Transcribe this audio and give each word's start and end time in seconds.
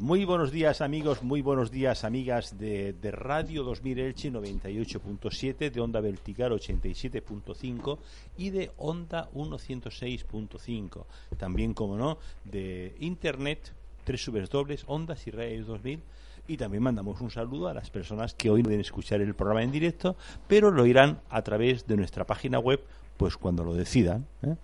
muy 0.00 0.24
buenos 0.24 0.50
días 0.50 0.80
amigos, 0.80 1.22
muy 1.22 1.42
buenos 1.42 1.70
días 1.70 2.04
amigas 2.04 2.58
de, 2.58 2.94
de 2.94 3.10
Radio 3.10 3.62
2000 3.64 3.98
Elche 3.98 4.32
98.7, 4.32 5.70
de 5.70 5.80
Onda 5.80 6.00
Vertical 6.00 6.52
87.5 6.52 7.98
y 8.38 8.50
de 8.50 8.70
Onda 8.78 9.28
106.5. 9.32 11.04
También, 11.36 11.74
como 11.74 11.98
no, 11.98 12.18
de 12.44 12.96
Internet, 13.00 13.74
tres 14.04 14.30
dobles, 14.50 14.84
Ondas 14.86 15.26
y 15.26 15.32
Radio 15.32 15.64
2000 15.66 16.00
y 16.48 16.56
también 16.56 16.82
mandamos 16.82 17.20
un 17.20 17.30
saludo 17.30 17.68
a 17.68 17.74
las 17.74 17.90
personas 17.90 18.34
que 18.34 18.50
hoy 18.50 18.62
pueden 18.62 18.80
escuchar 18.80 19.20
el 19.20 19.34
programa 19.34 19.62
en 19.62 19.70
directo, 19.70 20.16
pero 20.48 20.70
lo 20.70 20.86
irán 20.86 21.20
a 21.28 21.42
través 21.42 21.86
de 21.86 21.96
nuestra 21.96 22.26
página 22.26 22.58
web 22.58 22.80
pues 23.20 23.36
cuando 23.36 23.64
lo 23.64 23.74
decidan. 23.74 24.26
¿eh? 24.42 24.56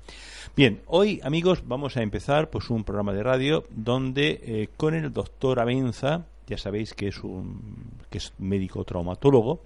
Bien, 0.57 0.81
hoy 0.87 1.21
amigos 1.23 1.65
vamos 1.67 1.99
a 1.99 2.03
empezar 2.03 2.49
pues 2.49 2.71
un 2.71 2.85
programa 2.85 3.13
de 3.13 3.23
radio 3.23 3.67
donde 3.69 4.41
eh, 4.43 4.69
con 4.79 4.95
el 4.95 5.13
doctor 5.13 5.61
Abenza, 5.61 6.25
ya 6.47 6.57
sabéis 6.57 6.95
que 6.95 7.09
es 7.09 7.23
un 7.23 8.01
que 8.09 8.17
es 8.17 8.33
médico 8.39 8.83
traumatólogo, 8.83 9.61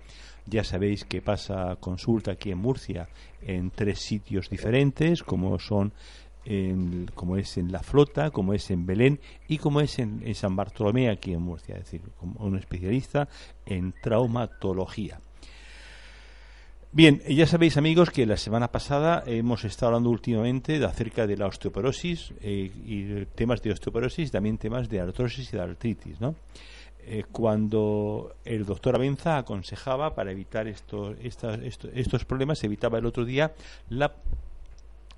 ya 0.44 0.64
sabéis 0.64 1.04
que 1.04 1.22
pasa 1.22 1.76
consulta 1.78 2.32
aquí 2.32 2.50
en 2.50 2.58
Murcia 2.58 3.08
en 3.42 3.70
tres 3.70 4.00
sitios 4.00 4.50
diferentes, 4.50 5.22
como 5.22 5.56
son 5.60 5.92
en, 6.44 7.08
como 7.14 7.36
es 7.36 7.58
en 7.58 7.70
La 7.70 7.84
Flota, 7.84 8.32
como 8.32 8.54
es 8.54 8.72
en 8.72 8.86
Belén 8.86 9.20
y 9.46 9.58
como 9.58 9.80
es 9.80 10.00
en, 10.00 10.20
en 10.24 10.34
San 10.34 10.56
Bartolomé 10.56 11.10
aquí 11.10 11.32
en 11.32 11.42
Murcia, 11.42 11.76
es 11.76 11.84
decir, 11.84 12.02
como 12.18 12.44
un 12.44 12.56
especialista 12.56 13.28
en 13.66 13.94
traumatología. 14.02 15.20
Bien, 16.92 17.22
ya 17.28 17.46
sabéis 17.46 17.76
amigos 17.76 18.10
que 18.10 18.26
la 18.26 18.36
semana 18.36 18.72
pasada 18.72 19.22
hemos 19.24 19.64
estado 19.64 19.90
hablando 19.90 20.10
últimamente 20.10 20.80
de 20.80 20.84
acerca 20.84 21.24
de 21.28 21.36
la 21.36 21.46
osteoporosis 21.46 22.32
eh, 22.42 22.68
y 22.84 23.26
temas 23.26 23.62
de 23.62 23.70
osteoporosis, 23.70 24.32
también 24.32 24.58
temas 24.58 24.88
de 24.88 24.98
artrosis 24.98 25.52
y 25.52 25.56
de 25.56 25.62
artritis, 25.62 26.20
¿no? 26.20 26.34
Eh, 27.06 27.22
cuando 27.30 28.34
el 28.44 28.66
doctor 28.66 28.96
Abenza 28.96 29.38
aconsejaba 29.38 30.16
para 30.16 30.32
evitar 30.32 30.66
estos, 30.66 31.16
estos 31.22 32.24
problemas, 32.24 32.64
evitaba 32.64 32.98
el 32.98 33.06
otro 33.06 33.24
día 33.24 33.52
la 33.88 34.06
eh, 34.06 34.49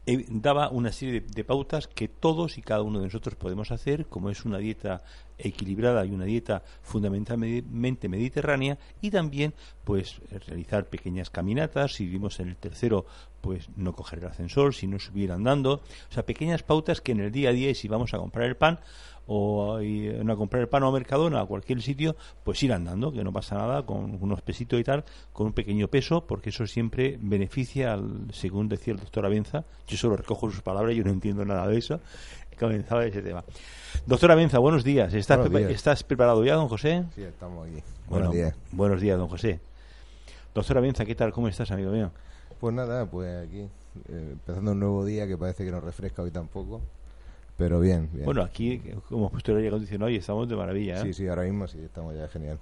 daba 0.05 0.69
una 0.71 0.91
serie 0.91 1.21
de, 1.21 1.45
pautas 1.45 1.87
que 1.87 2.09
todos 2.09 2.59
y 2.59 2.63
cada 2.63 2.83
uno 2.83 2.99
de 2.99 3.07
nosotros 3.07 3.37
podemos 3.37 3.71
hacer, 3.71 4.07
como 4.07 4.31
es 4.31 4.45
una 4.45 4.59
dieta 4.59 5.03
equilibrada 5.39 6.05
y 6.05 6.11
una 6.11 6.25
dieta 6.25 6.63
fundamentalmente 6.83 8.09
mediterránea, 8.09 8.79
y 9.01 9.11
también 9.11 9.55
pues 9.85 10.21
realizar 10.47 10.89
pequeñas 10.89 11.31
caminatas, 11.31 11.95
si 11.95 12.07
vivimos 12.07 12.41
en 12.41 12.49
el 12.49 12.57
tercero, 12.57 13.07
pues 13.41 13.69
no 13.77 13.93
coger 13.93 14.21
el 14.21 14.27
ascensor, 14.27 14.75
si 14.75 14.87
no 14.87 14.99
subir 14.99 15.31
andando, 15.31 15.75
o 15.75 16.13
sea, 16.13 16.27
pequeñas 16.27 16.63
pautas 16.63 17.01
que 17.01 17.13
en 17.13 17.21
el 17.21 17.33
día 17.33 17.51
a 17.51 17.53
día, 17.53 17.71
y 17.71 17.75
si 17.75 17.89
vamos 17.89 18.13
a 18.15 18.19
comprar 18.19 18.49
el 18.49 18.57
pan, 18.57 18.81
o 19.27 19.77
a 19.77 20.37
comprar 20.37 20.63
el 20.63 20.69
pan 20.69 20.83
o 20.83 20.89
a 20.89 20.93
Mercadona 20.93 21.41
a 21.41 21.47
cualquier 21.47 21.81
sitio, 21.83 22.17
pues 22.45 22.63
ir 22.63 22.73
andando, 22.73 23.13
que 23.13 23.23
no 23.23 23.33
pasa 23.33 23.57
nada, 23.57 23.85
con 23.85 24.19
unos 24.21 24.43
pesitos 24.43 24.81
y 24.81 24.85
tal, 24.85 25.05
con 25.33 25.49
un 25.49 25.53
pequeño 25.53 25.89
peso, 25.89 26.27
porque 26.27 26.51
eso 26.51 26.67
siempre 26.67 27.19
beneficia, 27.21 27.93
al, 27.93 28.29
según 28.33 28.69
decía 28.69 28.95
el 28.95 29.01
doctor 29.01 29.27
Abenza, 29.27 29.65
yo 29.87 29.97
solo 29.97 30.17
recojo 30.17 30.51
sus 30.51 30.63
palabras, 30.63 30.97
yo 30.97 31.05
no 31.05 31.11
entiendo 31.11 31.45
nada 31.45 31.67
de 31.69 31.79
eso, 31.79 32.01
comenzaba 32.59 33.05
ese 33.05 33.23
tema. 33.23 33.45
Doctor 34.07 34.33
Abenza, 34.33 34.59
buenos 34.59 34.85
días. 34.85 35.15
¿Estás, 35.15 35.51
¿Estás 35.53 36.03
preparado 36.03 36.45
ya, 36.45 36.55
don 36.55 36.69
José? 36.69 37.05
Sí, 37.15 37.23
estamos 37.23 37.69
aquí. 37.69 37.83
Buenos 38.09 38.33
días. 38.33 38.55
Buenos 38.73 39.01
días, 39.01 39.19
don 39.19 39.29
José. 39.29 39.61
Doctor 40.55 40.79
Abenza, 40.79 41.05
¿qué 41.05 41.15
tal? 41.15 41.33
¿Cómo 41.33 41.49
estás, 41.49 41.71
amigo 41.71 41.93
mío? 41.93 42.11
Pues 42.61 42.75
nada, 42.75 43.07
pues 43.07 43.49
aquí, 43.49 43.61
eh, 44.09 44.29
empezando 44.33 44.73
un 44.73 44.81
nuevo 44.81 45.05
día 45.05 45.27
que 45.27 45.37
parece 45.37 45.65
que 45.65 45.71
nos 45.71 45.83
refresca 45.83 46.23
hoy 46.23 46.31
tampoco. 46.31 46.81
Pero 47.63 47.79
bien, 47.79 48.09
bien. 48.13 48.25
Bueno, 48.25 48.43
aquí, 48.43 48.83
como 49.09 49.21
hemos 49.21 49.31
puesto 49.31 49.53
el 49.53 49.59
aire 49.59 49.69
acondicionado 49.69 50.11
y 50.11 50.17
estamos 50.17 50.49
de 50.49 50.57
maravilla. 50.57 50.97
¿eh? 50.97 51.03
Sí, 51.05 51.13
sí, 51.13 51.29
ahora 51.29 51.45
mismo 51.45 51.69
sí, 51.69 51.79
estamos 51.79 52.13
ya 52.13 52.27
genial. 52.27 52.59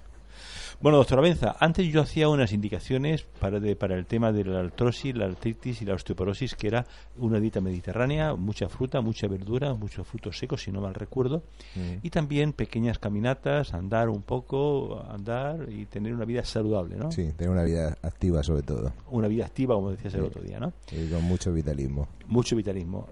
Bueno, 0.79 0.99
doctora 0.99 1.23
Benza, 1.23 1.55
antes 1.59 1.87
yo 1.87 2.01
hacía 2.01 2.29
unas 2.29 2.53
indicaciones 2.53 3.23
para, 3.39 3.59
para 3.75 3.95
el 3.95 4.05
tema 4.05 4.31
de 4.31 4.45
la 4.45 4.59
artrosis, 4.59 5.15
la 5.15 5.25
artritis 5.25 5.81
y 5.81 5.85
la 5.85 5.95
osteoporosis, 5.95 6.53
que 6.53 6.67
era 6.67 6.85
una 7.17 7.39
dieta 7.39 7.61
mediterránea, 7.61 8.35
mucha 8.35 8.69
fruta, 8.69 9.01
mucha 9.01 9.27
verdura, 9.27 9.73
muchos 9.73 10.07
frutos 10.07 10.37
secos, 10.37 10.61
si 10.61 10.71
no 10.71 10.81
mal 10.81 10.93
recuerdo, 10.93 11.41
y 12.03 12.09
también 12.11 12.53
pequeñas 12.53 12.99
caminatas, 12.99 13.73
andar 13.73 14.09
un 14.09 14.21
poco, 14.21 15.03
andar 15.09 15.67
y 15.67 15.85
tener 15.85 16.13
una 16.13 16.25
vida 16.25 16.43
saludable, 16.45 16.95
¿no? 16.95 17.11
Sí, 17.11 17.31
tener 17.35 17.49
una 17.49 17.63
vida 17.63 17.97
activa 18.03 18.43
sobre 18.43 18.61
todo. 18.61 18.93
Una 19.09 19.27
vida 19.27 19.45
activa, 19.47 19.73
como 19.73 19.89
decías 19.89 20.13
el 20.13 20.21
otro 20.21 20.43
día, 20.43 20.59
¿no? 20.59 20.73
Y 20.91 21.09
con 21.09 21.23
mucho 21.23 21.51
vitalismo. 21.51 22.07
Mucho 22.27 22.55
vitalismo. 22.55 23.07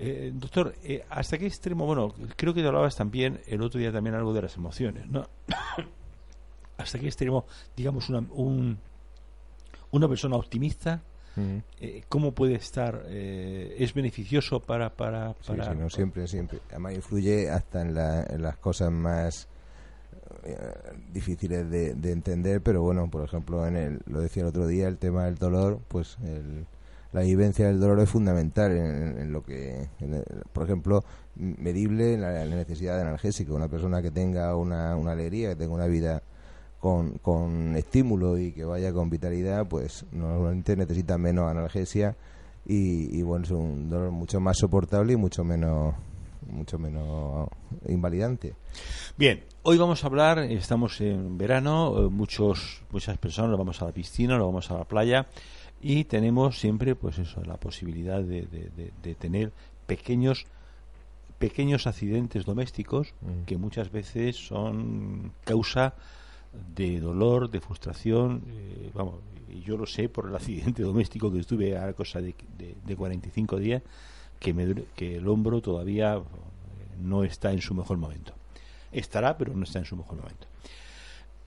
Eh, 0.00 0.30
doctor, 0.32 0.74
eh, 0.84 1.04
¿hasta 1.10 1.38
qué 1.38 1.46
extremo? 1.46 1.84
Bueno, 1.84 2.14
creo 2.36 2.54
que 2.54 2.60
te 2.60 2.68
hablabas 2.68 2.94
también 2.94 3.40
el 3.46 3.60
otro 3.62 3.80
día 3.80 3.90
también 3.90 4.14
algo 4.14 4.32
de 4.32 4.42
las 4.42 4.56
emociones, 4.56 5.08
¿no? 5.08 5.26
¿Hasta 6.76 7.00
qué 7.00 7.06
extremo, 7.06 7.46
digamos, 7.76 8.08
una, 8.08 8.20
un, 8.30 8.78
una 9.90 10.08
persona 10.08 10.36
optimista, 10.36 11.02
eh, 11.80 12.04
cómo 12.08 12.32
puede 12.32 12.54
estar? 12.54 13.04
¿Es 13.08 13.92
beneficioso 13.92 14.60
para...? 14.60 14.90
para, 14.90 15.34
para 15.34 15.74
no, 15.74 15.90
siempre, 15.90 16.28
siempre. 16.28 16.60
Además 16.70 16.94
influye 16.94 17.50
hasta 17.50 17.82
en, 17.82 17.94
las 17.94 18.56
cosas 18.58 18.92
más 18.92 19.48
difíciles 21.12 21.68
de, 21.68 21.94
de, 21.94 22.12
entender, 22.12 22.60
pero 22.60 22.82
bueno, 22.82 23.10
por 23.10 23.24
ejemplo, 23.24 23.66
en 23.66 23.76
el, 23.76 24.00
lo 24.06 24.20
decía 24.20 24.42
el 24.44 24.48
otro 24.48 24.68
día, 24.68 24.86
el 24.86 24.98
tema 24.98 25.24
del 25.24 25.36
dolor, 25.36 25.80
pues 25.88 26.16
el 26.22 26.66
la 27.12 27.22
vivencia 27.22 27.66
del 27.66 27.80
dolor 27.80 28.00
es 28.00 28.10
fundamental 28.10 28.72
en, 28.72 29.32
lo 29.32 29.42
que, 29.42 29.88
por 30.52 30.64
ejemplo, 30.64 31.04
medible 31.36 32.14
en 32.14 32.20
la, 32.20 32.44
necesidad 32.44 32.96
de 32.96 33.02
analgésico. 33.02 33.54
Una 33.54 33.68
persona 33.68 34.02
que 34.02 34.10
tenga 34.10 34.54
una, 34.56 34.94
una 34.96 35.12
alegría, 35.12 35.50
que 35.50 35.56
tenga 35.56 35.74
una 35.74 35.86
vida 35.86 36.22
con, 36.78 37.18
con 37.18 37.76
estímulo 37.76 38.38
y 38.38 38.52
que 38.52 38.64
vaya 38.64 38.92
con 38.92 39.08
vitalidad, 39.08 39.66
pues 39.66 40.04
normalmente 40.12 40.76
necesita 40.76 41.16
menos 41.16 41.50
analgesia 41.50 42.14
y, 42.70 43.22
bueno, 43.22 43.46
es 43.46 43.50
un 43.50 43.88
dolor 43.88 44.10
mucho 44.10 44.40
más 44.40 44.58
soportable 44.58 45.14
y 45.14 45.16
mucho 45.16 45.42
menos 45.42 45.94
mucho 46.46 46.78
menos 46.78 47.48
invalidante. 47.88 48.54
Bien, 49.18 49.44
hoy 49.64 49.76
vamos 49.76 50.02
a 50.02 50.06
hablar, 50.06 50.38
estamos 50.38 50.98
en 51.02 51.36
verano, 51.36 51.94
eh, 51.98 52.08
muchos 52.08 52.82
muchas 52.90 53.18
personas 53.18 53.50
nos 53.50 53.58
vamos 53.58 53.82
a 53.82 53.86
la 53.86 53.92
piscina, 53.92 54.38
nos 54.38 54.46
vamos 54.46 54.70
a 54.70 54.78
la 54.78 54.84
playa 54.84 55.26
y 55.80 56.04
tenemos 56.04 56.58
siempre 56.58 56.94
pues 56.94 57.18
eso 57.18 57.42
la 57.44 57.56
posibilidad 57.56 58.22
de, 58.22 58.46
de, 58.46 59.14
tener 59.14 59.52
pequeños 59.86 60.46
pequeños 61.38 61.86
accidentes 61.86 62.44
domésticos 62.44 63.14
mm. 63.20 63.44
que 63.44 63.56
muchas 63.56 63.92
veces 63.92 64.36
son 64.36 65.32
causa 65.44 65.94
de 66.74 66.98
dolor, 66.98 67.50
de 67.50 67.60
frustración, 67.60 68.42
eh, 68.48 68.90
vamos, 68.92 69.16
y 69.48 69.60
yo 69.60 69.76
lo 69.76 69.86
sé 69.86 70.08
por 70.08 70.28
el 70.28 70.34
accidente 70.36 70.82
doméstico 70.82 71.32
que 71.32 71.38
estuve 71.38 71.76
a 71.78 71.92
cosa 71.92 72.20
de, 72.20 72.34
de, 72.56 72.96
45 72.96 73.58
días, 73.58 73.82
que, 74.40 74.52
me, 74.52 74.74
que 74.96 75.16
el 75.16 75.28
hombro 75.28 75.60
todavía 75.60 76.16
eh, 76.16 76.20
no 77.00 77.24
está 77.24 77.52
en 77.52 77.60
su 77.60 77.74
mejor 77.74 77.98
momento. 77.98 78.32
Estará, 78.90 79.36
pero 79.36 79.54
no 79.54 79.64
está 79.64 79.78
en 79.78 79.84
su 79.84 79.96
mejor 79.96 80.18
momento. 80.18 80.46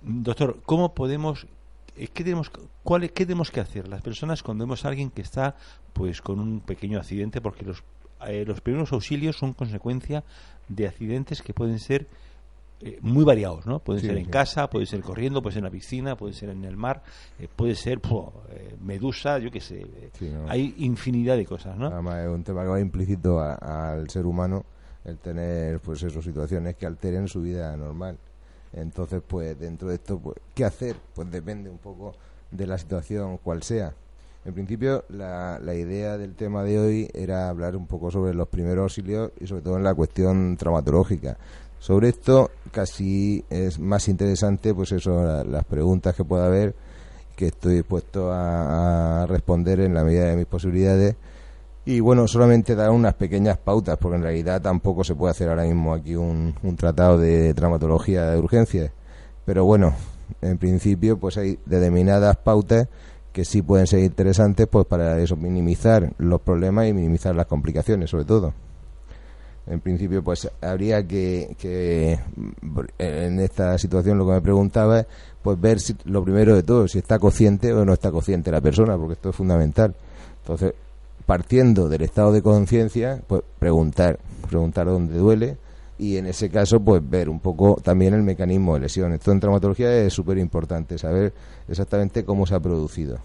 Doctor, 0.01 0.61
¿cómo 0.65 0.93
podemos 0.93 1.47
¿qué 1.95 2.23
tenemos, 2.23 2.51
cuál, 2.83 3.11
¿qué 3.11 3.25
tenemos 3.25 3.51
que 3.51 3.59
hacer 3.59 3.87
las 3.87 4.01
personas 4.01 4.43
cuando 4.43 4.65
vemos 4.65 4.85
a 4.85 4.89
alguien 4.89 5.09
que 5.09 5.21
está 5.21 5.55
pues 5.93 6.21
con 6.21 6.39
un 6.39 6.61
pequeño 6.61 6.99
accidente? 6.99 7.41
Porque 7.41 7.65
los, 7.65 7.83
eh, 8.27 8.45
los 8.45 8.61
primeros 8.61 8.91
auxilios 8.91 9.37
son 9.37 9.53
consecuencia 9.53 10.23
de 10.67 10.87
accidentes 10.87 11.41
que 11.41 11.53
pueden 11.53 11.79
ser 11.79 12.07
eh, 12.79 12.97
muy 13.01 13.23
variados, 13.23 13.65
¿no? 13.65 13.79
Pueden 13.79 14.01
ser 14.01 14.17
en 14.17 14.25
casa, 14.25 14.69
puede 14.69 14.85
ser 14.85 15.01
corriendo, 15.01 15.41
puede 15.41 15.53
ser 15.53 15.59
en 15.59 15.65
la 15.65 15.71
piscina, 15.71 16.15
puede 16.15 16.33
ser 16.33 16.49
en 16.49 16.63
el 16.63 16.77
mar, 16.77 17.03
puede 17.55 17.75
ser 17.75 18.01
medusa, 18.81 19.37
yo 19.37 19.51
qué 19.51 19.59
sé. 19.61 19.85
Hay 20.47 20.73
infinidad 20.77 21.37
de 21.37 21.45
cosas, 21.45 21.77
¿no? 21.77 21.87
Además 21.87 22.19
es 22.19 22.29
un 22.29 22.43
tema 22.43 22.63
que 22.63 22.69
va 22.69 22.79
implícito 22.79 23.39
al 23.39 24.09
ser 24.09 24.25
humano 24.25 24.65
el 25.03 25.17
tener 25.17 25.79
pues 25.79 26.03
esas 26.03 26.23
situaciones 26.23 26.75
que 26.75 26.85
alteren 26.85 27.27
su 27.27 27.41
vida 27.41 27.75
normal. 27.75 28.17
Entonces, 28.73 29.21
pues 29.27 29.59
dentro 29.59 29.89
de 29.89 29.95
esto, 29.95 30.19
pues, 30.19 30.37
¿qué 30.55 30.65
hacer? 30.65 30.95
Pues 31.13 31.29
depende 31.29 31.69
un 31.69 31.77
poco 31.77 32.13
de 32.49 32.67
la 32.67 32.77
situación 32.77 33.37
cual 33.37 33.63
sea. 33.63 33.93
En 34.43 34.53
principio, 34.53 35.05
la, 35.09 35.59
la 35.59 35.75
idea 35.75 36.17
del 36.17 36.35
tema 36.35 36.63
de 36.63 36.79
hoy 36.79 37.09
era 37.13 37.49
hablar 37.49 37.75
un 37.75 37.85
poco 37.85 38.09
sobre 38.09 38.33
los 38.33 38.47
primeros 38.47 38.83
auxilios 38.83 39.31
y 39.39 39.47
sobre 39.47 39.61
todo 39.61 39.77
en 39.77 39.83
la 39.83 39.93
cuestión 39.93 40.57
traumatológica. 40.57 41.37
Sobre 41.79 42.09
esto 42.09 42.51
casi 42.71 43.43
es 43.49 43.79
más 43.79 44.07
interesante, 44.07 44.73
pues 44.73 44.91
eso, 44.91 45.43
las 45.43 45.65
preguntas 45.65 46.15
que 46.15 46.23
pueda 46.23 46.45
haber, 46.45 46.73
que 47.35 47.47
estoy 47.47 47.75
dispuesto 47.75 48.31
a 48.31 49.25
responder 49.27 49.79
en 49.79 49.93
la 49.93 50.03
medida 50.03 50.25
de 50.25 50.37
mis 50.37 50.45
posibilidades 50.45 51.15
y 51.85 51.99
bueno, 51.99 52.27
solamente 52.27 52.75
dar 52.75 52.91
unas 52.91 53.15
pequeñas 53.15 53.57
pautas, 53.57 53.97
porque 53.97 54.17
en 54.17 54.23
realidad 54.23 54.61
tampoco 54.61 55.03
se 55.03 55.15
puede 55.15 55.31
hacer 55.31 55.49
ahora 55.49 55.63
mismo 55.63 55.93
aquí 55.93 56.15
un, 56.15 56.53
un 56.61 56.75
tratado 56.75 57.17
de 57.17 57.53
traumatología 57.53 58.29
de 58.31 58.39
urgencias. 58.39 58.91
Pero 59.45 59.65
bueno, 59.65 59.95
en 60.41 60.57
principio 60.57 61.17
pues 61.17 61.37
hay 61.37 61.57
determinadas 61.65 62.37
pautas 62.37 62.87
que 63.31 63.45
sí 63.45 63.61
pueden 63.61 63.87
ser 63.87 63.99
interesantes 63.99 64.67
pues 64.67 64.85
para 64.85 65.19
eso 65.19 65.35
minimizar 65.35 66.13
los 66.17 66.41
problemas 66.41 66.87
y 66.87 66.93
minimizar 66.93 67.35
las 67.35 67.47
complicaciones 67.47 68.09
sobre 68.09 68.25
todo. 68.25 68.53
en 69.67 69.79
principio, 69.79 70.23
pues 70.23 70.49
habría 70.61 71.05
que, 71.07 71.55
que, 71.57 72.19
en 72.97 73.39
esta 73.39 73.77
situación 73.77 74.17
lo 74.17 74.25
que 74.25 74.33
me 74.33 74.41
preguntaba 74.41 75.01
es, 75.01 75.05
pues 75.41 75.59
ver 75.59 75.79
si, 75.79 75.95
lo 76.05 76.23
primero 76.23 76.55
de 76.55 76.63
todo, 76.63 76.87
si 76.87 76.99
está 76.99 77.19
consciente 77.19 77.71
o 77.73 77.85
no 77.85 77.93
está 77.93 78.11
consciente 78.11 78.51
la 78.51 78.59
persona, 78.59 78.97
porque 78.97 79.13
esto 79.13 79.29
es 79.29 79.35
fundamental. 79.35 79.95
Entonces, 80.41 80.73
partiendo 81.25 81.87
del 81.89 82.01
estado 82.01 82.31
de 82.31 82.41
conciencia, 82.41 83.21
pues 83.27 83.41
preguntar, 83.59 84.19
preguntar 84.49 84.87
dónde 84.87 85.17
duele 85.17 85.57
y 85.97 86.17
en 86.17 86.25
ese 86.25 86.49
caso, 86.49 86.79
pues 86.79 87.01
ver 87.07 87.29
un 87.29 87.39
poco 87.39 87.79
también 87.83 88.13
el 88.13 88.23
mecanismo 88.23 88.73
de 88.73 88.81
lesión. 88.81 89.13
Esto 89.13 89.31
en 89.31 89.39
traumatología 89.39 89.95
es 89.97 90.13
súper 90.13 90.37
importante, 90.39 90.97
saber 90.97 91.33
exactamente 91.67 92.25
cómo 92.25 92.45
se 92.47 92.55
ha 92.55 92.59
producido. 92.59 93.19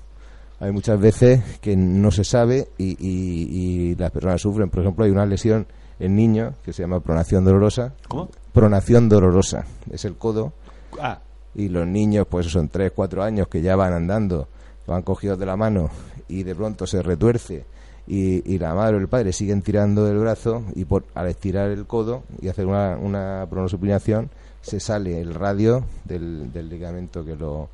Hay 0.60 0.72
muchas 0.72 1.00
veces 1.00 1.42
que 1.60 1.76
no 1.76 2.10
se 2.10 2.24
sabe 2.24 2.68
y, 2.78 2.96
y 3.00 3.94
las 3.94 4.10
personas 4.10 4.40
sufren. 4.40 4.70
Por 4.70 4.82
ejemplo, 4.82 5.04
hay 5.04 5.10
una 5.10 5.26
lesión 5.26 5.66
en 5.98 6.14
niños 6.14 6.54
que 6.64 6.72
se 6.72 6.82
llama 6.82 7.00
pronación 7.00 7.44
dolorosa. 7.44 7.94
¿Cómo? 8.08 8.28
Pronación 8.52 9.08
dolorosa. 9.08 9.64
Es 9.90 10.04
el 10.04 10.16
codo. 10.16 10.52
Ah, 11.00 11.20
Y 11.54 11.68
los 11.68 11.86
niños, 11.86 12.26
pues 12.28 12.46
son 12.46 12.68
3, 12.68 12.92
4 12.94 13.22
años 13.22 13.48
que 13.48 13.62
ya 13.62 13.76
van 13.76 13.92
andando, 13.92 14.48
van 14.86 15.02
cogidos 15.02 15.38
de 15.38 15.46
la 15.46 15.56
mano 15.56 15.88
y 16.28 16.42
de 16.42 16.54
pronto 16.54 16.86
se 16.86 17.02
retuerce 17.02 17.64
y, 18.06 18.52
y 18.52 18.58
la 18.58 18.74
madre 18.74 18.96
o 18.96 19.00
el 19.00 19.08
padre 19.08 19.32
siguen 19.32 19.62
tirando 19.62 20.04
del 20.04 20.18
brazo 20.18 20.62
y 20.74 20.84
por, 20.84 21.04
al 21.14 21.28
estirar 21.28 21.70
el 21.70 21.86
codo 21.86 22.22
y 22.40 22.48
hacer 22.48 22.66
una, 22.66 22.96
una 22.96 23.46
pronosupinación 23.50 24.30
se 24.62 24.80
sale 24.80 25.20
el 25.20 25.34
radio 25.34 25.84
del, 26.04 26.52
del 26.52 26.68
ligamento 26.68 27.24
que 27.24 27.36
lo, 27.36 27.68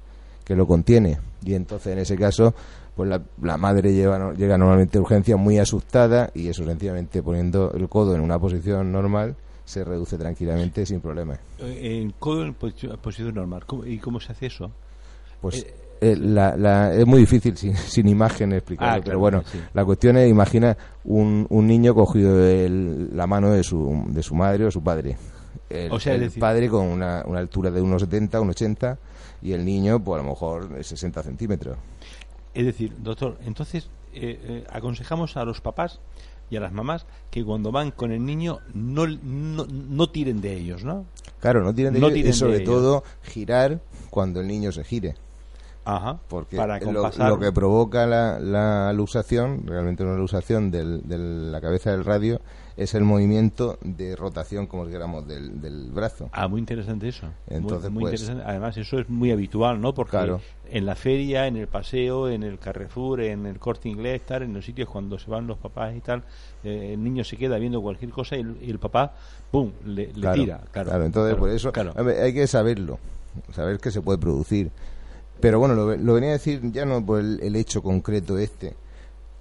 que 0.44 0.54
lo 0.56 0.66
contiene. 0.66 1.18
Y 1.44 1.54
entonces 1.54 1.92
en 1.92 1.98
ese 1.98 2.16
caso 2.16 2.54
pues 2.94 3.08
la, 3.08 3.22
la 3.40 3.56
madre 3.56 3.92
lleva, 3.94 4.34
llega 4.34 4.58
normalmente 4.58 4.98
a 4.98 5.00
urgencia 5.00 5.36
muy 5.36 5.58
asustada 5.58 6.30
y 6.34 6.48
eso 6.48 6.64
sencillamente 6.64 7.22
poniendo 7.22 7.72
el 7.72 7.88
codo 7.88 8.14
en 8.14 8.20
una 8.20 8.38
posición 8.38 8.92
normal 8.92 9.34
se 9.64 9.84
reduce 9.84 10.18
tranquilamente 10.18 10.84
sin 10.84 11.00
problemas. 11.00 11.38
eh, 11.60 12.00
en 12.02 12.10
codo 12.18 12.42
en 12.44 12.54
posi- 12.58 12.94
posición 12.98 13.34
normal. 13.34 13.64
¿Cómo- 13.64 13.86
¿Y 13.86 13.98
cómo 13.98 14.20
se 14.20 14.32
hace 14.32 14.46
eso? 14.46 14.70
Pues 15.40 15.62
Eh, 15.62 15.74
eh, 16.02 16.16
la, 16.16 16.56
la- 16.56 16.92
es 16.94 17.06
muy 17.06 17.20
difícil 17.20 17.56
sin, 17.56 17.74
sin 17.76 18.08
imagen 18.08 18.52
explicarlo, 18.52 19.00
Ah, 19.00 19.02
pero 19.04 19.18
bueno, 19.18 19.42
sí. 19.50 19.58
la 19.72 19.84
cuestión 19.84 20.16
es, 20.16 20.28
imagina 20.28 20.76
un, 21.04 21.46
un 21.48 21.66
niño 21.66 21.94
cogido 21.94 22.36
de 22.36 22.66
el- 22.66 23.16
la 23.16 23.26
mano 23.26 23.50
de 23.52 23.62
su, 23.62 24.04
de 24.08 24.22
su 24.22 24.34
madre 24.34 24.66
o 24.66 24.70
su 24.70 24.82
padre. 24.82 25.16
El, 25.70 25.90
O 25.92 25.98
sea, 26.00 26.14
es 26.14 26.20
el 26.20 26.28
decir- 26.28 26.40
padre 26.40 26.68
con 26.68 26.86
una, 26.86 27.22
una 27.26 27.38
altura 27.38 27.70
de 27.70 27.80
unos 27.80 28.02
70, 28.02 28.40
unos 28.40 28.56
80 28.56 28.98
y 29.42 29.52
el 29.52 29.64
niño, 29.64 30.02
pues 30.02 30.20
a 30.20 30.22
lo 30.24 30.28
mejor 30.30 30.68
de 30.68 30.84
60 30.84 31.22
centímetros. 31.22 31.78
Es 32.54 32.66
decir, 32.66 32.94
doctor, 32.98 33.38
entonces 33.46 33.88
eh, 34.12 34.38
eh, 34.44 34.64
aconsejamos 34.70 35.36
a 35.38 35.44
los 35.46 35.60
papás 35.62 36.00
y 36.50 36.56
a 36.56 36.60
las 36.60 36.72
mamás 36.72 37.06
que 37.30 37.42
cuando 37.42 37.72
van 37.72 37.92
con 37.92 38.12
el 38.12 38.24
niño 38.26 38.58
no, 38.74 39.06
no, 39.06 39.64
no 39.66 40.10
tiren 40.10 40.42
de 40.42 40.52
ellos, 40.54 40.84
¿no? 40.84 41.06
Claro, 41.40 41.64
no 41.64 41.74
tienen 41.74 41.94
de 41.94 42.00
No 42.00 42.08
ello, 42.08 42.28
y 42.28 42.32
sobre 42.34 42.60
todo 42.60 43.04
girar 43.22 43.80
cuando 44.10 44.40
el 44.42 44.48
niño 44.48 44.70
se 44.70 44.84
gire. 44.84 45.14
Ajá. 45.84 46.18
porque 46.28 46.56
para 46.56 46.78
lo, 46.80 47.10
lo 47.10 47.38
que 47.38 47.50
provoca 47.52 48.06
la, 48.06 48.38
la 48.38 48.92
luxación, 48.92 49.66
realmente 49.66 50.02
una 50.04 50.16
luxación 50.16 50.70
del- 50.70 51.02
de 51.08 51.18
la 51.18 51.60
cabeza 51.60 51.90
del 51.90 52.04
radio, 52.04 52.40
es 52.76 52.94
el 52.94 53.04
movimiento 53.04 53.78
de 53.82 54.16
rotación, 54.16 54.66
como 54.66 54.86
dijéramos, 54.86 55.26
del, 55.28 55.60
del 55.60 55.90
brazo. 55.90 56.30
Ah, 56.32 56.48
muy 56.48 56.58
interesante 56.60 57.08
eso. 57.08 57.26
Entonces, 57.48 57.90
muy, 57.90 58.02
pues- 58.02 58.14
interesante. 58.20 58.44
Además, 58.48 58.76
eso 58.78 58.98
es 58.98 59.08
muy 59.10 59.30
habitual, 59.30 59.80
¿no? 59.80 59.92
Porque 59.92 60.12
Claro. 60.12 60.40
en 60.70 60.86
la 60.86 60.94
feria, 60.94 61.46
en 61.46 61.56
el 61.58 61.66
paseo, 61.66 62.30
en 62.30 62.42
el 62.44 62.58
Carrefour, 62.58 63.20
en 63.20 63.44
el 63.46 63.58
Corte 63.58 63.88
Inglés, 63.90 64.22
tal, 64.24 64.42
en 64.44 64.54
los 64.54 64.64
sitios 64.64 64.88
cuando 64.88 65.18
se 65.18 65.30
van 65.30 65.46
los 65.46 65.58
papás 65.58 65.94
y 65.94 66.00
tal, 66.00 66.22
eh, 66.64 66.92
el 66.94 67.02
niño 67.04 67.24
se 67.24 67.36
queda 67.36 67.58
viendo 67.58 67.82
cualquier 67.82 68.10
cosa 68.10 68.36
y 68.36 68.40
el, 68.40 68.56
y 68.62 68.70
el 68.70 68.78
papá, 68.78 69.12
¡pum!, 69.50 69.70
le, 69.84 70.06
le 70.06 70.12
Claro, 70.14 70.40
tira. 70.42 70.60
Claro, 70.70 71.04
entonces 71.04 71.34
claro, 71.34 71.38
por 71.40 71.50
eso 71.50 71.72
hay 72.22 72.32
que 72.32 72.46
saberlo, 72.46 72.98
saber 73.52 73.78
que 73.80 73.90
se 73.90 74.00
puede 74.00 74.18
producir. 74.18 74.70
Pero 75.42 75.58
bueno, 75.58 75.74
lo, 75.74 75.96
lo 75.96 76.14
venía 76.14 76.30
a 76.30 76.34
decir 76.34 76.60
ya 76.70 76.84
no 76.84 77.04
por 77.04 77.18
el, 77.18 77.40
el 77.42 77.56
hecho 77.56 77.82
concreto 77.82 78.38
este, 78.38 78.76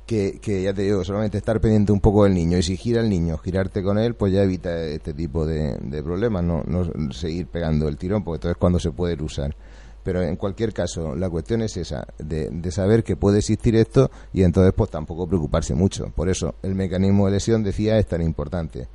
que, 0.07 0.39
que 0.41 0.63
ya 0.63 0.73
te 0.73 0.81
digo, 0.81 1.03
solamente 1.03 1.37
estar 1.37 1.61
pendiente 1.61 1.91
un 1.91 1.99
poco 1.99 2.23
del 2.23 2.33
niño 2.33 2.57
y 2.57 2.63
si 2.63 2.75
gira 2.75 3.01
el 3.01 3.07
niño, 3.07 3.37
girarte 3.37 3.83
con 3.83 3.99
él, 3.99 4.15
pues 4.15 4.33
ya 4.33 4.41
evita 4.41 4.75
este 4.83 5.13
tipo 5.13 5.45
de, 5.45 5.77
de 5.79 6.01
problemas, 6.01 6.43
no, 6.43 6.63
no 6.63 7.11
seguir 7.13 7.45
pegando 7.45 7.87
el 7.87 7.97
tirón, 7.97 8.23
porque 8.23 8.37
entonces 8.37 8.55
es 8.55 8.59
cuando 8.59 8.79
se 8.79 8.89
puede 8.91 9.21
usar. 9.21 9.55
Pero 10.03 10.23
en 10.23 10.37
cualquier 10.37 10.73
caso, 10.73 11.15
la 11.15 11.29
cuestión 11.29 11.61
es 11.61 11.77
esa, 11.77 12.07
de, 12.17 12.49
de 12.49 12.71
saber 12.71 13.03
que 13.03 13.15
puede 13.15 13.37
existir 13.37 13.75
esto 13.75 14.09
y 14.33 14.41
entonces 14.41 14.73
pues 14.75 14.89
tampoco 14.89 15.27
preocuparse 15.27 15.75
mucho. 15.75 16.11
Por 16.15 16.29
eso 16.29 16.55
el 16.63 16.73
mecanismo 16.73 17.27
de 17.27 17.33
lesión, 17.33 17.61
decía, 17.61 17.99
es 17.99 18.07
tan 18.07 18.23
importante. 18.23 18.87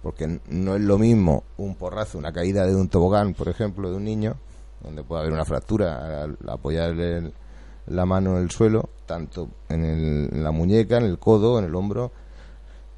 Porque 0.00 0.40
no 0.48 0.76
es 0.76 0.80
lo 0.80 0.96
mismo 0.96 1.42
un 1.56 1.74
porrazo, 1.74 2.18
una 2.18 2.32
caída 2.32 2.64
de 2.66 2.76
un 2.76 2.88
tobogán, 2.88 3.34
por 3.34 3.48
ejemplo, 3.48 3.90
de 3.90 3.96
un 3.96 4.04
niño, 4.04 4.36
donde 4.82 5.02
puede 5.04 5.22
haber 5.22 5.32
una 5.32 5.44
fractura 5.44 6.22
al 6.24 6.36
apoyar 6.48 6.90
el- 6.98 7.32
la 7.86 8.06
mano 8.06 8.36
en 8.36 8.44
el 8.44 8.50
suelo, 8.50 8.90
tanto 9.06 9.48
en, 9.68 9.84
el- 9.84 10.28
en 10.32 10.44
la 10.44 10.50
muñeca, 10.52 10.98
en 10.98 11.04
el 11.04 11.18
codo, 11.18 11.58
en 11.58 11.64
el 11.64 11.74
hombro, 11.74 12.12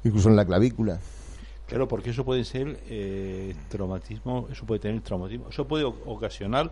incluso 0.03 0.29
en 0.29 0.35
la 0.35 0.45
clavícula. 0.45 0.99
Claro, 1.67 1.87
porque 1.87 2.11
eso 2.11 2.23
puede 2.23 2.43
ser 2.43 2.79
eh, 2.87 3.55
traumatismo, 3.69 4.47
eso 4.51 4.65
puede 4.65 4.79
tener 4.79 5.01
traumatismo, 5.01 5.49
eso 5.49 5.67
puede 5.67 5.83
ocasionar 5.83 6.71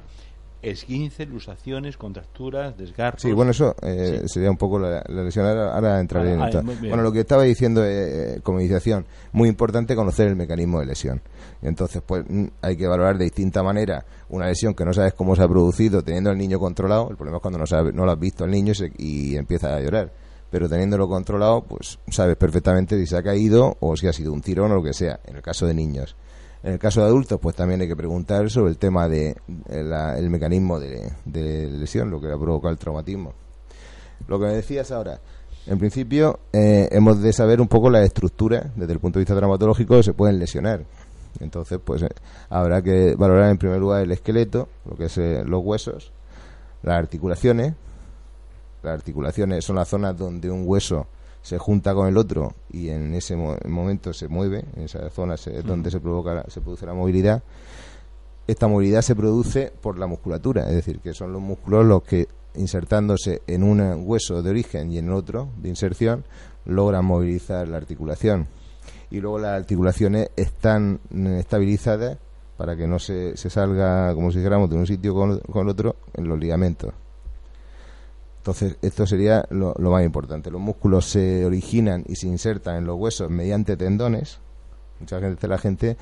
esguinces, 0.63 1.27
lusaciones, 1.27 1.98
contracturas, 1.98 2.75
desgarros. 2.77 3.21
Sí, 3.21 3.31
bueno, 3.33 3.51
eso 3.51 3.75
eh, 3.81 4.21
Sí. 4.24 4.30
sería 4.30 4.50
un 4.50 4.57
poco 4.57 4.80
la, 4.80 5.04
la 5.07 5.24
lesión. 5.24 5.45
Ahora, 5.45 5.75
ahora 5.75 6.00
entraré 6.00 6.31
Ah, 6.31 6.33
en 6.33 6.42
esto. 6.44 6.63
Bueno, 6.63 7.04
lo 7.04 7.12
que 7.12 7.19
estaba 7.19 7.44
diciendo 7.44 7.83
eh, 7.86 8.39
como 8.42 8.60
iniciación, 8.60 9.06
muy 9.33 9.50
importante 9.50 9.95
conocer 9.95 10.27
el 10.30 10.36
mecanismo 10.36 10.80
de 10.80 10.86
lesión. 10.88 11.21
Entonces, 11.62 12.01
pues 12.06 12.24
mm, 12.27 12.45
hay 12.62 12.75
que 12.77 12.88
valorar 12.88 13.18
de 13.18 13.25
distinta 13.25 13.62
manera 13.62 14.06
una 14.30 14.48
lesión 14.48 14.74
que 14.74 14.86
no 14.86 14.94
sabes 14.94 15.13
cómo 15.13 15.36
se 15.36 15.44
ha 15.44 15.48
producido 15.48 16.01
teniendo 16.01 16.30
al 16.30 16.38
niño 16.38 16.57
controlado. 16.60 17.10
El 17.12 17.18
problema 17.18 17.38
es 17.38 17.42
cuando 17.42 17.60
no, 17.60 17.68
sabe, 17.68 17.92
no 17.94 18.06
lo 18.06 18.12
has 18.12 18.19
visto 18.19 18.44
al 18.45 18.51
niño 18.51 18.71
y, 18.71 18.75
se- 18.75 18.92
y 18.98 19.36
empieza 19.36 19.75
a 19.75 19.80
llorar. 19.81 20.12
Pero 20.50 20.69
teniéndolo 20.69 21.07
controlado, 21.07 21.63
pues 21.63 21.98
sabes 22.10 22.36
perfectamente 22.38 22.98
si 23.00 23.07
se 23.07 23.18
ha 23.18 23.24
caído 23.24 23.75
o 23.80 23.98
si 23.98 24.07
ha 24.07 24.13
sido 24.13 24.31
un 24.31 24.42
tirón 24.42 24.71
o 24.71 24.75
lo 24.75 24.83
que 24.83 24.94
sea, 24.94 25.19
en 25.25 25.36
el 25.36 25.42
caso 25.42 25.65
de 25.65 25.74
niños. 25.74 26.15
En 26.63 26.74
el 26.74 26.80
caso 26.80 27.01
de 27.01 27.07
adultos, 27.07 27.39
pues 27.42 27.56
también 27.56 27.81
hay 27.81 27.88
que 27.88 27.95
preguntar 27.95 28.50
sobre 28.50 28.71
el 28.71 28.77
tema 28.77 29.10
de 29.10 29.36
eh, 29.69 29.83
la- 29.83 30.18
el 30.18 30.30
mecanismo 30.30 30.80
de, 30.80 31.12
de 31.25 31.69
lesión, 31.69 32.10
lo 32.10 32.21
que 32.21 32.31
ha 32.31 32.38
provocado 32.38 32.71
el 32.71 32.77
traumatismo. 32.80 33.33
Lo 34.27 34.39
que 34.39 34.45
me 34.45 34.54
decías 34.54 34.92
ahora, 34.92 35.19
en 35.68 35.77
principio 35.77 36.39
eh, 36.54 36.88
hemos 36.92 37.21
de 37.21 37.33
saber 37.33 37.60
un 37.60 37.68
poco 37.68 37.89
la 37.89 38.01
estructura, 38.04 38.71
desde 38.75 38.94
el 38.94 39.00
punto 39.00 39.19
de 39.19 39.24
vista 39.25 39.36
traumatológico, 39.36 39.98
que 39.98 40.04
se 40.04 40.13
pueden 40.13 40.39
lesionar. 40.39 40.86
Entonces, 41.42 41.80
pues 41.83 42.01
eh, 42.04 42.10
habrá 42.50 42.81
que 42.81 43.15
valorar 43.15 43.50
en 43.50 43.57
primer 43.57 43.80
lugar 43.80 44.01
el 44.04 44.12
esqueleto, 44.12 44.69
lo 44.89 44.95
que 44.95 45.06
es 45.06 45.17
los 45.17 45.62
huesos, 45.63 46.13
las 46.82 46.96
articulaciones. 46.98 47.74
Las 48.84 48.93
articulaciones 48.96 49.63
son 49.65 49.77
las 49.77 49.88
zonas 49.88 50.17
donde 50.17 50.50
un 50.51 50.63
hueso 50.65 51.08
se 51.43 51.59
junta 51.59 51.93
con 51.93 52.07
el 52.07 52.17
otro 52.17 52.53
y 52.71 52.89
en 52.89 53.13
ese 53.13 53.35
mo- 53.35 53.55
momento 53.67 54.12
se 54.13 54.27
mueve, 54.27 54.65
en 54.75 54.83
esa 54.83 55.07
zona 55.12 55.38
se- 55.38 55.59
es 55.59 55.63
donde 55.63 55.91
se 55.91 56.00
provoca 56.00 56.33
la- 56.33 56.45
se 56.50 56.59
produce 56.62 56.85
la 56.88 56.95
movilidad. 56.95 57.43
Esta 58.47 58.67
movilidad 58.67 59.01
se 59.03 59.15
produce 59.15 59.71
por 59.81 60.00
la 60.00 60.07
musculatura, 60.07 60.63
es 60.69 60.73
decir, 60.75 61.00
que 61.00 61.13
son 61.13 61.31
los 61.31 61.41
músculos 61.41 61.85
los 61.85 62.01
que 62.03 62.27
insertándose 62.55 63.41
en 63.47 63.63
un 63.63 64.03
hueso 64.05 64.41
de 64.41 64.50
origen 64.50 64.91
y 64.91 64.97
en 64.97 65.05
el 65.07 65.13
otro 65.13 65.50
de 65.62 65.69
inserción 65.69 66.23
logran 66.65 67.05
movilizar 67.05 67.67
la 67.67 67.77
articulación. 67.77 68.47
Y 69.12 69.19
luego 69.19 69.38
las 69.39 69.51
articulaciones 69.59 70.29
están 70.35 71.00
estabilizadas 71.38 72.17
para 72.57 72.75
que 72.75 72.88
no 72.88 73.00
se, 73.00 73.35
se 73.38 73.50
salga, 73.50 74.13
como 74.15 74.31
si 74.31 74.38
dijéramos, 74.38 74.69
de 74.69 74.75
un 74.75 74.88
sitio 74.88 75.13
con, 75.13 75.39
con 75.39 75.63
el 75.63 75.69
otro 75.69 75.95
en 76.13 76.27
los 76.27 76.39
ligamentos. 76.39 76.93
Entonces, 78.43 78.75
esto 78.81 79.07
sería 79.07 79.45
lo, 79.51 79.73
lo 79.77 79.89
más 79.89 80.03
importante. 80.03 80.51
Los 80.51 80.59
músculos 80.59 81.05
se 81.05 81.45
originan 81.45 82.03
y 82.05 82.17
se 82.17 82.27
insertan 82.27 82.75
en 82.75 82.85
los 82.85 83.00
huesos 83.00 83.29
mediante 83.29 83.77
tendones. 83.77 84.39
Mucha 85.00 85.21
gente, 85.21 85.47
la 85.47 85.57
gente 85.57 85.95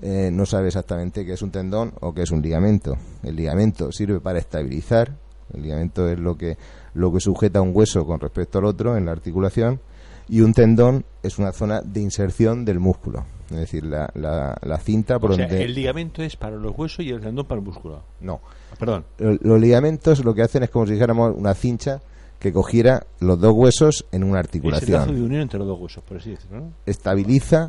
eh, 0.00 0.30
no 0.32 0.46
sabe 0.46 0.68
exactamente 0.68 1.26
qué 1.26 1.32
es 1.32 1.42
un 1.42 1.50
tendón 1.50 1.94
o 2.00 2.14
qué 2.14 2.22
es 2.22 2.30
un 2.30 2.40
ligamento. 2.40 2.96
El 3.24 3.34
ligamento 3.34 3.90
sirve 3.90 4.20
para 4.20 4.38
estabilizar. 4.38 5.16
El 5.52 5.62
ligamento 5.62 6.08
es 6.08 6.20
lo 6.20 6.38
que, 6.38 6.56
lo 6.94 7.12
que 7.12 7.18
sujeta 7.18 7.60
un 7.60 7.72
hueso 7.74 8.06
con 8.06 8.20
respecto 8.20 8.60
al 8.60 8.66
otro 8.66 8.96
en 8.96 9.06
la 9.06 9.10
articulación. 9.10 9.80
Y 10.28 10.42
un 10.42 10.54
tendón 10.54 11.04
es 11.24 11.40
una 11.40 11.50
zona 11.50 11.80
de 11.80 12.00
inserción 12.00 12.64
del 12.64 12.78
músculo. 12.78 13.24
Es 13.50 13.56
decir, 13.56 13.84
la, 13.84 14.08
la, 14.14 14.56
la 14.62 14.78
cinta 14.78 15.18
por 15.18 15.32
o 15.32 15.34
sea, 15.34 15.48
donde... 15.48 15.64
el 15.64 15.74
ligamento 15.74 16.22
es 16.22 16.36
para 16.36 16.54
los 16.54 16.78
huesos 16.78 17.04
y 17.04 17.10
el 17.10 17.20
tendón 17.20 17.46
para 17.46 17.58
el 17.58 17.66
músculo. 17.66 18.04
No, 18.20 18.40
Perdón. 18.78 19.04
Lo- 19.18 19.36
los 19.40 19.60
ligamentos 19.60 20.24
lo 20.24 20.34
que 20.34 20.42
hacen 20.42 20.62
es 20.62 20.70
como 20.70 20.86
si 20.86 20.92
dijéramos 20.94 21.34
una 21.36 21.54
cincha 21.54 22.00
que 22.38 22.52
cogiera 22.52 23.04
los 23.20 23.40
dos 23.40 23.52
huesos 23.52 24.06
en 24.12 24.22
una 24.22 24.40
Es 24.40 24.46
el 24.54 24.60
de 24.62 24.68
articulación. 24.70 25.22
unión 25.24 25.42
entre 25.42 25.58
los 25.58 25.66
dos 25.68 25.80
huesos, 25.80 26.04
por 26.04 26.18
así 26.18 26.30
decirlo, 26.30 26.60
¿no? 26.60 26.72
Estabiliza 26.86 27.68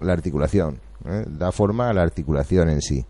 la 0.00 0.12
articulación, 0.12 0.80
¿eh? 1.04 1.24
da 1.28 1.52
forma 1.52 1.88
a 1.88 1.92
la 1.92 2.02
articulación 2.02 2.68
en 2.68 2.82
sí. 2.82 3.04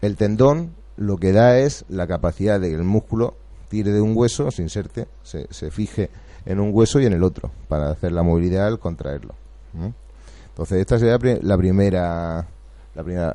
El 0.00 0.16
tendón 0.16 0.72
lo 0.96 1.16
que 1.16 1.32
da 1.32 1.58
es 1.58 1.84
la 1.88 2.06
capacidad 2.06 2.60
de 2.60 2.68
que 2.68 2.74
el 2.76 2.84
músculo 2.84 3.34
tire 3.68 3.90
de 3.92 4.00
un 4.00 4.16
hueso, 4.16 4.50
se 4.50 4.62
inserte, 4.62 5.08
se, 5.22 5.46
se 5.50 5.70
fije 5.70 6.10
en 6.46 6.60
un 6.60 6.70
hueso 6.72 7.00
y 7.00 7.06
en 7.06 7.12
el 7.12 7.22
otro, 7.24 7.50
para 7.68 7.90
hacer 7.90 8.12
la 8.12 8.22
movilidad 8.22 8.66
al 8.68 8.78
contraerlo. 8.78 9.34
¿eh? 9.78 9.92
Entonces, 10.48 10.78
esta 10.78 10.98
sería 10.98 11.18
la 11.42 11.56
primera, 11.56 12.46
la 12.94 13.02
primera 13.04 13.34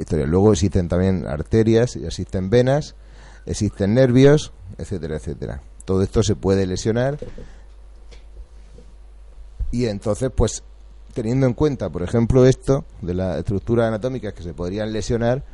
historia. 0.00 0.26
Luego 0.26 0.52
existen 0.52 0.88
también 0.88 1.26
arterias, 1.26 1.96
existen 1.96 2.50
venas, 2.50 2.94
existen 3.46 3.94
nervios, 3.94 4.52
etcétera, 4.78 5.16
etcétera. 5.16 5.62
Todo 5.84 6.02
esto 6.02 6.22
se 6.22 6.34
puede 6.34 6.66
lesionar 6.66 7.18
y 9.70 9.86
entonces, 9.86 10.30
pues, 10.34 10.62
teniendo 11.12 11.46
en 11.46 11.54
cuenta, 11.54 11.90
por 11.90 12.02
ejemplo, 12.02 12.46
esto 12.46 12.84
de 13.02 13.14
la 13.14 13.38
estructura 13.38 13.88
anatómica 13.88 14.32
que 14.32 14.42
se 14.42 14.54
podrían 14.54 14.92
lesionar, 14.92 15.44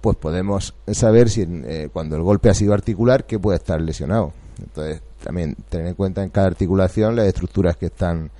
pues 0.00 0.16
podemos 0.16 0.74
saber 0.92 1.28
si 1.28 1.46
eh, 1.46 1.88
cuando 1.92 2.16
el 2.16 2.22
golpe 2.22 2.48
ha 2.48 2.54
sido 2.54 2.72
articular, 2.72 3.26
que 3.26 3.38
puede 3.38 3.58
estar 3.58 3.80
lesionado. 3.80 4.32
Entonces, 4.58 5.02
también 5.22 5.56
tener 5.68 5.88
en 5.88 5.94
cuenta 5.94 6.22
en 6.22 6.30
cada 6.30 6.46
articulación 6.46 7.16
las 7.16 7.26
estructuras 7.26 7.76
que 7.76 7.86
están 7.86 8.30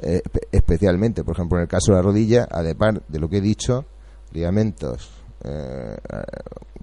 eh, 0.00 0.22
especialmente, 0.52 1.24
por 1.24 1.34
ejemplo, 1.34 1.58
en 1.58 1.62
el 1.62 1.68
caso 1.68 1.92
de 1.92 1.96
la 1.96 2.02
rodilla, 2.02 2.46
además 2.50 3.00
de 3.08 3.18
lo 3.18 3.28
que 3.28 3.38
he 3.38 3.40
dicho, 3.40 3.84
ligamentos, 4.32 5.10
eh, 5.44 5.96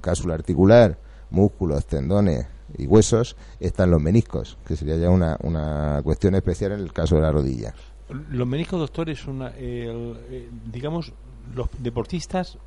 cápsula 0.01 0.35
articular, 0.35 0.97
músculos, 1.29 1.85
tendones 1.85 2.47
y 2.77 2.87
huesos, 2.87 3.35
están 3.59 3.91
los 3.91 4.01
meniscos, 4.01 4.57
que 4.65 4.75
sería 4.75 4.97
ya 4.97 5.09
una, 5.09 5.37
una 5.43 6.01
cuestión 6.03 6.35
especial 6.35 6.73
en 6.73 6.79
el 6.79 6.93
caso 6.93 7.15
de 7.15 7.21
la 7.21 7.31
rodilla. 7.31 7.73
Los 8.29 8.47
meniscos, 8.47 8.79
doctor, 8.79 9.09
es 9.09 9.25
una, 9.25 9.51
eh, 9.55 10.49
digamos, 10.71 11.13
los 11.53 11.67
deportistas, 11.79 12.57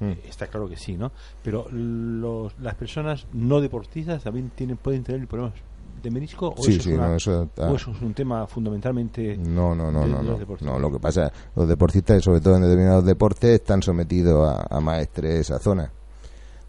hmm. 0.00 0.12
está 0.28 0.46
claro 0.46 0.68
que 0.68 0.76
sí, 0.76 0.96
¿no? 0.96 1.12
Pero 1.42 1.68
los, 1.70 2.58
las 2.60 2.74
personas 2.74 3.26
no 3.32 3.60
deportistas 3.60 4.22
también 4.22 4.50
tienen 4.50 4.76
pueden 4.76 5.02
tener 5.04 5.26
problemas 5.26 5.54
de 6.02 6.10
menisco 6.10 6.54
o, 6.56 6.62
sí, 6.62 6.78
eso, 6.78 7.48
es 7.56 7.86
un 7.86 8.14
tema 8.14 8.46
fundamentalmente 8.46 9.36
no 9.36 9.74
no 9.74 9.90
no 9.90 10.06
no 10.06 10.22
no, 10.22 10.78
lo 10.78 10.90
que 10.90 10.98
pasa 10.98 11.32
los 11.54 11.68
deportistas 11.68 12.22
sobre 12.22 12.40
todo 12.40 12.56
en 12.56 12.62
determinados 12.62 13.04
deportes 13.04 13.60
están 13.60 13.82
sometidos 13.82 14.56
a, 14.68 14.80
más 14.80 15.00
estrés 15.00 15.50
a 15.50 15.58
zona. 15.58 15.90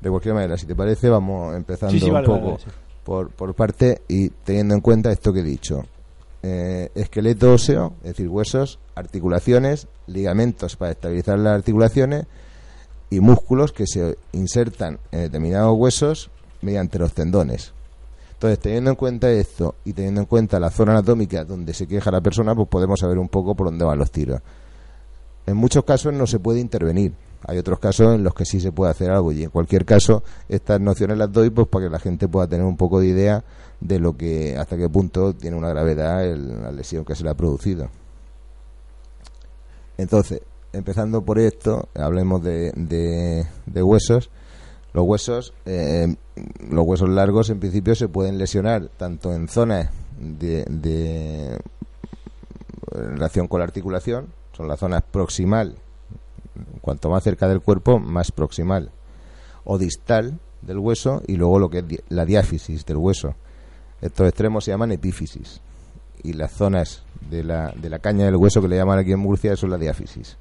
De 0.02 0.10
cualquier 0.10 0.36
manera 0.36 0.58
si 0.58 0.66
te 0.66 0.76
parece 0.76 1.10
vamos 1.10 1.56
empezando 1.56 2.06
un 2.06 2.24
poco 2.24 2.58
por, 3.04 3.30
por 3.30 3.54
parte 3.54 4.02
y 4.08 4.30
teniendo 4.30 4.76
en 4.76 4.82
cuenta 4.82 5.12
esto 5.12 5.32
que 5.32 5.40
he 5.40 5.44
dicho. 5.44 5.86
Eh, 6.44 6.92
esqueleto 6.94 7.54
óseo, 7.54 7.94
es 8.04 8.10
decir, 8.10 8.28
huesos, 8.28 8.80
articulaciones, 8.96 9.88
ligamentos 10.06 10.76
para 10.76 10.92
estabilizar 10.92 11.40
las 11.40 11.56
articulaciones 11.56 12.26
y 13.10 13.20
músculos 13.20 13.72
que 13.72 13.88
se 13.88 14.18
insertan 14.34 15.00
en 15.12 15.22
determinados 15.22 15.76
huesos 15.78 16.30
mediante 16.62 17.00
los 17.00 17.14
tendones. 17.14 17.74
Entonces, 18.38 18.60
teniendo 18.60 18.92
en 18.92 18.96
cuenta 18.96 19.32
esto 19.32 19.74
y 19.84 19.94
teniendo 19.94 20.22
en 20.22 20.28
cuenta 20.28 20.60
la 20.60 20.70
zona 20.70 20.92
anatómica 20.92 21.44
donde 21.44 21.74
se 21.74 21.88
queja 21.88 22.12
la 22.12 22.22
persona, 22.22 22.54
pues 22.54 22.68
podemos 22.68 23.00
saber 23.00 23.18
un 23.18 23.30
poco 23.30 23.56
por 23.56 23.66
dónde 23.66 23.84
van 23.84 23.98
los 23.98 24.12
tiros. 24.12 24.42
En 25.48 25.58
muchos 25.58 25.84
casos 25.84 26.14
no 26.14 26.28
se 26.28 26.38
puede 26.38 26.60
intervenir. 26.60 27.14
Hay 27.48 27.58
otros 27.58 27.80
casos 27.80 28.14
en 28.14 28.24
los 28.24 28.36
que 28.36 28.46
sí 28.46 28.60
se 28.60 28.72
puede 28.72 28.92
hacer 28.92 29.10
algo 29.10 29.32
y 29.32 29.44
en 29.44 29.50
cualquier 29.50 29.86
caso 29.86 30.22
estas 30.50 30.80
nociones 30.80 31.18
las 31.18 31.32
doy 31.32 31.50
pues 31.50 31.68
para 31.68 31.86
que 31.86 31.92
la 31.92 31.98
gente 31.98 32.28
pueda 32.28 32.46
tener 32.46 32.64
un 32.64 32.78
poco 32.78 33.00
de 33.00 33.08
idea 33.08 33.44
de 33.80 34.00
lo 34.00 34.16
que 34.16 34.56
hasta 34.56 34.78
qué 34.78 34.88
punto 34.88 35.34
tiene 35.34 35.58
una 35.58 35.70
gravedad 35.70 36.24
la 36.36 36.72
lesión 36.72 37.06
que 37.06 37.16
se 37.16 37.24
le 37.24 37.32
ha 37.32 37.34
producido. 37.34 37.90
Entonces, 39.98 40.42
empezando 40.74 41.24
por 41.24 41.40
esto, 41.40 41.90
hablemos 41.96 42.44
de, 42.44 42.72
de 43.66 43.82
huesos. 43.82 44.30
Los 44.94 45.06
huesos, 45.06 45.54
eh, 45.66 46.16
los 46.70 46.86
huesos 46.86 47.10
largos 47.10 47.50
en 47.50 47.60
principio 47.60 47.96
se 47.96 48.08
pueden 48.08 48.38
lesionar 48.38 48.90
tanto 48.98 49.34
en 49.34 49.48
zonas 49.48 49.90
de, 50.20 50.66
de 50.66 51.60
relación 52.92 53.48
con 53.48 53.60
la 53.60 53.66
articulación, 53.66 54.28
son 54.54 54.68
las 54.68 54.80
zonas 54.80 55.04
proximal, 55.04 55.76
cuanto 56.82 57.10
más 57.10 57.24
cerca 57.24 57.48
del 57.48 57.62
cuerpo, 57.62 58.00
más 58.00 58.32
proximal, 58.32 58.92
o 59.64 59.78
distal 59.78 60.40
del 60.62 60.80
hueso 60.80 61.22
y 61.28 61.36
luego 61.36 61.60
lo 61.60 61.70
que 61.70 61.80
es 61.80 61.86
la 62.10 62.26
diáfisis 62.26 62.86
del 62.86 62.98
hueso. 62.98 63.36
Estos 64.02 64.28
extremos 64.28 64.64
se 64.64 64.72
llaman 64.72 64.92
epífisis 64.92 65.62
y 66.24 66.34
las 66.34 66.52
zonas 66.52 67.04
de 67.30 67.44
la, 67.44 67.72
de 67.72 67.90
la 67.90 68.00
caña 68.00 68.26
del 68.26 68.36
hueso 68.36 68.62
que 68.62 68.68
le 68.68 68.78
llaman 68.78 69.00
aquí 69.00 69.12
en 69.12 69.20
Murcia 69.20 69.56
son 69.56 69.72
la 69.72 69.78
diáfisis. 69.78 70.38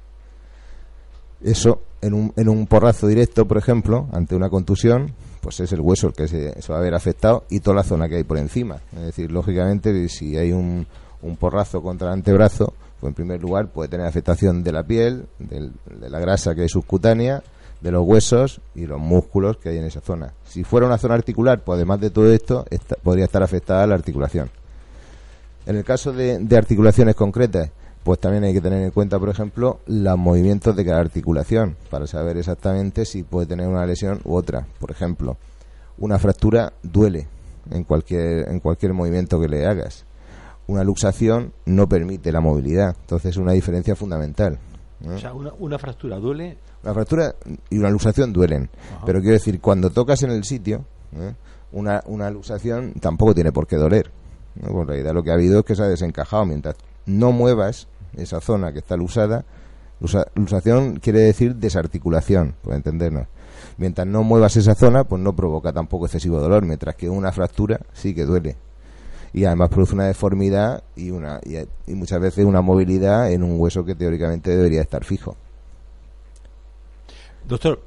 Eso, 1.41 1.81
en 2.01 2.13
un, 2.13 2.33
en 2.35 2.49
un 2.49 2.67
porrazo 2.67 3.07
directo, 3.07 3.47
por 3.47 3.57
ejemplo, 3.57 4.07
ante 4.11 4.35
una 4.35 4.49
contusión, 4.49 5.13
pues 5.41 5.59
es 5.59 5.71
el 5.71 5.81
hueso 5.81 6.07
el 6.07 6.13
que 6.13 6.27
se, 6.27 6.53
va 6.71 6.77
a 6.77 6.81
ver 6.81 6.95
afectado 6.95 7.45
y 7.49 7.59
toda 7.59 7.77
la 7.77 7.83
zona 7.83 8.09
que 8.09 8.15
hay 8.15 8.23
por 8.23 8.37
encima. 8.37 8.81
Es 8.93 9.01
decir, 9.01 9.31
lógicamente, 9.31 10.09
si 10.09 10.35
hay 10.37 10.51
un, 10.51 10.87
un 11.21 11.37
porrazo 11.37 11.81
contra 11.81 12.07
el 12.07 12.13
antebrazo, 12.13 12.73
pues 12.99 13.11
en 13.11 13.13
primer 13.13 13.41
lugar 13.41 13.67
puede 13.67 13.89
tener 13.89 14.07
afectación 14.07 14.63
de 14.63 14.71
la 14.71 14.83
piel, 14.83 15.27
de 15.39 16.09
la 16.09 16.19
grasa 16.19 16.55
que 16.55 16.63
hay 16.63 16.69
subcutánea, 16.69 17.43
de 17.81 17.91
los 17.91 18.03
huesos 18.07 18.59
y 18.73 18.87
los 18.87 18.99
músculos 18.99 19.57
que 19.57 19.69
hay 19.69 19.77
en 19.77 19.85
esa 19.85 20.01
zona. 20.01 20.33
Si 20.45 20.63
fuera 20.63 20.87
una 20.87 20.97
zona 20.97 21.13
articular, 21.13 21.63
pues 21.63 21.75
además 21.75 22.01
de 22.01 22.09
todo 22.09 22.31
esto, 22.31 22.65
podría 23.03 23.25
estar 23.25 23.43
afectada 23.43 23.85
la 23.85 23.93
articulación. 23.93 24.49
En 25.67 25.75
el 25.75 25.83
caso 25.83 26.11
de 26.11 26.57
articulaciones 26.57 27.13
concretas, 27.15 27.69
pues 28.03 28.19
también 28.19 28.43
hay 28.43 28.53
que 28.53 28.61
tener 28.61 28.83
en 28.83 28.91
cuenta, 28.91 29.19
por 29.19 29.29
ejemplo, 29.29 29.79
los 29.85 30.17
movimientos 30.17 30.75
de 30.75 30.85
cada 30.85 30.99
articulación 30.99 31.75
para 31.89 32.07
saber 32.07 32.37
exactamente 32.37 33.05
si 33.05 33.23
puede 33.23 33.47
tener 33.47 33.67
una 33.67 33.85
lesión 33.85 34.21
u 34.23 34.35
otra. 34.35 34.65
Por 34.79 34.91
ejemplo, 34.91 35.37
una 35.97 36.17
fractura 36.19 36.73
duele 36.83 37.27
en 37.71 37.83
cualquier, 37.83 38.49
en 38.49 38.59
cualquier 38.59 38.93
movimiento 38.93 39.39
que 39.39 39.47
le 39.47 39.65
hagas. 39.65 40.05
Una 40.67 40.83
luxación 40.83 41.53
no 41.65 41.87
permite 41.87 42.31
la 42.31 42.41
movilidad, 42.41 42.95
entonces 42.99 43.31
es 43.31 43.37
una 43.37 43.53
diferencia 43.53 43.95
fundamental. 43.95 44.59
O 45.05 45.17
sea, 45.17 45.33
una, 45.33 45.77
fractura 45.77 46.17
duele. 46.17 46.57
Una 46.83 46.93
fractura 46.93 47.35
y 47.69 47.77
una 47.77 47.89
luxación 47.89 48.33
duelen, 48.33 48.69
pero 49.05 49.19
quiero 49.19 49.33
decir, 49.33 49.61
cuando 49.61 49.89
tocas 49.91 50.23
en 50.23 50.31
el 50.31 50.43
sitio, 50.43 50.85
¿eh? 51.13 51.33
una, 51.71 52.03
una 52.07 52.29
luxación 52.31 52.93
tampoco 52.93 53.35
tiene 53.35 53.51
por 53.51 53.67
qué 53.67 53.75
doler. 53.75 54.11
¿no? 54.55 54.81
en 54.81 54.87
realidad 54.87 55.13
lo 55.13 55.23
que 55.23 55.31
ha 55.31 55.35
habido 55.35 55.59
es 55.59 55.65
que 55.65 55.75
se 55.75 55.83
ha 55.83 55.87
desencajado. 55.87 56.45
Mientras 56.45 56.75
no 57.07 57.31
muevas 57.31 57.87
esa 58.15 58.39
zona 58.41 58.71
que 58.71 58.79
está 58.79 58.95
lusada. 58.95 59.45
lusación 60.35 60.99
quiere 60.99 61.21
decir 61.21 61.55
desarticulación, 61.55 62.53
por 62.61 62.75
entendernos. 62.75 63.27
Mientras 63.77 64.05
no 64.05 64.23
muevas 64.23 64.55
esa 64.55 64.75
zona, 64.75 65.03
pues 65.03 65.21
no 65.21 65.35
provoca 65.35 65.73
tampoco 65.73 66.05
excesivo 66.05 66.39
dolor, 66.39 66.65
mientras 66.65 66.95
que 66.95 67.09
una 67.09 67.31
fractura 67.31 67.79
sí 67.93 68.13
que 68.13 68.25
duele. 68.25 68.55
Y 69.33 69.45
además 69.45 69.69
produce 69.69 69.95
una 69.95 70.05
deformidad 70.05 70.83
y, 70.95 71.11
una, 71.11 71.39
y, 71.43 71.93
muchas 71.93 72.19
veces 72.19 72.45
una 72.45 72.61
movilidad 72.61 73.31
en 73.31 73.43
un 73.43 73.59
hueso 73.59 73.83
que 73.83 73.95
teóricamente 73.95 74.55
debería 74.55 74.81
estar 74.81 75.03
fijo. 75.03 75.35
Doctor, 77.47 77.81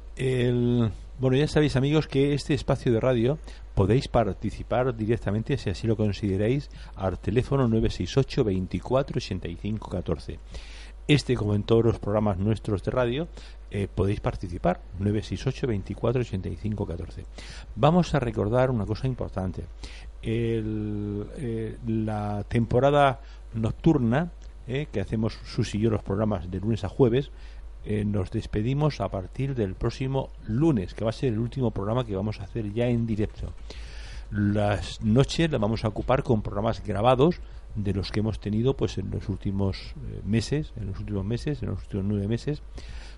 bueno, 1.21 1.37
ya 1.37 1.47
sabéis 1.47 1.75
amigos 1.75 2.07
que 2.07 2.33
este 2.33 2.55
espacio 2.55 2.91
de 2.91 2.99
radio 2.99 3.37
podéis 3.75 4.07
participar 4.07 4.97
directamente, 4.97 5.55
si 5.59 5.69
así 5.69 5.85
lo 5.85 5.95
consideráis, 5.95 6.71
al 6.95 7.19
teléfono 7.19 7.67
968 7.67 8.43
24 8.43 9.17
85 9.17 9.89
14. 9.91 10.39
Este, 11.07 11.35
como 11.35 11.53
en 11.53 11.61
todos 11.61 11.85
los 11.85 11.99
programas 11.99 12.39
nuestros 12.39 12.83
de 12.83 12.89
radio, 12.89 13.27
eh, 13.69 13.87
podéis 13.93 14.19
participar 14.19 14.81
968 14.97 15.67
24 15.67 16.21
85 16.21 16.85
14. 16.87 17.25
Vamos 17.75 18.15
a 18.15 18.19
recordar 18.19 18.71
una 18.71 18.87
cosa 18.87 19.05
importante. 19.05 19.65
Eh, 20.23 21.77
la 21.85 22.43
temporada 22.47 23.21
nocturna 23.53 24.31
eh, 24.67 24.87
que 24.91 25.01
hacemos 25.01 25.33
sus 25.45 25.75
y 25.75 25.79
yo 25.79 25.91
los 25.91 26.01
programas 26.01 26.49
de 26.49 26.59
lunes 26.59 26.83
a 26.83 26.89
jueves 26.89 27.29
eh, 27.83 28.05
nos 28.05 28.31
despedimos 28.31 29.01
a 29.01 29.09
partir 29.09 29.55
del 29.55 29.75
próximo 29.75 30.29
lunes, 30.47 30.93
que 30.93 31.03
va 31.03 31.09
a 31.09 31.13
ser 31.13 31.33
el 31.33 31.39
último 31.39 31.71
programa 31.71 32.05
que 32.05 32.15
vamos 32.15 32.39
a 32.39 32.43
hacer 32.43 32.71
ya 32.73 32.87
en 32.87 33.07
directo. 33.07 33.53
Las 34.31 35.01
noches 35.01 35.51
las 35.51 35.59
vamos 35.59 35.83
a 35.83 35.89
ocupar 35.89 36.23
con 36.23 36.41
programas 36.41 36.83
grabados 36.85 37.41
de 37.75 37.93
los 37.93 38.11
que 38.11 38.19
hemos 38.19 38.39
tenido 38.39 38.75
pues 38.75 38.97
en 38.97 39.09
los 39.09 39.29
últimos 39.29 39.77
eh, 39.77 40.21
meses, 40.23 40.73
en 40.77 40.87
los 40.87 40.99
últimos 40.99 41.25
meses, 41.25 41.61
en 41.63 41.69
los 41.69 41.81
últimos 41.83 42.05
nueve 42.05 42.27
meses. 42.27 42.61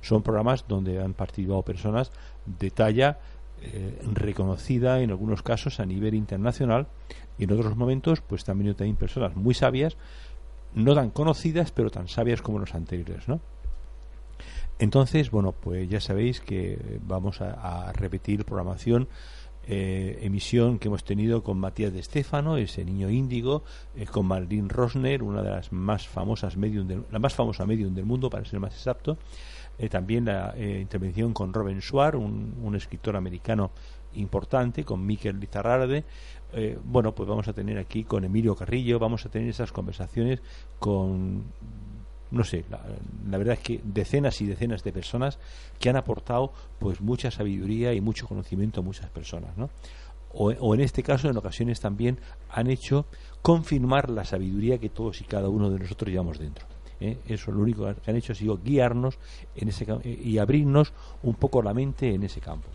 Son 0.02 0.24
programas 0.24 0.66
donde 0.68 1.02
han 1.02 1.14
participado 1.14 1.62
personas 1.62 2.12
de 2.46 2.72
talla 2.72 3.20
eh, 3.62 4.00
reconocida 4.14 5.02
en 5.02 5.12
algunos 5.12 5.42
casos 5.42 5.80
a 5.80 5.86
nivel 5.86 6.16
internacional 6.16 6.88
y 7.38 7.46
en 7.46 7.52
otros 7.52 7.76
momentos 7.76 8.22
pues 8.22 8.44
también 8.44 8.76
hay 8.80 8.94
personas 8.94 9.36
muy 9.36 9.54
sabias, 9.54 9.98
no 10.74 10.96
tan 10.96 11.12
conocidas 11.12 11.72
pero 11.72 11.90
tan 11.90 12.08
sabias 12.08 12.42
como 12.42 12.60
los 12.60 12.76
anteriores, 12.76 13.28
¿no? 13.28 13.40
Entonces, 14.84 15.32
bueno, 15.32 15.54
pues 15.54 15.88
ya 15.88 16.02
sabéis 16.02 16.42
que 16.42 17.00
vamos 17.08 17.40
a, 17.40 17.94
repetir 17.94 18.44
programación, 18.44 19.08
eh, 19.66 20.20
emisión 20.24 20.78
que 20.78 20.90
hemos 20.90 21.06
tenido 21.06 21.42
con 21.42 21.58
Matías 21.58 21.94
de 21.94 22.02
Estéfano, 22.02 22.58
ese 22.58 22.84
niño 22.84 23.10
índigo, 23.10 23.64
eh, 23.96 24.06
con 24.06 24.26
Marlene 24.26 24.68
Rosner, 24.68 25.24
una 25.24 25.42
de 25.42 25.52
las 25.52 25.72
más 25.72 26.06
famosas 26.06 26.58
medium 26.58 27.06
la 27.10 27.20
más 27.20 27.34
famosa 27.34 27.66
medium 27.66 27.96
del 27.96 28.04
mundo, 28.04 28.30
para 28.30 28.44
ser 28.44 28.60
más 28.60 28.74
exacto. 28.74 29.18
Eh, 29.80 29.88
también 29.88 30.26
la 30.26 30.54
intervención 30.58 31.34
con 31.34 31.54
Robin 31.54 31.82
Schwartz, 31.82 32.18
un, 32.18 32.76
escritor 32.76 33.16
americano 33.16 33.72
importante, 34.16 34.84
con 34.84 35.06
Miquel 35.06 35.40
Lizarrarde. 35.40 36.04
bueno, 36.84 37.16
pues 37.16 37.30
vamos 37.30 37.48
a 37.48 37.54
tener 37.54 37.78
aquí 37.78 38.04
con 38.04 38.26
Emilio 38.26 38.54
Carrillo, 38.54 39.00
vamos 39.00 39.26
a 39.26 39.30
tener 39.30 39.48
esas 39.48 39.72
conversaciones 39.72 40.42
con 40.78 41.46
no 42.34 42.44
sé, 42.44 42.66
la, 42.70 43.38
verdad 43.38 43.54
es 43.54 43.60
que 43.60 43.80
decenas 43.84 44.42
y 44.42 44.48
decenas 44.48 44.84
de 44.84 44.92
personas 44.92 45.38
que 45.80 45.90
han 45.90 45.96
aportado 45.96 46.52
pues 46.80 47.00
mucha 47.00 47.30
sabiduría 47.30 47.94
y 47.94 48.02
mucho 48.02 48.28
conocimiento 48.28 48.82
a 48.82 48.84
muchas 48.84 49.10
personas, 49.12 49.56
¿no? 49.56 49.70
O, 50.36 50.74
en 50.74 50.82
este 50.82 51.04
caso, 51.04 51.30
en 51.30 51.38
ocasiones 51.38 51.80
también 51.80 52.18
han 52.50 52.68
hecho 52.68 53.06
confirmar 53.44 54.10
la 54.10 54.26
sabiduría 54.26 54.80
que 54.80 54.90
todos 54.90 55.22
y 55.22 55.26
cada 55.26 55.48
uno 55.48 55.70
de 55.70 55.78
nosotros 55.78 56.10
llevamos 56.10 56.40
dentro. 56.40 56.66
¿eh? 57.00 57.20
Eso 57.28 57.52
lo 57.52 57.62
único 57.62 57.94
que 57.94 58.10
han 58.10 58.18
hecho 58.18 58.34
ha 58.34 58.36
sido 58.36 58.58
guiarnos 58.58 59.20
en 59.56 59.70
ese, 59.70 59.86
y 60.04 60.40
abrirnos 60.40 60.92
un 61.22 61.36
poco 61.36 61.62
la 61.62 61.76
mente 61.76 62.16
en 62.16 62.24
ese 62.24 62.42
campo. 62.42 62.68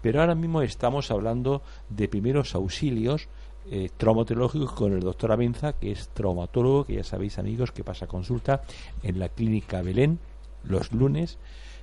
Pero 0.00 0.20
ahora 0.20 0.36
mismo 0.36 0.62
estamos 0.62 1.10
hablando 1.10 1.62
de 1.88 2.06
primeros 2.06 2.54
auxilios 2.54 3.26
eh, 3.70 3.90
traumatológicos 3.96 4.72
con 4.72 4.92
el 4.92 5.00
doctor 5.00 5.32
Abenza, 5.32 5.74
que 5.74 5.92
es 5.92 6.08
traumatólogo, 6.08 6.84
que 6.84 6.96
ya 6.96 7.04
sabéis 7.04 7.38
amigos 7.38 7.72
que 7.72 7.84
pasa 7.84 8.06
consulta 8.06 8.62
en 9.02 9.18
la 9.18 9.28
clínica 9.28 9.82
Belén 9.82 10.18
los 10.64 10.92
lunes. 10.92 11.38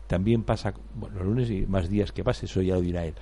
También 0.08 0.44
pasa, 0.44 0.74
bueno, 0.96 1.18
los 1.18 1.26
lunes 1.26 1.50
y 1.52 1.66
más 1.68 1.90
días 1.90 2.12
que 2.12 2.24
pase, 2.24 2.48
eso 2.48 2.62
ya 2.62 2.76
lo 2.76 2.82
dirá 2.82 3.06
él. 3.06 3.16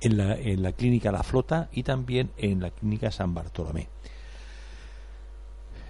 En 0.00 0.16
la, 0.16 0.34
en 0.34 0.62
la 0.62 0.72
clínica 0.72 1.12
La 1.12 1.22
Flota 1.22 1.68
y 1.72 1.82
también 1.82 2.30
en 2.36 2.60
la 2.60 2.70
clínica 2.70 3.10
San 3.10 3.34
Bartolomé. 3.34 3.88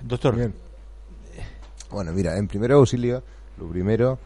Doctor. 0.03 0.37
Bien. 0.37 0.55
Bueno, 1.91 2.13
mira, 2.13 2.37
en 2.37 2.49
primer 2.49 2.73
auxilio, 2.73 3.23
lo 3.59 3.69
primero 3.69 4.19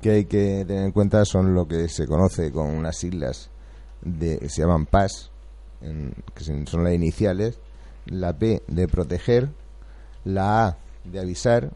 que 0.00 0.10
hay 0.10 0.24
que 0.26 0.64
tener 0.66 0.84
en 0.84 0.92
cuenta 0.92 1.24
son 1.24 1.54
lo 1.54 1.66
que 1.66 1.88
se 1.88 2.06
conoce 2.06 2.52
con 2.52 2.70
unas 2.70 2.96
siglas 2.96 3.50
de, 4.02 4.38
que 4.38 4.48
se 4.48 4.62
llaman 4.62 4.86
PAS, 4.86 5.30
que 6.34 6.44
son 6.44 6.84
las 6.84 6.94
iniciales, 6.94 7.58
la 8.06 8.32
P 8.32 8.62
de 8.66 8.88
proteger, 8.88 9.48
la 10.24 10.66
A 10.66 10.78
de 11.04 11.20
avisar 11.20 11.70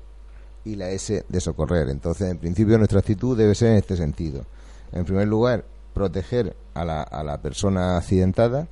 y 0.65 0.77
la 0.77 0.91
S 0.91 1.25
de 1.29 1.41
socorrer. 1.41 1.89
Entonces, 1.89 2.31
en 2.31 2.39
principio, 2.39 2.79
nuestra 2.79 3.01
actitud 3.01 3.37
debe 3.37 3.55
ser 3.55 3.73
en 3.73 3.77
este 3.77 3.97
sentido. 3.97 4.45
En 4.93 5.05
primer 5.05 5.29
lugar, 5.29 5.65
proteger 5.95 6.57
a 6.75 6.85
la, 6.85 7.03
a 7.03 7.23
la 7.23 7.41
persona 7.41 7.97
accidentada 7.97 8.69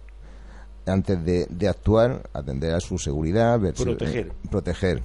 antes 0.87 1.23
de, 1.25 1.47
de, 1.51 1.69
actuar, 1.69 2.29
atender 2.33 2.75
a 2.75 2.81
su 2.81 2.99
seguridad, 2.99 3.61
proteger. 3.61 4.33
proteger 4.51 5.03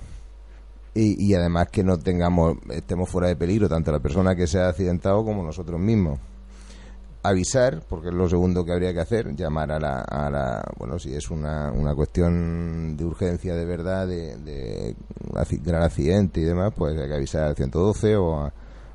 y, 0.95 1.33
además 1.33 1.69
que 1.69 1.83
no 1.83 1.97
tengamos 1.97 2.57
estemos 2.69 3.09
fuera 3.09 3.27
de 3.27 3.35
peligro 3.35 3.67
tanto 3.67 3.91
la 3.91 3.99
persona 3.99 4.35
que 4.35 4.45
se 4.45 4.59
ha 4.59 4.69
accidentado 4.69 5.25
como 5.25 5.43
nosotros 5.43 5.79
mismos 5.79 6.19
avisar 7.23 7.81
porque 7.87 8.09
es 8.09 8.13
lo 8.13 8.27
segundo 8.29 8.65
que 8.65 8.73
habría 8.73 8.93
que 8.93 8.99
hacer 8.99 9.35
llamar 9.35 9.71
a 9.71 9.79
la, 9.79 10.01
a 10.01 10.29
la 10.29 10.63
bueno 10.77 10.99
si 10.99 11.13
es 11.13 11.31
una, 11.31 11.71
una 11.71 11.95
cuestión 11.95 12.95
de 12.97 13.05
urgencia 13.05 13.55
de 13.55 13.65
verdad 13.65 14.07
de, 14.07 14.37
de 14.37 14.95
gran 15.63 15.83
accidente 15.83 16.41
y 16.41 16.43
demás 16.43 16.73
pues 16.75 16.99
hay 16.99 17.07
que 17.07 17.15
avisar 17.15 17.43
al 17.43 17.55
112 17.55 18.17
o, 18.17 18.51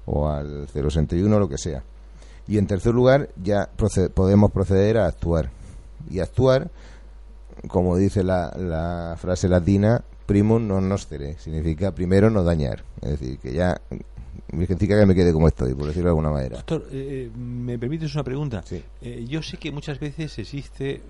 o 0.07 0.29
al 0.29 0.69
061 0.69 1.39
lo 1.39 1.49
que 1.49 1.59
sea 1.59 1.83
y 2.47 2.59
en 2.59 2.67
tercer 2.67 2.95
lugar 2.95 3.31
ya 3.43 3.71
podemos 4.15 4.53
proceder 4.53 4.99
a 4.99 5.07
actuar 5.07 5.51
y 6.11 6.21
actuar 6.21 6.71
como 7.67 7.97
dice 7.97 8.23
la, 8.23 8.53
la 8.57 9.17
frase 9.19 9.49
latina 9.49 10.05
primum 10.29 10.69
non 10.69 10.85
nocere, 10.85 11.41
significa 11.41 11.97
primero 11.97 12.29
no 12.29 12.45
dañar. 12.45 12.85
Es 13.01 13.17
decir, 13.17 13.41
que 13.41 13.57
ya 13.57 13.81
significa 14.49 14.99
que 14.99 15.07
me 15.07 15.15
quede 15.15 15.33
como 15.33 15.49
estoy, 15.49 15.75
por 15.75 15.87
decirlo 15.87 16.05
de 16.05 16.11
alguna 16.11 16.31
manera. 16.31 16.57
Doctor, 16.57 16.87
eh, 16.91 17.31
¿me 17.37 17.79
permites 17.79 18.15
una 18.15 18.25
pregunta? 18.25 18.65
Eh, 19.01 19.25
yo 19.29 19.43
sé 19.43 19.57
que 19.57 19.71
muchas 19.73 19.99
veces 19.99 20.39
existe, 20.39 21.03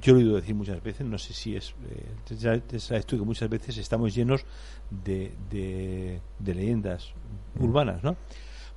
yo 0.00 0.12
lo 0.12 0.20
he 0.20 0.22
oído 0.22 0.36
decir 0.36 0.54
muchas 0.54 0.82
veces, 0.82 1.06
no 1.06 1.18
sé 1.18 1.32
si 1.32 1.56
es, 1.56 1.74
eh, 1.90 2.34
ya 2.36 2.60
sabes 2.78 3.06
tú 3.06 3.18
que 3.18 3.24
muchas 3.24 3.48
veces 3.48 3.76
estamos 3.78 4.14
llenos 4.14 4.44
de, 4.90 5.32
de, 5.50 6.20
leyendas 6.54 7.12
mm. 7.58 7.64
urbanas, 7.64 8.02
¿no? 8.02 8.16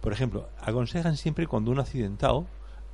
Por 0.01 0.13
ejemplo, 0.13 0.49
aconsejan 0.59 1.17
siempre 1.17 1.47
cuando 1.47 1.71
un 1.71 1.79
accidentado, 1.79 2.45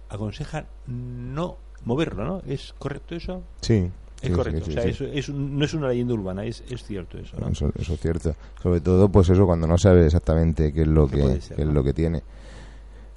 aconsejan 0.09 0.67
no 0.87 1.57
moverlo, 1.83 2.25
¿no? 2.25 2.41
¿Es 2.45 2.73
correcto 2.77 3.15
eso? 3.15 3.43
Sí, 3.61 3.91
es 4.21 4.31
correcto, 4.31 4.69
o 4.69 4.71
sea, 4.71 4.83
eso, 4.83 5.33
no 5.33 5.65
es 5.65 5.73
una 5.73 5.87
leyenda 5.89 6.13
urbana, 6.13 6.45
es, 6.45 6.63
es 6.69 6.83
cierto 6.83 7.17
eso, 7.17 7.37
¿no? 7.39 7.49
eso, 7.49 7.71
es 7.75 7.99
cierto. 7.99 8.35
Sobre 8.61 8.81
todo, 8.81 9.09
pues 9.09 9.29
eso, 9.29 9.45
cuando 9.45 9.67
no 9.67 9.77
sabe 9.77 10.05
exactamente 10.05 10.71
qué 10.71 10.81
es 10.81 10.87
lo, 10.87 11.07
que, 11.07 11.33
es 11.33 11.57
lo 11.57 11.83
que 11.83 11.93
tiene. 11.93 12.21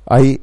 Hay, 0.07 0.41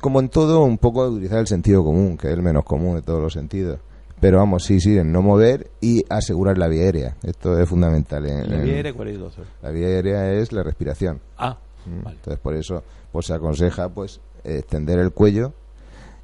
como 0.00 0.20
en 0.20 0.28
todo, 0.28 0.62
un 0.62 0.78
poco 0.78 1.04
de 1.04 1.10
utilizar 1.10 1.38
el 1.38 1.46
sentido 1.46 1.84
común, 1.84 2.16
que 2.16 2.28
es 2.28 2.34
el 2.34 2.42
menos 2.42 2.64
común 2.64 2.96
de 2.96 3.02
todos 3.02 3.22
los 3.22 3.32
sentidos. 3.32 3.78
Pero 4.20 4.38
vamos, 4.38 4.64
sí, 4.64 4.80
sí, 4.80 4.98
en 4.98 5.10
no 5.10 5.22
mover 5.22 5.70
y 5.80 6.04
asegurar 6.08 6.58
la 6.58 6.68
vía 6.68 6.82
aérea. 6.82 7.16
Esto 7.22 7.58
es 7.58 7.68
fundamental. 7.68 8.22
¿La 8.22 8.58
vía 8.58 8.74
aérea 8.74 8.92
cuál 8.92 9.08
es, 9.08 9.18
doctor? 9.18 9.46
La 9.62 9.70
vía 9.70 9.86
aérea 9.86 10.32
es 10.34 10.52
la 10.52 10.62
respiración. 10.62 11.20
Ah, 11.38 11.56
mm. 11.86 12.08
Entonces, 12.08 12.38
por 12.38 12.54
eso 12.54 12.82
pues 13.12 13.26
se 13.26 13.34
aconseja 13.34 13.88
pues 13.88 14.20
extender 14.44 14.98
el 14.98 15.12
cuello 15.12 15.54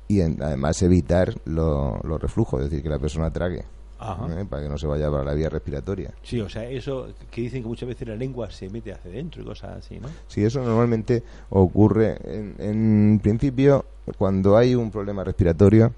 y 0.09 0.21
además 0.21 0.83
evitar 0.83 1.35
los 1.45 2.21
reflujos, 2.21 2.63
es 2.63 2.71
decir, 2.71 2.83
que 2.83 2.91
la 2.91 2.99
persona 2.99 3.31
trague. 3.31 3.65
¿eh? 4.01 4.45
para 4.49 4.63
que 4.63 4.69
no 4.69 4.79
se 4.79 4.87
vaya 4.87 5.11
para 5.11 5.25
la 5.25 5.35
vía 5.35 5.49
respiratoria. 5.49 6.13
Sí, 6.23 6.41
o 6.41 6.49
sea, 6.49 6.69
eso 6.69 7.09
que 7.31 7.43
dicen 7.43 7.63
que 7.63 7.69
muchas 7.69 7.89
veces 7.89 8.07
la 8.09 8.17
lengua 8.17 8.51
se 8.51 8.69
mete 8.69 8.93
hacia 8.93 9.11
adentro 9.11 9.43
y 9.43 9.45
cosas 9.45 9.79
así, 9.79 9.99
¿no? 9.99 10.09
Sí, 10.29 10.45
eso 10.45 10.63
normalmente 10.63 11.23
ocurre 11.51 12.19
en, 12.59 13.19
principio 13.23 13.85
cuando 14.19 14.57
hay 14.57 14.75
un 14.75 14.91
problema 14.91 15.25
respiratorio. 15.25 15.93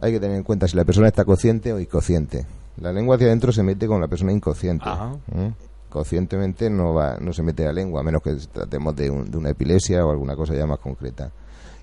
Hay 0.00 0.12
que 0.12 0.20
tener 0.20 0.36
en 0.36 0.42
cuenta 0.42 0.68
si 0.68 0.76
la 0.76 0.84
persona 0.84 1.08
está 1.08 1.24
consciente 1.24 1.72
o 1.72 1.80
inconsciente. 1.80 2.46
La 2.80 2.92
lengua 2.92 3.16
hacia 3.16 3.28
adentro 3.28 3.52
se 3.52 3.62
mete 3.62 3.86
con 3.86 4.00
la 4.00 4.08
persona 4.08 4.32
inconsciente. 4.32 4.88
¿eh? 5.34 5.52
Conscientemente 5.88 6.68
no 6.68 6.92
va, 6.92 7.16
no 7.20 7.32
se 7.32 7.42
mete 7.42 7.64
la 7.64 7.72
lengua, 7.72 8.00
a 8.00 8.04
menos 8.04 8.20
que 8.22 8.34
tratemos 8.52 8.96
de, 8.96 9.04
de 9.04 9.36
una 9.36 9.50
epilepsia 9.50 10.04
o 10.04 10.10
alguna 10.10 10.34
cosa 10.34 10.54
ya 10.54 10.66
más 10.66 10.78
concreta 10.78 11.30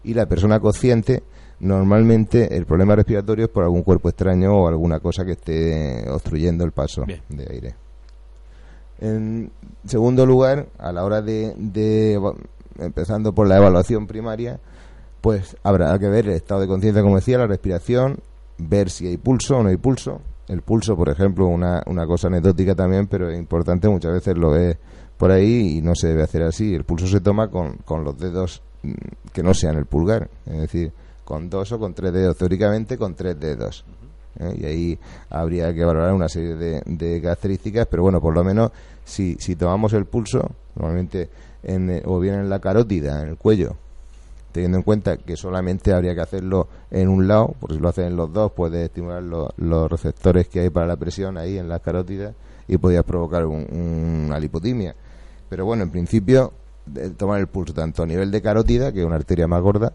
y 0.03 0.13
la 0.13 0.25
persona 0.25 0.59
consciente 0.59 1.23
normalmente 1.61 2.57
el 2.57 2.65
problema 2.65 2.95
respiratorio 2.95 3.45
es 3.45 3.51
por 3.51 3.63
algún 3.63 3.83
cuerpo 3.83 4.09
extraño 4.09 4.53
o 4.55 4.67
alguna 4.67 4.99
cosa 4.99 5.23
que 5.23 5.33
esté 5.33 6.09
obstruyendo 6.09 6.65
el 6.65 6.71
paso 6.71 7.05
de 7.05 7.47
aire. 7.49 7.75
En 8.99 9.51
segundo 9.85 10.25
lugar, 10.25 10.67
a 10.77 10.91
la 10.91 11.03
hora 11.03 11.21
de, 11.21 11.53
de, 11.57 12.19
empezando 12.79 13.33
por 13.33 13.47
la 13.47 13.57
evaluación 13.57 14.07
primaria, 14.07 14.59
pues 15.21 15.55
habrá 15.63 15.97
que 15.97 16.07
ver 16.07 16.27
el 16.27 16.33
estado 16.33 16.61
de 16.61 16.67
conciencia, 16.67 17.01
como 17.01 17.15
decía, 17.15 17.37
la 17.37 17.47
respiración, 17.47 18.19
ver 18.57 18.89
si 18.89 19.07
hay 19.07 19.17
pulso 19.17 19.57
o 19.57 19.63
no 19.63 19.69
hay 19.69 19.77
pulso. 19.77 20.21
El 20.47 20.61
pulso, 20.63 20.95
por 20.97 21.09
ejemplo, 21.09 21.47
una, 21.47 21.81
una 21.85 22.05
cosa 22.05 22.27
anecdótica 22.27 22.75
también, 22.75 23.07
pero 23.07 23.29
es 23.29 23.37
importante, 23.37 23.87
muchas 23.87 24.13
veces 24.13 24.37
lo 24.37 24.51
ve 24.51 24.77
por 25.17 25.31
ahí 25.31 25.77
y 25.77 25.81
no 25.81 25.95
se 25.95 26.07
debe 26.07 26.23
hacer 26.23 26.43
así. 26.43 26.73
El 26.73 26.83
pulso 26.83 27.07
se 27.07 27.21
toma 27.21 27.49
con, 27.49 27.77
con 27.85 28.03
los 28.03 28.17
dedos 28.17 28.61
que 29.33 29.43
no 29.43 29.53
sean 29.53 29.77
el 29.77 29.85
pulgar, 29.85 30.29
es 30.45 30.59
decir, 30.59 30.91
con 31.23 31.49
dos 31.49 31.71
o 31.71 31.79
con 31.79 31.93
tres 31.93 32.13
dedos, 32.13 32.37
teóricamente 32.37 32.97
con 32.97 33.15
tres 33.15 33.39
dedos. 33.39 33.85
¿eh? 34.39 34.55
Y 34.57 34.65
ahí 34.65 34.99
habría 35.29 35.73
que 35.73 35.83
valorar 35.83 36.13
una 36.13 36.29
serie 36.29 36.55
de, 36.55 37.21
características, 37.21 37.87
pero 37.87 38.03
bueno, 38.03 38.19
por 38.19 38.33
lo 38.33 38.43
menos 38.43 38.71
si, 39.03 39.35
si 39.35 39.55
tomamos 39.55 39.93
el 39.93 40.05
pulso, 40.05 40.51
normalmente 40.75 41.29
en, 41.63 42.01
o 42.05 42.19
bien 42.19 42.35
en 42.35 42.49
la 42.49 42.59
carótida, 42.59 43.21
en 43.21 43.29
el 43.29 43.37
cuello, 43.37 43.75
teniendo 44.51 44.77
en 44.77 44.83
cuenta 44.83 45.17
que 45.17 45.37
solamente 45.37 45.93
habría 45.93 46.13
que 46.13 46.21
hacerlo 46.21 46.67
en 46.89 47.07
un 47.07 47.27
lado, 47.27 47.55
porque 47.59 47.75
si 47.75 47.81
lo 47.81 47.89
hacen 47.89 48.05
en 48.05 48.15
los 48.15 48.31
dos 48.33 48.51
puede 48.51 48.85
estimular 48.85 49.23
los 49.23 49.89
receptores 49.89 50.47
que 50.47 50.61
hay 50.61 50.69
para 50.69 50.87
la 50.87 50.97
presión 50.97 51.37
ahí 51.37 51.57
en 51.57 51.69
las 51.69 51.81
carótidas 51.81 52.35
y 52.67 52.77
podría 52.77 53.03
provocar 53.03 53.45
una 53.45 54.39
lipotimia. 54.39 54.95
Pero 55.49 55.65
bueno, 55.65 55.83
en 55.83 55.91
principio 55.91 56.53
tomar 57.17 57.39
el 57.39 57.47
pulso 57.47 57.73
tanto 57.73 58.03
a 58.03 58.05
nivel 58.05 58.31
de 58.31 58.41
carótida, 58.41 58.91
que 58.91 58.99
es 59.01 59.05
una 59.05 59.15
arteria 59.15 59.47
más 59.47 59.61
gorda, 59.61 59.93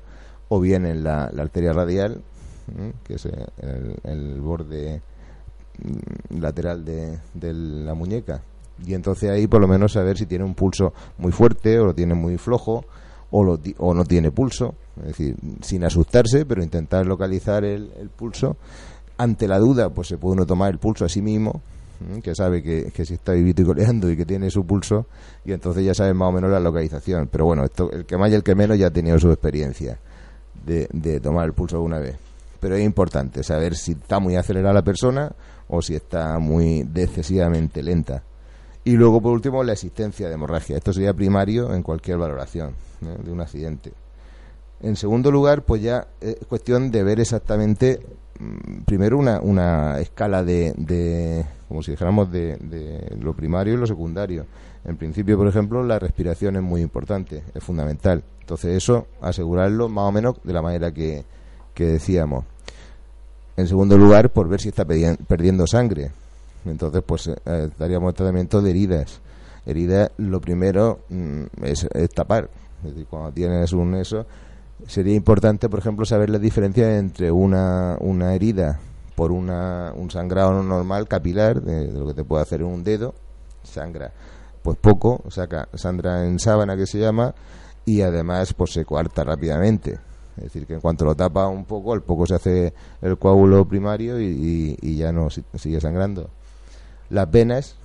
o 0.48 0.60
bien 0.60 0.86
en 0.86 1.02
la, 1.02 1.24
arteria 1.24 1.72
radial, 1.72 2.22
que 3.04 3.14
es 3.14 3.28
el, 4.04 4.40
borde 4.40 5.02
mm, 5.78 6.40
lateral 6.40 6.84
de, 6.84 7.18
la 7.34 7.94
muñeca. 7.94 8.42
Y 8.84 8.94
entonces 8.94 9.30
ahí 9.30 9.46
por 9.46 9.60
lo 9.60 9.68
menos 9.68 9.92
saber 9.92 10.18
si 10.18 10.26
tiene 10.26 10.44
un 10.44 10.54
pulso 10.54 10.92
muy 11.18 11.32
fuerte 11.32 11.78
o 11.78 11.86
lo 11.86 11.94
tiene 11.94 12.14
muy 12.14 12.36
flojo 12.36 12.84
o, 13.30 13.42
lo, 13.42 13.58
o 13.78 13.94
no 13.94 14.04
tiene 14.04 14.30
pulso. 14.30 14.74
Es 14.98 15.08
decir, 15.08 15.36
sin 15.62 15.84
asustarse, 15.84 16.44
pero 16.44 16.62
intentar 16.62 17.06
localizar 17.06 17.64
el, 17.64 17.92
el 17.98 18.10
pulso. 18.10 18.56
Ante 19.18 19.48
la 19.48 19.58
duda, 19.58 19.88
pues 19.88 20.08
se 20.08 20.18
puede 20.18 20.34
uno 20.34 20.46
tomar 20.46 20.70
el 20.70 20.78
pulso 20.78 21.06
a 21.06 21.08
sí 21.08 21.22
mismo 21.22 21.62
que 22.22 22.34
sabe 22.34 22.62
que, 22.62 22.90
que 22.92 23.04
si 23.04 23.14
está 23.14 23.32
vivito 23.32 23.62
y 23.62 23.64
coleando 23.64 24.10
y 24.10 24.16
que 24.16 24.24
tiene 24.24 24.50
su 24.50 24.64
pulso, 24.64 25.06
y 25.44 25.52
entonces 25.52 25.84
ya 25.84 25.94
sabe 25.94 26.14
más 26.14 26.28
o 26.28 26.32
menos 26.32 26.50
la 26.50 26.60
localización. 26.60 27.28
Pero 27.30 27.44
bueno, 27.46 27.64
esto, 27.64 27.90
el 27.90 28.04
que 28.04 28.16
más 28.16 28.30
y 28.30 28.34
el 28.34 28.42
que 28.42 28.54
menos 28.54 28.78
ya 28.78 28.88
ha 28.88 28.90
tenido 28.90 29.18
su 29.18 29.30
experiencia 29.30 29.98
de, 30.64 30.88
de 30.92 31.20
tomar 31.20 31.46
el 31.46 31.52
pulso 31.52 31.76
alguna 31.76 31.98
vez. 31.98 32.16
Pero 32.60 32.74
es 32.76 32.84
importante 32.84 33.42
saber 33.42 33.76
si 33.76 33.92
está 33.92 34.18
muy 34.18 34.36
acelerada 34.36 34.74
la 34.74 34.82
persona 34.82 35.32
o 35.68 35.82
si 35.82 35.94
está 35.94 36.38
muy 36.38 36.86
excesivamente 36.94 37.82
lenta. 37.82 38.22
Y 38.84 38.92
luego, 38.92 39.20
por 39.20 39.32
último, 39.32 39.64
la 39.64 39.72
existencia 39.72 40.28
de 40.28 40.34
hemorragia. 40.34 40.76
Esto 40.76 40.92
sería 40.92 41.12
primario 41.12 41.74
en 41.74 41.82
cualquier 41.82 42.18
valoración 42.18 42.74
de 43.00 43.32
un 43.32 43.40
accidente. 43.40 43.92
En 44.80 44.94
segundo 44.94 45.30
lugar, 45.30 45.62
pues 45.62 45.82
ya 45.82 46.06
es 46.20 46.36
cuestión 46.48 46.90
de 46.90 47.02
ver 47.02 47.18
exactamente, 47.18 48.00
primero, 48.84 49.18
una, 49.18 49.40
una 49.40 49.98
escala 50.00 50.42
de, 50.42 50.72
de, 50.76 51.44
como 51.68 51.82
si 51.82 51.92
dijéramos, 51.92 52.30
de, 52.30 52.56
de 52.56 53.16
lo 53.20 53.34
primario 53.34 53.74
y 53.74 53.76
lo 53.76 53.86
secundario. 53.86 54.46
En 54.84 54.96
principio, 54.96 55.36
por 55.36 55.48
ejemplo, 55.48 55.82
la 55.82 55.98
respiración 55.98 56.56
es 56.56 56.62
muy 56.62 56.80
importante, 56.80 57.42
es 57.54 57.62
fundamental. 57.62 58.22
Entonces, 58.40 58.76
eso, 58.76 59.08
asegurarlo 59.20 59.88
más 59.88 60.04
o 60.04 60.12
menos 60.12 60.36
de 60.44 60.52
la 60.52 60.62
manera 60.62 60.92
que, 60.92 61.24
que 61.74 61.84
decíamos. 61.84 62.44
En 63.56 63.66
segundo 63.66 63.98
lugar, 63.98 64.30
por 64.30 64.48
ver 64.48 64.60
si 64.60 64.68
está 64.68 64.84
perdiendo 64.84 65.66
sangre. 65.66 66.10
Entonces, 66.64 67.02
pues 67.04 67.28
eh, 67.28 67.70
daríamos 67.78 68.14
tratamiento 68.14 68.60
de 68.60 68.70
heridas. 68.70 69.20
Heridas, 69.64 70.10
lo 70.18 70.40
primero 70.40 71.00
mm, 71.08 71.44
es, 71.64 71.88
tapar. 72.14 72.48
Es 72.84 72.90
decir, 72.90 73.06
cuando 73.08 73.32
tienes 73.32 73.72
un 73.72 73.94
eso, 73.94 74.26
sería 74.86 75.14
importante, 75.14 75.68
por 75.68 75.78
ejemplo, 75.78 76.04
saber 76.04 76.30
la 76.30 76.38
diferencia 76.38 76.98
entre 76.98 77.30
una, 77.30 77.96
una 78.00 78.34
herida 78.34 78.78
por 79.14 79.32
una, 79.32 79.92
un 79.96 80.10
sangrado 80.10 80.62
normal 80.62 81.08
capilar, 81.08 81.62
de, 81.62 81.90
lo 81.90 82.06
que 82.06 82.14
te 82.14 82.24
puede 82.24 82.42
hacer 82.42 82.60
en 82.60 82.66
un 82.66 82.84
dedo, 82.84 83.14
sangra 83.62 84.12
pues 84.62 84.78
poco, 84.78 85.22
saca, 85.28 85.68
sangra 85.74 86.26
en 86.26 86.40
sábana 86.40 86.76
que 86.76 86.86
se 86.86 86.98
llama, 86.98 87.34
y 87.84 88.02
además 88.02 88.52
pues 88.52 88.72
se 88.72 88.84
coarta 88.84 89.22
rápidamente. 89.22 90.00
Es 90.36 90.42
decir, 90.42 90.66
que 90.66 90.74
en 90.74 90.80
cuanto 90.80 91.04
lo 91.04 91.14
tapa 91.14 91.46
un 91.46 91.64
poco, 91.64 91.92
al 91.92 92.02
poco 92.02 92.26
se 92.26 92.34
hace 92.34 92.74
el 93.00 93.16
coágulo 93.16 93.64
primario 93.64 94.20
y, 94.20 94.76
y 94.82 94.96
ya 94.96 95.12
no 95.12 95.28
sigue 95.30 95.80
sangrando. 95.80 96.30
Las 97.10 97.30
venas, 97.30 97.76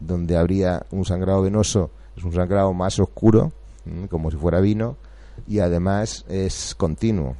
donde 0.00 0.38
habría 0.38 0.86
un 0.90 1.04
sangrado 1.04 1.42
venoso, 1.42 1.90
es 2.16 2.24
un 2.24 2.32
sangrado 2.32 2.72
más 2.72 2.98
oscuro, 2.98 3.52
como 4.08 4.30
si 4.30 4.38
fuera 4.38 4.60
vino, 4.60 4.96
y 5.46 5.60
además 5.60 6.24
es 6.28 6.74
continuo. 6.74 7.36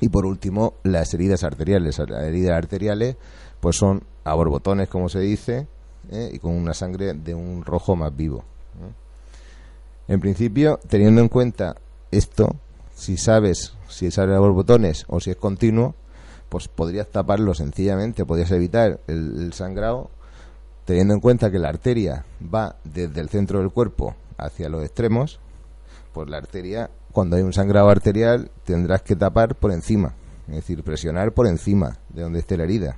Y 0.00 0.08
por 0.08 0.26
último, 0.26 0.74
las 0.82 1.12
heridas 1.14 1.44
arteriales. 1.44 1.98
Las 1.98 2.24
heridas 2.24 2.56
arteriales 2.56 3.16
pues 3.60 3.76
son 3.76 4.02
a 4.24 4.34
borbotones, 4.34 4.88
como 4.88 5.08
se 5.08 5.20
dice, 5.20 5.66
¿eh? 6.10 6.30
y 6.32 6.38
con 6.38 6.52
una 6.52 6.74
sangre 6.74 7.14
de 7.14 7.34
un 7.34 7.64
rojo 7.64 7.96
más 7.96 8.14
vivo. 8.16 8.44
En 10.08 10.18
principio, 10.18 10.80
teniendo 10.88 11.20
en 11.20 11.28
cuenta 11.28 11.76
esto, 12.10 12.56
si 12.96 13.16
sabes 13.16 13.74
si 13.88 14.10
sale 14.10 14.34
a 14.34 14.40
borbotones 14.40 15.04
o 15.08 15.20
si 15.20 15.30
es 15.30 15.36
continuo, 15.36 15.94
pues 16.48 16.68
podrías 16.68 17.08
taparlo 17.08 17.54
sencillamente, 17.54 18.24
podrías 18.24 18.50
evitar 18.50 19.00
el, 19.06 19.52
sangrado, 19.52 20.10
teniendo 20.84 21.14
en 21.14 21.20
cuenta 21.20 21.50
que 21.50 21.58
la 21.58 21.68
arteria 21.68 22.24
va 22.42 22.76
desde 22.82 23.20
el 23.20 23.28
centro 23.28 23.60
del 23.60 23.70
cuerpo 23.70 24.16
hacia 24.36 24.68
los 24.68 24.82
extremos, 24.82 25.38
pues 26.12 26.28
la 26.28 26.38
arteria, 26.38 26.90
cuando 27.12 27.36
hay 27.36 27.42
un 27.42 27.52
sangrado 27.52 27.88
arterial, 27.88 28.50
tendrás 28.64 29.02
que 29.02 29.16
tapar 29.16 29.56
por 29.56 29.72
encima, 29.72 30.14
es 30.48 30.56
decir, 30.56 30.82
presionar 30.82 31.32
por 31.32 31.46
encima 31.46 31.98
de 32.08 32.22
donde 32.22 32.40
esté 32.40 32.56
la 32.56 32.64
herida. 32.64 32.96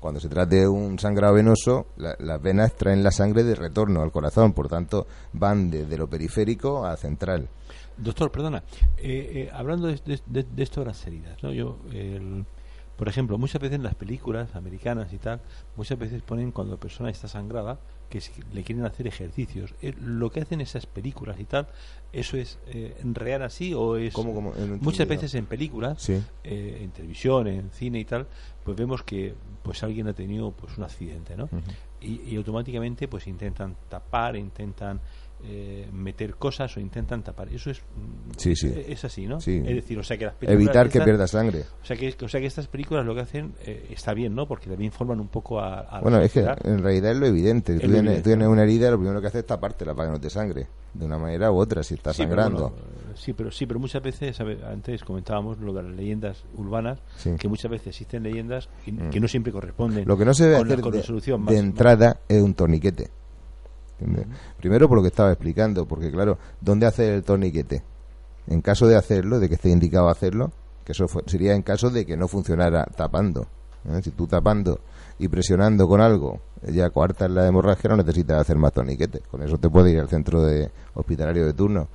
Cuando 0.00 0.18
se 0.18 0.30
trata 0.30 0.56
de 0.56 0.66
un 0.66 0.98
sangrado 0.98 1.34
venoso, 1.34 1.86
las 1.96 2.40
venas 2.40 2.74
traen 2.74 3.02
la 3.02 3.10
sangre 3.10 3.44
de 3.44 3.54
retorno 3.54 4.00
al 4.00 4.10
corazón, 4.10 4.54
por 4.54 4.68
tanto, 4.68 5.06
van 5.34 5.70
desde 5.70 5.98
lo 5.98 6.08
periférico 6.08 6.86
a 6.86 6.96
central. 6.96 7.48
Doctor, 7.98 8.30
perdona, 8.30 8.62
eh, 8.96 9.30
eh, 9.34 9.50
hablando 9.52 9.88
de, 9.88 10.00
de, 10.26 10.62
esto 10.62 10.80
de 10.80 10.86
las 10.86 11.06
heridas, 11.06 11.42
¿no? 11.42 11.52
Yo, 11.52 11.76
por 12.96 13.08
ejemplo, 13.08 13.36
muchas 13.36 13.60
veces 13.60 13.76
en 13.76 13.82
las 13.82 13.94
películas 13.94 14.56
americanas 14.56 15.12
y 15.12 15.18
tal, 15.18 15.42
muchas 15.76 15.98
veces 15.98 16.22
ponen 16.22 16.50
cuando 16.50 16.74
la 16.74 16.80
persona 16.80 17.10
está 17.10 17.28
sangrada 17.28 17.78
que 18.10 18.20
le 18.52 18.62
quieren 18.62 18.84
hacer 18.84 19.06
ejercicios. 19.06 19.74
Eh, 19.80 19.94
lo 19.98 20.30
que 20.30 20.40
hacen 20.40 20.60
esas 20.60 20.84
películas 20.84 21.40
y 21.40 21.44
tal, 21.44 21.68
¿eso 22.12 22.36
es 22.36 22.58
real 23.02 23.42
así 23.42 23.72
o 23.72 23.96
es...? 23.96 24.14
muchas 24.80 25.08
veces 25.08 25.34
en 25.34 25.46
películas, 25.46 26.06
en 26.44 26.90
televisión, 26.90 27.46
en 27.46 27.70
cine 27.70 28.00
y 28.00 28.04
tal, 28.04 28.26
pues 28.64 28.76
vemos 28.76 29.02
que 29.02 29.34
pues 29.62 29.82
alguien 29.82 30.08
ha 30.08 30.12
tenido 30.12 30.50
pues 30.50 30.76
un 30.76 30.84
accidente, 30.84 31.36
¿no? 31.36 31.48
y, 32.00 32.20
y, 32.22 32.36
automáticamente 32.36 33.08
pues 33.08 33.26
intentan 33.26 33.76
tapar, 33.88 34.36
intentan 34.36 35.00
eh, 35.42 35.88
meter 35.92 36.36
cosas 36.36 36.76
o 36.76 36.80
intentan 36.80 37.22
tapar. 37.22 37.48
Eso 37.48 37.70
es 37.70 37.80
sí, 38.36 38.54
sí. 38.54 38.72
es 38.86 39.04
así, 39.04 39.26
¿no? 39.26 39.40
Sí. 39.40 39.62
Es 39.64 39.74
decir, 39.74 39.98
o 39.98 40.02
sea 40.02 40.18
que 40.18 40.26
las 40.26 40.34
evitar 40.42 40.88
que 40.88 41.00
pierda 41.00 41.26
sangre. 41.26 41.64
O 41.82 41.84
sea 41.84 41.96
que 41.96 42.14
o 42.22 42.28
sea 42.28 42.40
que 42.40 42.46
estas 42.46 42.66
películas 42.66 43.06
lo 43.06 43.14
que 43.14 43.22
hacen 43.22 43.54
eh, 43.64 43.86
está 43.90 44.12
bien, 44.12 44.34
¿no? 44.34 44.46
Porque 44.46 44.68
también 44.68 44.92
forman 44.92 45.20
un 45.20 45.28
poco 45.28 45.60
a, 45.60 46.00
Bueno, 46.02 46.20
es 46.20 46.32
que 46.32 46.40
en 46.40 46.82
realidad 46.82 47.12
es 47.12 47.18
lo 47.18 47.26
evidente. 47.26 47.78
tú, 47.78 47.88
tienes, 47.88 48.48
una 48.48 48.62
herida, 48.62 48.90
lo 48.90 48.98
primero 48.98 49.20
que 49.20 49.28
haces 49.28 49.40
es 49.40 49.46
tapártela 49.46 49.94
para 49.94 50.08
que 50.08 50.12
no 50.12 50.20
te 50.20 50.30
sangre, 50.30 50.68
de 50.92 51.06
una 51.06 51.18
manera 51.18 51.50
u 51.50 51.56
otra 51.56 51.82
si 51.82 51.94
está 51.94 52.12
sangrando. 52.12 52.74
sí, 53.14 53.32
pero 53.32 53.50
sí, 53.50 53.66
pero 53.66 53.80
muchas 53.80 54.02
veces 54.02 54.38
antes 54.40 55.02
comentábamos 55.04 55.58
lo 55.58 55.72
de 55.72 55.82
las 55.82 55.92
leyendas 55.92 56.44
urbanas, 56.56 57.00
que 57.38 57.48
muchas 57.48 57.70
veces 57.70 57.88
existen 57.88 58.22
leyendas 58.22 58.68
que, 58.84 58.92
mm. 58.92 59.20
no 59.20 59.28
siempre 59.28 59.52
corresponden. 59.52 60.06
Lo 60.06 60.16
que 60.16 60.24
no 60.24 60.34
se 60.34 60.44
debe 60.44 60.56
hacer 60.56 60.82
de, 60.82 61.38
de 61.52 61.58
entrada 61.58 62.20
es 62.28 62.42
un 62.42 62.54
torniquete 62.54 63.19
Primero 64.58 64.88
por 64.88 64.98
lo 64.98 65.02
que 65.02 65.08
estaba 65.08 65.30
explicando, 65.30 65.86
porque 65.86 66.10
claro, 66.10 66.38
¿dónde 66.60 66.86
hacer 66.86 67.14
el 67.14 67.22
torniquete? 67.22 67.82
En 68.46 68.60
caso 68.62 68.86
de 68.86 68.96
hacerlo, 68.96 69.38
de 69.38 69.48
que 69.48 69.54
esté 69.54 69.70
indicado 69.70 70.08
hacerlo, 70.08 70.52
que 70.84 70.92
eso 70.92 71.06
sería 71.26 71.54
en 71.54 71.62
caso 71.62 71.90
de 71.90 72.06
que 72.06 72.16
no 72.16 72.28
funcionara 72.28 72.84
tapando. 72.96 73.46
¿eh? 73.88 74.00
Si 74.02 74.10
tú 74.10 74.26
tapando 74.26 74.80
y 75.18 75.28
presionando 75.28 75.86
con 75.86 76.00
algo 76.00 76.40
ya 76.62 76.90
coartas 76.90 77.30
la 77.30 77.46
hemorragia, 77.46 77.90
no 77.90 77.96
necesitas 77.96 78.40
hacer 78.40 78.56
más 78.56 78.72
torniquete. 78.72 79.20
Con 79.30 79.42
eso 79.42 79.56
te 79.58 79.68
puede 79.68 79.92
ir 79.92 80.00
al 80.00 80.08
centro 80.08 80.42
de 80.42 80.70
hospitalario 80.94 81.46
de 81.46 81.52
turno. 81.54 81.88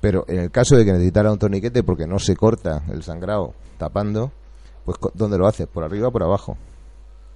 Pero 0.00 0.24
en 0.28 0.40
el 0.40 0.50
caso 0.50 0.76
de 0.76 0.84
que 0.84 0.92
necesitara 0.92 1.32
un 1.32 1.38
torniquete 1.38 1.82
porque 1.82 2.06
no 2.06 2.18
se 2.18 2.36
corta 2.36 2.82
el 2.88 3.02
sangrado 3.02 3.54
tapando, 3.78 4.32
pues 4.84 4.98
¿dónde 5.14 5.38
lo 5.38 5.46
haces? 5.46 5.66
¿Por 5.66 5.84
arriba 5.84 6.08
o 6.08 6.12
por 6.12 6.22
abajo? 6.22 6.56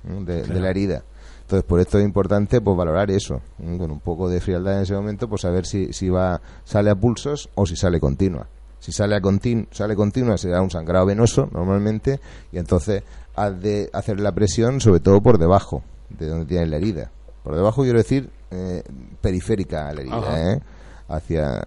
¿eh? 0.09 0.25
de 0.25 0.61
la 0.61 0.71
herida. 0.71 1.03
Entonces, 1.45 1.65
por 1.69 1.79
esto 1.79 1.99
es 1.99 2.07
importante 2.07 2.63
pues 2.63 2.75
valorar 2.75 3.11
eso, 3.11 3.43
con 3.59 3.91
un 3.91 4.01
poco 4.01 4.31
de 4.31 4.41
frialdad 4.41 4.77
en 4.77 4.83
ese 4.83 4.95
momento, 4.95 5.29
pues 5.29 5.43
saber 5.43 5.67
si, 5.67 5.93
si 5.93 6.09
va 6.09 6.41
sale 6.65 6.91
a 6.91 6.95
pulsos 6.95 7.51
o 7.55 7.67
si 7.67 7.77
sale 7.77 8.01
continua. 8.01 8.47
Si 8.79 8.93
sale 8.93 9.15
a 9.17 9.21
continu, 9.21 9.67
sale 9.71 9.95
continua 9.95 10.37
será 10.37 10.61
un 10.63 10.71
sangrado 10.71 11.07
venoso 11.07 11.49
normalmente 11.53 12.21
y 12.53 12.59
entonces 12.59 13.03
has 13.35 13.61
de 13.61 13.89
hacer 13.93 14.21
la 14.21 14.33
presión 14.33 14.81
sobre 14.81 15.01
todo 15.01 15.23
por 15.23 15.39
debajo 15.39 15.83
de 16.11 16.29
donde 16.29 16.47
tiene 16.47 16.67
la 16.67 16.77
herida. 16.77 17.11
Por 17.43 17.55
debajo 17.57 17.83
quiero 17.83 17.99
decir 17.99 18.31
eh, 18.51 18.83
periférica 19.21 19.89
a 19.89 19.95
la 19.95 20.01
herida, 20.01 20.53
¿eh? 20.53 20.61
hacia 21.09 21.63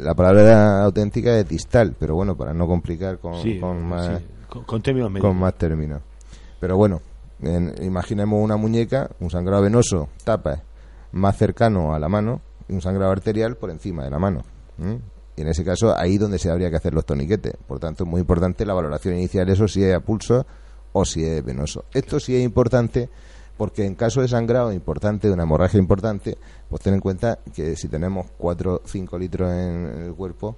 la 0.00 0.14
palabra 0.14 0.84
auténtica 0.84 1.32
de 1.32 1.44
distal, 1.44 1.94
pero 1.98 2.14
bueno, 2.14 2.36
para 2.36 2.52
no 2.52 2.66
complicar 2.66 3.18
con, 3.18 3.34
con 3.60 3.82
más 3.86 4.20
con 5.20 5.36
más 5.36 5.54
términos. 5.54 6.02
Pero 6.60 6.76
bueno, 6.76 7.00
imaginemos 7.40 8.42
una 8.42 8.56
muñeca, 8.56 9.10
un 9.20 9.30
sangrado 9.30 9.62
venoso, 9.62 10.08
tapa 10.24 10.62
más 11.12 11.36
cercano 11.36 11.94
a 11.94 11.98
la 11.98 12.08
mano 12.08 12.40
y 12.68 12.74
un 12.74 12.80
sangrado 12.80 13.12
arterial 13.12 13.56
por 13.56 13.70
encima 13.70 14.04
de 14.04 14.10
la 14.10 14.18
mano. 14.18 14.42
Y 15.36 15.42
en 15.42 15.48
ese 15.48 15.64
caso, 15.64 15.96
ahí 15.96 16.18
donde 16.18 16.38
se 16.38 16.50
habría 16.50 16.70
que 16.70 16.76
hacer 16.76 16.94
los 16.94 17.04
toniquetes. 17.04 17.54
Por 17.66 17.78
tanto, 17.78 18.04
es 18.04 18.10
muy 18.10 18.20
importante 18.20 18.64
la 18.64 18.74
valoración 18.74 19.16
inicial, 19.16 19.48
eso 19.48 19.68
si 19.68 19.84
es 19.84 19.94
a 19.94 20.00
pulso 20.00 20.46
o 20.92 21.04
si 21.04 21.24
es 21.24 21.44
venoso. 21.44 21.84
Esto 21.92 22.18
sí 22.20 22.34
es 22.36 22.42
importante 22.42 23.08
porque 23.56 23.84
en 23.86 23.94
caso 23.94 24.20
de 24.20 24.28
sangrado 24.28 24.72
importante, 24.72 25.28
de 25.28 25.34
una 25.34 25.44
hemorragia 25.44 25.78
importante, 25.78 26.36
pues 26.68 26.82
ten 26.82 26.94
en 26.94 27.00
cuenta 27.00 27.38
que 27.54 27.74
si 27.76 27.88
tenemos 27.88 28.26
4 28.36 28.74
o 28.74 28.80
5 28.84 29.18
litros 29.18 29.50
en 29.50 30.04
el 30.06 30.14
cuerpo, 30.14 30.56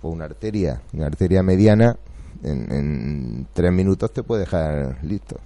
pues 0.00 0.12
una 0.12 0.24
arteria, 0.24 0.80
una 0.92 1.06
arteria 1.06 1.42
mediana, 1.44 1.96
en, 2.42 2.72
en 2.72 3.48
3 3.52 3.72
minutos 3.72 4.12
te 4.12 4.24
puede 4.24 4.40
dejar 4.40 4.98
listo 5.02 5.38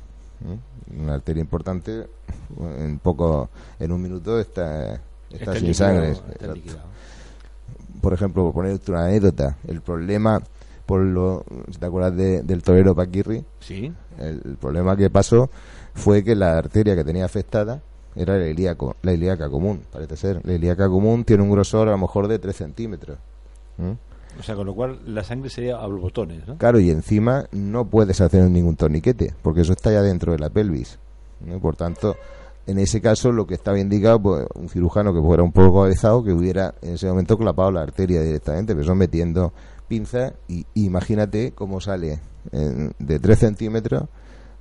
una 0.96 1.14
arteria 1.14 1.40
importante, 1.40 2.06
en 2.60 2.98
poco, 2.98 3.50
en 3.78 3.92
un 3.92 4.02
minuto 4.02 4.38
está, 4.38 5.00
está, 5.30 5.56
sin 5.56 5.74
sangre. 5.74 6.14
por 8.00 8.12
ejemplo, 8.12 8.44
por 8.44 8.54
poner 8.54 8.80
una 8.88 9.06
anécdota, 9.06 9.56
el 9.66 9.80
problema, 9.80 10.42
por 10.86 11.00
lo, 11.00 11.44
¿te 11.78 11.86
acuerdas 11.86 12.16
del 12.16 12.62
torero 12.62 12.94
Paquirri? 12.94 13.44
Sí. 13.60 13.92
El, 14.18 14.56
problema 14.60 14.96
que 14.96 15.10
pasó 15.10 15.50
fue 15.94 16.22
que 16.22 16.34
la 16.34 16.58
arteria 16.58 16.94
que 16.94 17.04
tenía 17.04 17.24
afectada 17.24 17.82
era 18.14 18.36
la 18.36 18.46
ilíaco, 18.46 18.96
la 19.02 19.12
ilíaca 19.12 19.48
común, 19.48 19.82
parece 19.90 20.16
ser. 20.16 20.40
La 20.44 20.52
ilíaca 20.52 20.88
común 20.88 21.24
tiene 21.24 21.42
un 21.42 21.50
grosor 21.50 21.88
a 21.88 21.92
lo 21.92 21.98
mejor 21.98 22.28
de 22.28 22.38
3 22.38 22.54
centímetros. 22.54 23.18
O 24.38 24.42
sea, 24.42 24.54
con 24.54 24.66
lo 24.66 24.74
cual 24.74 25.00
la 25.06 25.22
sangre 25.22 25.50
sería 25.50 25.76
a 25.76 25.86
botones, 25.86 26.46
¿no? 26.46 26.58
Claro, 26.58 26.80
y 26.80 26.90
encima 26.90 27.46
no 27.52 27.86
puedes 27.86 28.20
hacer 28.20 28.50
ningún 28.50 28.76
torniquete, 28.76 29.34
porque 29.42 29.60
eso 29.62 29.72
está 29.72 29.92
ya 29.92 30.02
dentro 30.02 30.32
de 30.32 30.38
la 30.38 30.50
pelvis. 30.50 30.98
Por 31.60 31.76
tanto, 31.76 32.16
en 32.66 32.78
ese 32.78 33.00
caso 33.00 33.30
lo 33.32 33.46
que 33.46 33.54
estaba 33.54 33.78
indicado, 33.78 34.20
pues 34.20 34.46
un 34.54 34.68
cirujano 34.68 35.12
que 35.12 35.20
fuera 35.20 35.42
un 35.42 35.52
poco 35.52 35.84
avezado, 35.84 36.24
que 36.24 36.32
hubiera 36.32 36.74
en 36.82 36.94
ese 36.94 37.06
momento 37.08 37.36
clapado 37.36 37.70
la 37.70 37.82
arteria 37.82 38.22
directamente, 38.22 38.74
pero 38.74 38.86
son 38.86 38.98
metiendo 38.98 39.52
pinzas 39.88 40.32
y 40.48 40.66
imagínate 40.74 41.52
cómo 41.52 41.80
sale 41.80 42.20
de 42.98 43.18
3 43.18 43.38
centímetros 43.38 44.04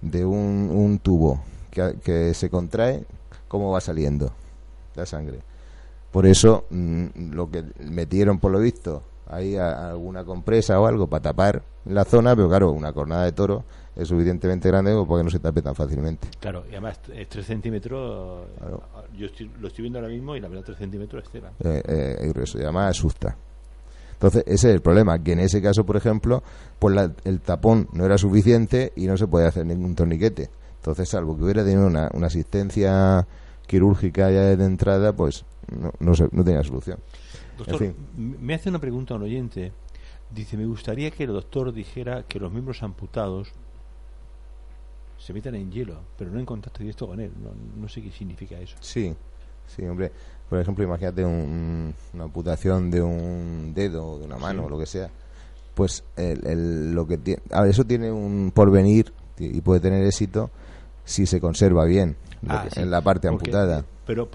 de 0.01 0.25
un, 0.25 0.99
tubo 1.01 1.41
que, 1.71 1.95
que 2.03 2.33
se 2.33 2.49
contrae, 2.49 3.05
cómo 3.47 3.71
va 3.71 3.79
saliendo 3.79 4.31
la 4.95 5.05
sangre. 5.05 5.39
Por 6.11 6.27
eso, 6.27 6.65
mm, 6.69 7.31
lo 7.31 7.49
que 7.49 7.63
metieron, 7.79 8.39
por 8.39 8.51
lo 8.51 8.59
visto, 8.59 9.03
hay 9.33 9.57
alguna 9.57 10.23
compresa 10.23 10.79
o 10.79 10.85
algo 10.85 11.07
para 11.07 11.21
tapar 11.21 11.63
la 11.85 12.05
zona, 12.05 12.35
pero 12.35 12.47
claro, 12.49 12.71
una 12.71 12.93
cornada 12.93 13.25
de 13.25 13.31
toro 13.31 13.63
es 13.95 14.07
suficientemente 14.07 14.69
grande 14.69 14.93
para 14.93 15.19
que 15.19 15.23
no 15.23 15.29
se 15.29 15.39
tape 15.39 15.61
tan 15.61 15.75
fácilmente. 15.75 16.27
Claro, 16.39 16.63
y 16.67 16.71
además 16.71 16.99
3 17.01 17.45
centímetros, 17.45 18.47
yo 19.15 19.27
lo 19.59 19.67
estoy 19.67 19.83
viendo 19.83 19.99
ahora 19.99 20.09
mismo 20.09 20.35
y 20.35 20.39
la 20.39 20.47
verdad 20.47 20.63
3 20.65 20.77
centímetros 20.77 21.23
es 21.23 21.29
cera. 21.29 21.51
Eh, 21.63 21.83
eh, 22.21 22.27
grueso, 22.29 22.57
y 22.57 22.63
además 22.63 22.91
asusta. 22.91 23.35
Entonces, 24.13 24.43
ese 24.47 24.69
es 24.69 24.75
el 24.75 24.81
problema, 24.81 25.21
que 25.21 25.33
en 25.33 25.39
ese 25.39 25.61
caso, 25.61 25.85
por 25.85 25.97
ejemplo, 25.97 26.43
pues 26.79 26.95
el 27.25 27.41
tapón 27.41 27.89
no 27.91 28.05
era 28.05 28.17
suficiente 28.17 28.93
y 28.95 29.05
no 29.05 29.17
se 29.17 29.27
puede 29.27 29.47
hacer 29.47 29.65
ningún 29.65 29.95
torniquete. 29.95 30.49
Entonces, 30.77 31.09
salvo 31.09 31.35
que 31.35 31.43
hubiera 31.43 31.63
tenido 31.63 31.87
una, 31.87 32.07
asistencia 32.25 33.27
quirúrgica 33.67 34.31
ya 34.31 34.55
de 34.55 34.65
entrada, 34.65 35.13
pues 35.13 35.45
no, 35.69 35.91
no, 35.99 36.13
no 36.31 36.43
tenía 36.43 36.63
solución. 36.63 36.99
Doctor, 37.65 37.93
me 38.17 38.53
hace 38.53 38.69
una 38.69 38.79
pregunta 38.79 39.15
un 39.15 39.23
oyente. 39.23 39.71
Dice, 40.33 40.57
me 40.57 40.65
gustaría 40.65 41.11
que 41.11 41.23
el 41.23 41.31
doctor 41.31 41.71
dijera 41.71 42.23
que 42.23 42.39
los 42.39 42.51
miembros 42.51 42.81
amputados 42.81 43.49
se 45.17 45.33
metan 45.33 45.55
en 45.55 45.71
hielo, 45.71 45.99
pero 46.17 46.31
no 46.31 46.39
en 46.39 46.45
contacto 46.45 46.79
directo 46.79 47.07
con 47.07 47.19
él. 47.19 47.31
No, 47.79 47.87
sé 47.87 48.01
qué 48.01 48.11
significa 48.11 48.59
eso. 48.59 48.75
Sí, 48.81 49.15
sí, 49.67 49.83
hombre. 49.85 50.11
Por 50.49 50.59
ejemplo, 50.59 50.83
imagínate 50.83 51.23
una 51.23 52.23
amputación 52.23 52.91
de 52.91 53.01
un 53.01 53.73
dedo 53.73 54.05
o 54.05 54.19
de 54.19 54.25
una 54.25 54.37
mano 54.37 54.65
o 54.65 54.69
lo 54.69 54.77
que 54.77 54.85
sea. 54.85 55.09
Pues 55.73 56.03
el, 56.17 56.93
lo 56.93 57.07
que 57.07 57.17
tiene, 57.17 57.41
a 57.51 57.65
eso 57.67 57.85
tiene 57.85 58.11
un 58.11 58.51
porvenir 58.53 59.13
y 59.39 59.61
puede 59.61 59.79
tener 59.79 60.05
éxito 60.05 60.51
si 61.05 61.25
se 61.25 61.39
conserva 61.39 61.85
bien 61.85 62.15
ah, 62.47 62.67
en 62.75 62.91
la 62.91 63.01
parte 63.01 63.27
amputada. 63.27 63.85
Pero 64.05 64.29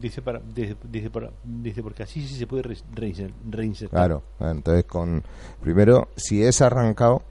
dice, 0.00 0.22
para, 0.22 0.40
dice, 0.40 0.76
dice, 0.82 1.82
porque 1.82 2.02
así 2.02 2.26
sí 2.26 2.34
se 2.34 2.46
puede 2.46 2.62
reinsertar. 2.92 3.90
Claro, 3.90 4.22
entonces 4.40 4.84
con 4.84 5.22
primero 5.60 6.08
si 6.16 6.42
es 6.42 6.60
arrancado 6.60 7.22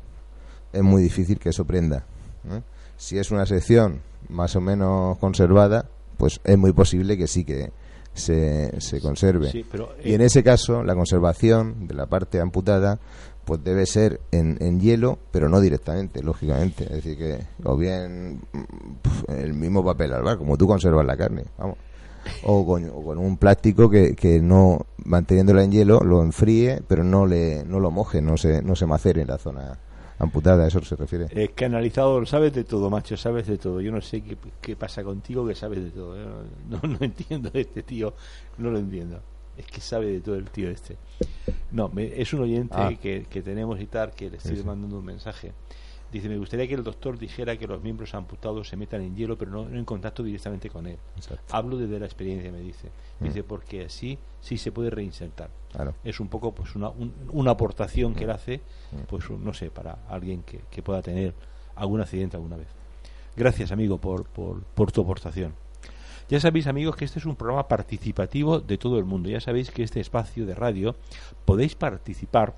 es 0.71 0.81
muy 0.81 1.03
difícil 1.03 1.39
que 1.39 1.49
eso 1.49 1.65
prenda. 1.65 2.05
¿eh? 2.49 2.61
Si 2.97 3.17
es 3.17 3.31
una 3.31 3.45
sección 3.45 4.01
más 4.29 4.55
o 4.55 4.61
menos 4.61 5.17
conservada, 5.17 5.89
pues 6.17 6.39
es 6.43 6.57
muy 6.57 6.73
posible 6.73 7.17
que 7.17 7.27
sí 7.27 7.43
que 7.43 7.71
se, 8.13 8.79
se 8.79 9.01
conserve. 9.01 9.51
y 10.03 10.13
en 10.13 10.21
eh, 10.21 10.25
ese 10.25 10.43
caso, 10.43 10.83
la 10.83 10.95
conservación 10.95 11.87
de 11.87 11.95
la 11.95 12.05
parte 12.05 12.39
amputada 12.39 12.99
pues 13.45 13.63
debe 13.63 13.85
ser 13.85 14.21
en, 14.31 14.57
en, 14.61 14.79
hielo, 14.79 15.19
pero 15.31 15.49
no 15.49 15.59
directamente, 15.59 16.23
lógicamente. 16.23 16.85
Es 16.85 17.03
decir, 17.03 17.17
que 17.17 17.39
o 17.63 17.77
bien 17.77 18.41
el 19.27 19.53
mismo 19.53 19.83
papel 19.83 20.13
albar, 20.13 20.37
como 20.37 20.57
tú 20.57 20.67
conservas 20.67 21.05
la 21.05 21.17
carne, 21.17 21.45
vamos. 21.57 21.77
O 22.43 22.65
con, 22.65 22.87
con 22.89 23.17
un 23.17 23.37
plástico 23.37 23.89
que, 23.89 24.15
que 24.15 24.39
no, 24.39 24.85
manteniéndola 25.03 25.63
en 25.63 25.71
hielo, 25.71 25.99
lo 25.99 26.21
enfríe, 26.21 26.81
pero 26.87 27.03
no 27.03 27.25
le 27.25 27.65
no 27.65 27.79
lo 27.81 27.91
moje, 27.91 28.21
no 28.21 28.37
se, 28.37 28.61
no 28.61 28.75
se 28.75 28.85
macere 28.85 29.21
en 29.21 29.27
la 29.27 29.37
zona 29.37 29.77
amputada, 30.19 30.63
¿a 30.63 30.67
eso 30.67 30.81
se 30.81 30.95
refiere? 30.95 31.27
Es 31.29 31.51
que 31.51 31.65
analizado, 31.65 32.25
sabes 32.25 32.53
de 32.53 32.63
todo, 32.63 32.89
macho, 32.89 33.17
sabes 33.17 33.47
de 33.47 33.57
todo. 33.57 33.81
Yo 33.81 33.91
no 33.91 34.01
sé 34.01 34.21
qué, 34.21 34.37
qué 34.61 34.75
pasa 34.75 35.03
contigo 35.03 35.45
que 35.45 35.55
sabes 35.55 35.83
de 35.83 35.91
todo. 35.91 36.17
¿eh? 36.17 36.25
No, 36.69 36.79
no, 36.87 36.97
entiendo 37.01 37.51
este 37.53 37.83
tío, 37.83 38.13
no 38.57 38.71
lo 38.71 38.79
entiendo. 38.79 39.19
Es 39.57 39.65
que 39.67 39.81
sabe 39.81 40.07
de 40.07 40.21
todo 40.21 40.35
el 40.35 40.49
tío 40.49 40.69
este. 40.69 40.97
No, 41.71 41.91
es 41.97 42.33
un 42.33 42.41
oyente 42.41 42.75
ah. 42.77 42.91
que, 42.99 43.25
que, 43.29 43.41
tenemos 43.41 43.79
y 43.79 43.85
tal, 43.85 44.11
que 44.11 44.29
le 44.29 44.37
estoy 44.37 44.63
mandando 44.63 44.97
un 44.97 45.05
mensaje. 45.05 45.53
Dice, 46.13 46.29
me 46.29 46.37
gustaría 46.37 46.67
que 46.67 46.75
el 46.75 46.83
doctor 46.83 47.17
dijera 47.17 47.57
que 47.57 47.65
los 47.65 47.81
miembros 47.81 48.13
amputados 48.13 48.69
se 48.69 48.77
metan 48.77 49.01
en 49.01 49.15
hielo, 49.15 49.35
pero 49.35 49.49
no, 49.49 49.67
en 49.67 49.83
contacto 49.83 50.21
directamente 50.21 50.69
con 50.69 50.85
él. 50.85 50.99
Hablo 51.49 51.75
desde 51.75 51.99
la 51.99 52.05
experiencia, 52.05 52.51
me 52.51 52.59
dice. 52.59 52.91
Mm. 53.19 53.23
Dice, 53.23 53.43
porque 53.43 53.85
así 53.85 54.19
sí 54.39 54.59
se 54.59 54.71
puede 54.71 54.91
reinsertar. 54.91 55.49
Es 56.03 56.19
un 56.19 56.27
poco 56.27 56.53
pues 56.53 56.75
una, 56.75 56.91
una 57.31 57.51
aportación 57.51 58.13
que 58.13 58.25
él 58.25 58.29
mm. 58.29 58.33
hace, 58.33 58.57
mm. 58.57 59.07
pues 59.07 59.27
no 59.31 59.55
sé, 59.55 59.71
para 59.71 60.05
alguien 60.07 60.43
que, 60.43 60.59
que, 60.69 60.83
pueda 60.83 61.01
tener 61.01 61.33
algún 61.73 61.99
accidente 61.99 62.37
alguna 62.37 62.57
vez. 62.57 62.67
Gracias, 63.35 63.71
amigo, 63.71 63.97
por, 63.97 64.25
por, 64.25 64.61
por 64.61 64.91
tu 64.91 65.01
aportación. 65.01 65.55
Ya 66.29 66.39
sabéis, 66.39 66.67
amigos, 66.67 66.95
que 66.95 67.05
este 67.05 67.19
es 67.19 67.25
un 67.25 67.35
programa 67.35 67.67
participativo 67.67 68.59
de 68.59 68.77
todo 68.77 68.97
el 68.97 69.05
mundo. 69.05 69.29
Ya 69.29 69.41
sabéis 69.41 69.71
que 69.71 69.83
este 69.83 69.99
espacio 69.99 70.45
de 70.45 70.55
radio 70.55 70.95
podéis 71.45 71.75
participar 71.75 72.55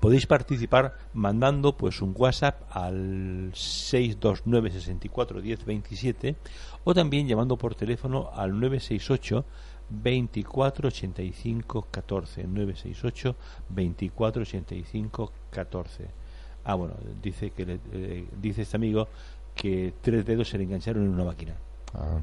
podéis 0.00 0.26
participar 0.26 0.96
mandando 1.12 1.76
pues 1.76 2.00
un 2.00 2.14
WhatsApp 2.16 2.62
al 2.70 3.50
629 3.52 4.70
64 4.70 5.40
10 5.40 5.64
27 5.64 6.36
o 6.84 6.94
también 6.94 7.26
llamando 7.26 7.56
por 7.56 7.74
teléfono 7.74 8.30
al 8.32 8.58
968 8.58 9.44
24 9.90 10.88
85 10.88 11.88
14 11.90 12.44
968 12.44 13.36
24 13.68 14.42
85 14.42 15.32
14 15.50 16.06
ah 16.64 16.74
bueno 16.74 16.94
dice 17.22 17.50
que 17.50 17.80
eh, 17.92 18.26
dice 18.40 18.62
este 18.62 18.76
amigo 18.76 19.08
que 19.54 19.92
tres 20.00 20.24
dedos 20.24 20.48
se 20.48 20.58
le 20.58 20.64
engancharon 20.64 21.04
en 21.04 21.10
una 21.10 21.24
máquina 21.24 21.56
ah. 21.94 22.20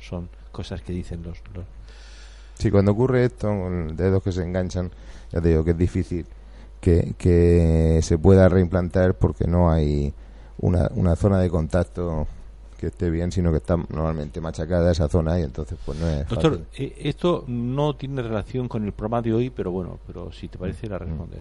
son 0.00 0.28
cosas 0.52 0.82
que 0.82 0.92
dicen 0.92 1.22
los, 1.22 1.38
los 1.54 1.64
Sí, 2.60 2.70
cuando 2.70 2.92
ocurre 2.92 3.24
esto, 3.24 3.48
con 3.48 3.96
dedos 3.96 4.22
que 4.22 4.32
se 4.32 4.42
enganchan, 4.42 4.90
ya 5.32 5.40
te 5.40 5.48
digo 5.48 5.64
que 5.64 5.70
es 5.70 5.78
difícil 5.78 6.26
que, 6.78 7.14
que 7.16 8.00
se 8.02 8.18
pueda 8.18 8.50
reimplantar 8.50 9.14
porque 9.14 9.46
no 9.46 9.70
hay 9.70 10.12
una, 10.58 10.90
una 10.94 11.16
zona 11.16 11.38
de 11.38 11.48
contacto 11.48 12.26
que 12.78 12.88
esté 12.88 13.08
bien, 13.08 13.32
sino 13.32 13.50
que 13.50 13.58
está 13.58 13.76
normalmente 13.76 14.42
machacada 14.42 14.92
esa 14.92 15.08
zona 15.08 15.38
y 15.38 15.42
entonces 15.42 15.78
pues 15.86 15.98
no 15.98 16.06
es 16.06 16.28
Doctor, 16.28 16.66
eh, 16.76 16.94
esto 16.98 17.44
no 17.46 17.94
tiene 17.96 18.20
relación 18.20 18.68
con 18.68 18.84
el 18.84 18.92
programa 18.92 19.22
de 19.22 19.32
hoy, 19.32 19.48
pero 19.48 19.70
bueno, 19.70 19.98
pero 20.06 20.30
si 20.30 20.48
te 20.48 20.58
parece 20.58 20.86
la 20.86 20.98
responde. 20.98 21.38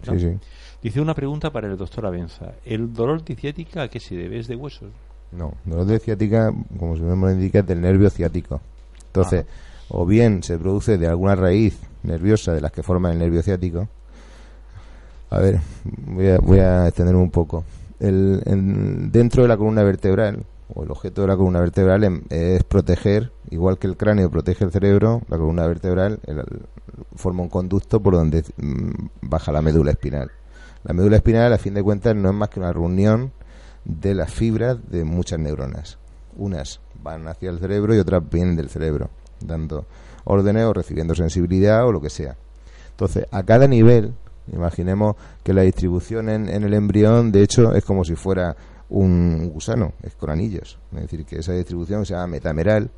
Dice 0.82 1.02
una 1.02 1.14
pregunta 1.14 1.52
para 1.52 1.68
el 1.68 1.76
doctor 1.76 2.06
Avenza. 2.06 2.54
¿El 2.64 2.94
dolor 2.94 3.24
de 3.26 3.36
ciática 3.36 3.84
a 3.84 3.88
qué 3.90 4.00
se 4.00 4.16
debe? 4.16 4.40
¿Es 4.40 4.48
de 4.48 4.56
huesos? 4.56 4.90
No, 5.32 5.54
dolor 5.66 5.86
de 5.86 6.00
ciática, 6.00 6.54
como 6.80 6.96
su 6.96 7.04
nombre 7.04 7.34
indica, 7.34 7.60
es 7.60 7.68
del 7.68 7.82
nervio 7.82 8.10
ciático. 8.10 8.62
Entonces, 9.08 9.46
ah. 9.48 9.86
o 9.90 10.06
bien 10.06 10.44
se 10.44 10.58
produce 10.58 10.98
de 10.98 11.08
alguna 11.08 11.36
raíz 11.36 11.78
nerviosa 12.04 12.54
de 12.54 12.62
las 12.62 12.72
que 12.72 12.84
forma 12.84 13.12
el 13.12 13.20
nervio 13.20 13.42
ciático, 13.44 13.88
a 15.30 15.40
ver, 15.40 15.60
voy 15.84 16.28
a, 16.28 16.40
voy 16.40 16.60
a 16.60 16.88
extenderme 16.88 17.22
un 17.22 17.30
poco. 17.30 17.64
El, 18.00 18.42
dentro 19.12 19.44
de 19.44 19.48
la 19.48 19.58
columna 19.58 19.84
vertebral, 19.84 20.44
o 20.74 20.84
el 20.84 20.92
objeto 20.92 21.22
de 21.22 21.28
la 21.28 21.36
columna 21.36 21.60
vertebral 21.60 22.04
em, 22.04 22.22
es 22.30 22.64
proteger, 22.64 23.32
igual 23.50 23.78
que 23.78 23.88
el 23.88 23.98
cráneo 23.98 24.30
protege 24.30 24.64
el 24.66 24.72
cerebro, 24.72 25.22
la 25.28 25.38
columna 25.38 25.68
vertebral 25.68 26.20
forma 27.16 27.44
un 27.44 27.50
conducto 27.50 28.00
por 28.00 28.14
donde 28.14 28.44
mm, 28.58 28.92
baja 29.22 29.52
la 29.52 29.62
médula 29.62 29.92
espinal. 29.92 30.32
La 30.84 30.94
médula 30.94 31.18
espinal, 31.18 31.54
a 31.54 31.58
fin 31.58 31.74
de 31.74 31.84
cuentas, 31.84 32.16
no 32.16 32.30
es 32.30 32.36
más 32.36 32.50
que 32.50 32.60
una 32.60 32.72
reunión 32.72 33.32
de 33.86 34.14
las 34.14 34.32
fibras 34.32 34.78
de 34.90 35.04
muchas 35.04 35.40
neuronas. 35.40 35.98
Unas 36.38 36.80
van 37.04 37.28
hacia 37.28 37.50
el 37.50 37.60
cerebro 37.60 37.96
y 37.96 38.00
otras 38.00 38.28
vienen 38.30 38.56
del 38.56 38.70
cerebro, 38.70 39.10
dando 39.40 39.86
órdenes 40.26 40.66
o 40.66 40.74
recibiendo 40.74 41.16
sensibilidad 41.16 41.86
o 41.86 41.92
lo 41.92 42.02
que 42.02 42.10
sea. 42.10 42.36
Entonces, 42.92 43.26
a 43.32 43.44
cada 43.44 43.68
nivel 43.68 44.14
Imaginemos 44.54 45.16
que 45.44 45.54
la 45.54 45.62
distribución 45.62 46.30
en, 46.30 46.50
el 46.50 46.74
embrión, 46.74 47.32
de 47.32 47.44
hecho, 47.44 47.74
es 47.76 47.84
como 47.86 48.04
si 48.04 48.16
fuera 48.16 48.56
un 48.90 49.50
gusano, 49.50 49.94
es 50.02 50.16
con 50.16 50.30
anillos. 50.30 50.80
Es 50.94 51.02
decir, 51.02 51.26
que 51.26 51.40
esa 51.40 51.54
distribución 51.54 52.06
se 52.06 52.14
llama 52.14 52.28
metameral, 52.28 52.90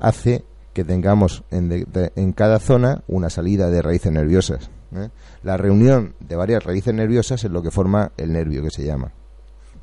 hace 0.00 0.44
que 0.72 0.84
tengamos 0.84 1.44
en, 1.50 2.32
cada 2.32 2.58
zona 2.58 3.02
una 3.08 3.30
salida 3.30 3.70
de 3.70 3.82
raíces 3.82 4.12
nerviosas. 4.12 4.70
¿eh? 4.94 5.08
La 5.42 5.56
reunión 5.56 6.14
de 6.20 6.36
varias 6.36 6.64
raíces 6.64 6.94
nerviosas 6.94 7.44
es 7.44 7.50
lo 7.50 7.62
que 7.62 7.70
forma 7.70 8.12
el 8.16 8.32
nervio 8.32 8.62
que 8.62 8.70
se 8.70 8.84
llama. 8.84 9.12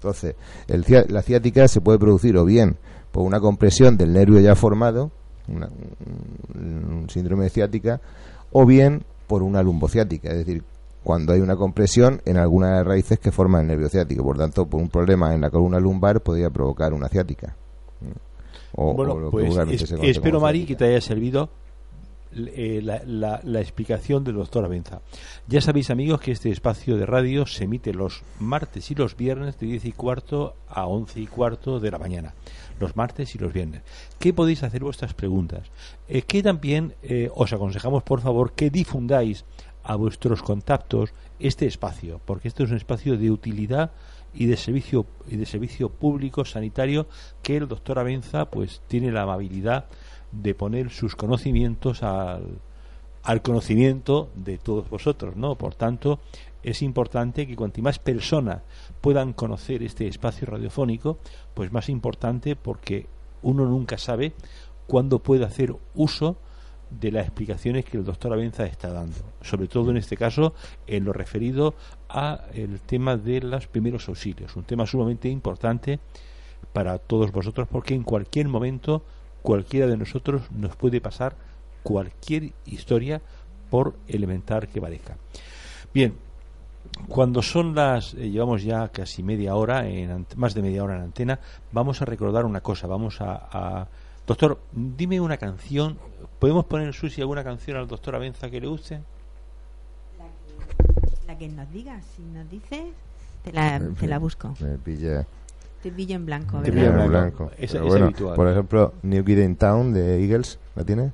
Entonces, 0.05 1.09
la 1.09 1.21
ciática 1.21 1.67
se 1.67 1.81
puede 1.81 1.99
producir 1.99 2.37
o 2.37 2.45
bien 2.45 2.77
por 3.11 3.23
una 3.23 3.39
compresión 3.39 3.97
del 3.97 4.13
nervio 4.13 4.39
ya 4.39 4.55
formado, 4.55 5.11
un 5.47 7.07
síndrome 7.09 7.45
de 7.45 7.49
ciática, 7.49 8.01
o 8.51 8.65
bien 8.65 9.03
por 9.27 9.41
una 9.41 9.63
lumbociática, 9.63 10.29
es 10.29 10.37
decir, 10.37 10.63
cuando 11.03 11.33
hay 11.33 11.39
una 11.39 11.55
compresión 11.55 12.21
en 12.25 12.37
algunas 12.37 12.71
de 12.71 12.75
las 12.77 12.87
raíces 12.87 13.19
que 13.19 13.31
forman 13.31 13.61
el 13.61 13.67
nervio 13.67 13.89
ciático. 13.89 14.23
Por 14.23 14.37
tanto, 14.37 14.65
por 14.65 14.81
un 14.81 14.89
problema 14.89 15.33
en 15.33 15.41
la 15.41 15.51
columna 15.51 15.79
lumbar 15.79 16.21
podría 16.21 16.49
provocar 16.49 16.93
una 16.93 17.07
ciática. 17.07 17.55
bueno, 18.73 19.29
pues 19.29 19.55
espero, 20.01 20.39
Mari, 20.39 20.65
que 20.65 20.75
te 20.75 20.85
haya 20.85 21.01
servido 21.01 21.49
eh, 22.35 22.81
la, 22.81 23.61
explicación 23.61 24.23
del 24.23 24.35
doctor 24.35 24.65
Avenza. 24.65 25.01
Ya 25.47 25.61
sabéis, 25.61 25.89
amigos, 25.89 26.19
que 26.19 26.31
este 26.31 26.49
espacio 26.49 26.97
de 26.97 27.05
radio 27.05 27.45
se 27.45 27.63
emite 27.63 27.93
los 27.93 28.23
martes 28.39 28.91
y 28.91 28.95
los 28.95 29.15
viernes 29.15 29.57
de 29.59 29.67
10 29.67 29.85
y 29.85 29.91
cuarto 29.91 30.55
a 30.67 30.85
11 30.87 31.21
y 31.21 31.27
cuarto 31.27 31.79
de 31.79 31.91
la 31.91 31.97
mañana. 31.97 32.33
Los 32.79 32.95
martes 32.95 33.33
y 33.35 33.37
los 33.37 33.53
viernes. 33.53 33.83
¿Qué 34.19 34.33
podéis 34.33 34.63
hacer 34.63 34.83
vuestras 34.83 35.13
preguntas? 35.13 35.71
Eh, 36.07 36.23
que 36.23 36.43
también 36.43 36.93
eh, 37.03 37.29
os 37.33 37.53
aconsejamos, 37.53 38.03
por 38.03 38.21
favor, 38.21 38.51
que 38.51 38.69
difundáis 38.69 39.45
a 39.85 39.95
vuestros 39.95 40.41
contactos 40.41 41.13
este 41.39 41.67
espacio, 41.67 42.19
porque 42.25 42.47
este 42.47 42.63
es 42.63 42.71
un 42.71 42.77
espacio 42.77 43.17
de 43.17 43.29
utilidad 43.31 43.91
y 44.33 44.47
de 44.47 44.57
servicio 44.57 45.05
y 45.27 45.37
de 45.37 45.45
servicio 45.45 45.89
público 45.89 46.43
sanitario 46.43 47.07
que 47.41 47.55
el 47.57 47.67
doctor 47.67 47.99
Avenza 47.99 48.49
pues 48.49 48.81
tiene 48.87 49.11
la 49.11 49.21
amabilidad 49.21 49.85
de 50.31 50.55
poner 50.55 50.89
sus 50.89 51.15
conocimientos 51.15 52.03
al, 52.03 52.59
al 53.23 53.41
conocimiento 53.41 54.29
de 54.35 54.57
todos 54.57 54.89
vosotros, 54.89 55.35
¿no? 55.35 55.55
Por 55.55 55.75
tanto, 55.75 56.19
es 56.63 56.81
importante 56.81 57.45
que 57.45 57.55
cuanto 57.55 57.81
más 57.81 57.99
personas 57.99 58.63
puedan 59.01 59.33
conocer 59.33 59.83
este 59.83 60.07
espacio 60.07 60.47
radiofónico, 60.47 61.19
pues 61.53 61.71
más 61.71 61.89
importante 61.89 62.55
porque 62.55 63.05
uno 63.43 63.65
nunca 63.65 63.99
sabe 63.99 64.33
cuándo 64.87 65.19
puede 65.19 65.45
hacer 65.45 65.75
uso 65.93 66.37
de 66.89 67.11
las 67.11 67.25
explicaciones 67.25 67.85
que 67.85 67.97
el 67.97 68.05
doctor 68.05 68.33
Avenza 68.33 68.65
está 68.65 68.91
dando, 68.91 69.17
sobre 69.41 69.67
todo 69.67 69.91
en 69.91 69.97
este 69.97 70.17
caso 70.17 70.53
en 70.87 71.05
lo 71.05 71.13
referido 71.13 71.75
a 72.09 72.45
el 72.53 72.79
tema 72.81 73.17
de 73.17 73.41
los 73.41 73.67
primeros 73.67 74.07
auxilios, 74.07 74.55
un 74.55 74.63
tema 74.63 74.85
sumamente 74.85 75.29
importante 75.29 75.99
para 76.73 76.97
todos 76.97 77.31
vosotros 77.31 77.67
porque 77.69 77.93
en 77.93 78.03
cualquier 78.03 78.47
momento 78.47 79.03
cualquiera 79.41 79.87
de 79.87 79.97
nosotros 79.97 80.43
nos 80.51 80.75
puede 80.75 81.01
pasar 81.01 81.35
cualquier 81.83 82.53
historia 82.65 83.21
por 83.69 83.95
elemental 84.07 84.67
que 84.67 84.81
parezca. 84.81 85.17
Bien, 85.93 86.15
cuando 87.07 87.41
son 87.41 87.75
las, 87.75 88.13
eh, 88.13 88.29
llevamos 88.29 88.63
ya 88.63 88.89
casi 88.89 89.23
media 89.23 89.55
hora, 89.55 89.87
en, 89.87 90.25
más 90.35 90.53
de 90.53 90.61
media 90.61 90.83
hora 90.83 90.95
en 90.95 91.01
antena, 91.01 91.39
vamos 91.71 92.01
a 92.01 92.05
recordar 92.05 92.45
una 92.45 92.61
cosa, 92.61 92.87
vamos 92.87 93.21
a 93.21 93.87
Doctor, 94.27 94.59
dime 94.71 95.19
una 95.21 95.37
canción. 95.37 95.97
¿Podemos 96.39 96.65
poner, 96.65 96.93
Susi, 96.93 97.21
alguna 97.21 97.43
canción 97.43 97.77
al 97.77 97.87
doctor 97.87 98.15
Avenza 98.15 98.49
que 98.49 98.59
le 98.59 98.67
guste? 98.67 99.01
La 101.27 101.37
que, 101.37 101.47
nos 101.47 101.71
diga. 101.71 102.01
Si 102.01 102.23
nos 102.23 102.49
dice, 102.49 102.91
te 103.43 103.51
la, 103.51 103.81
te 103.99 104.07
la 104.07 104.19
busco. 104.19 104.55
Me 104.59 104.77
pilla. 104.77 105.25
Te 105.81 105.91
pillo 105.91 106.15
en 106.15 106.25
blanco, 106.25 106.59
Te 106.61 106.71
pillo 106.71 106.99
en 106.99 107.07
blanco. 107.07 107.51
Es, 107.57 107.75
habitual. 107.75 108.35
Por 108.35 108.47
ejemplo, 108.47 108.93
New 109.03 109.23
Kid 109.23 109.37
in 109.37 109.55
Town 109.55 109.93
de 109.93 110.23
Eagles, 110.23 110.59
¿la 110.75 110.83
tiene? 110.83 111.11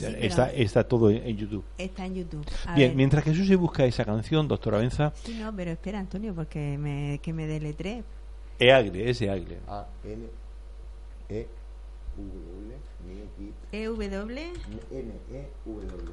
está, 0.00 0.52
está 0.52 0.84
todo 0.84 1.10
en, 1.10 1.36
YouTube. 1.36 1.64
Está 1.78 2.06
en 2.06 2.14
YouTube. 2.16 2.44
Bien, 2.74 2.96
mientras 2.96 3.22
que 3.24 3.34
Susi 3.34 3.54
busca 3.54 3.84
esa 3.84 4.04
canción, 4.04 4.46
doctor 4.46 4.74
Avenza. 4.76 5.12
Sí, 5.24 5.38
no, 5.40 5.54
pero 5.54 5.72
espera, 5.72 5.98
Antonio, 6.00 6.34
porque 6.34 6.78
me, 6.78 7.20
que 7.22 7.32
me 7.32 7.46
deletré. 7.46 8.02
Eagle, 8.58 9.10
ese 9.10 9.26
Eagle. 9.26 9.58
A, 9.68 9.86
N, 12.16 13.52
E, 13.72 13.86
W, 13.86 14.10
W 14.10 14.52
N 14.90 15.12
W 15.64 16.12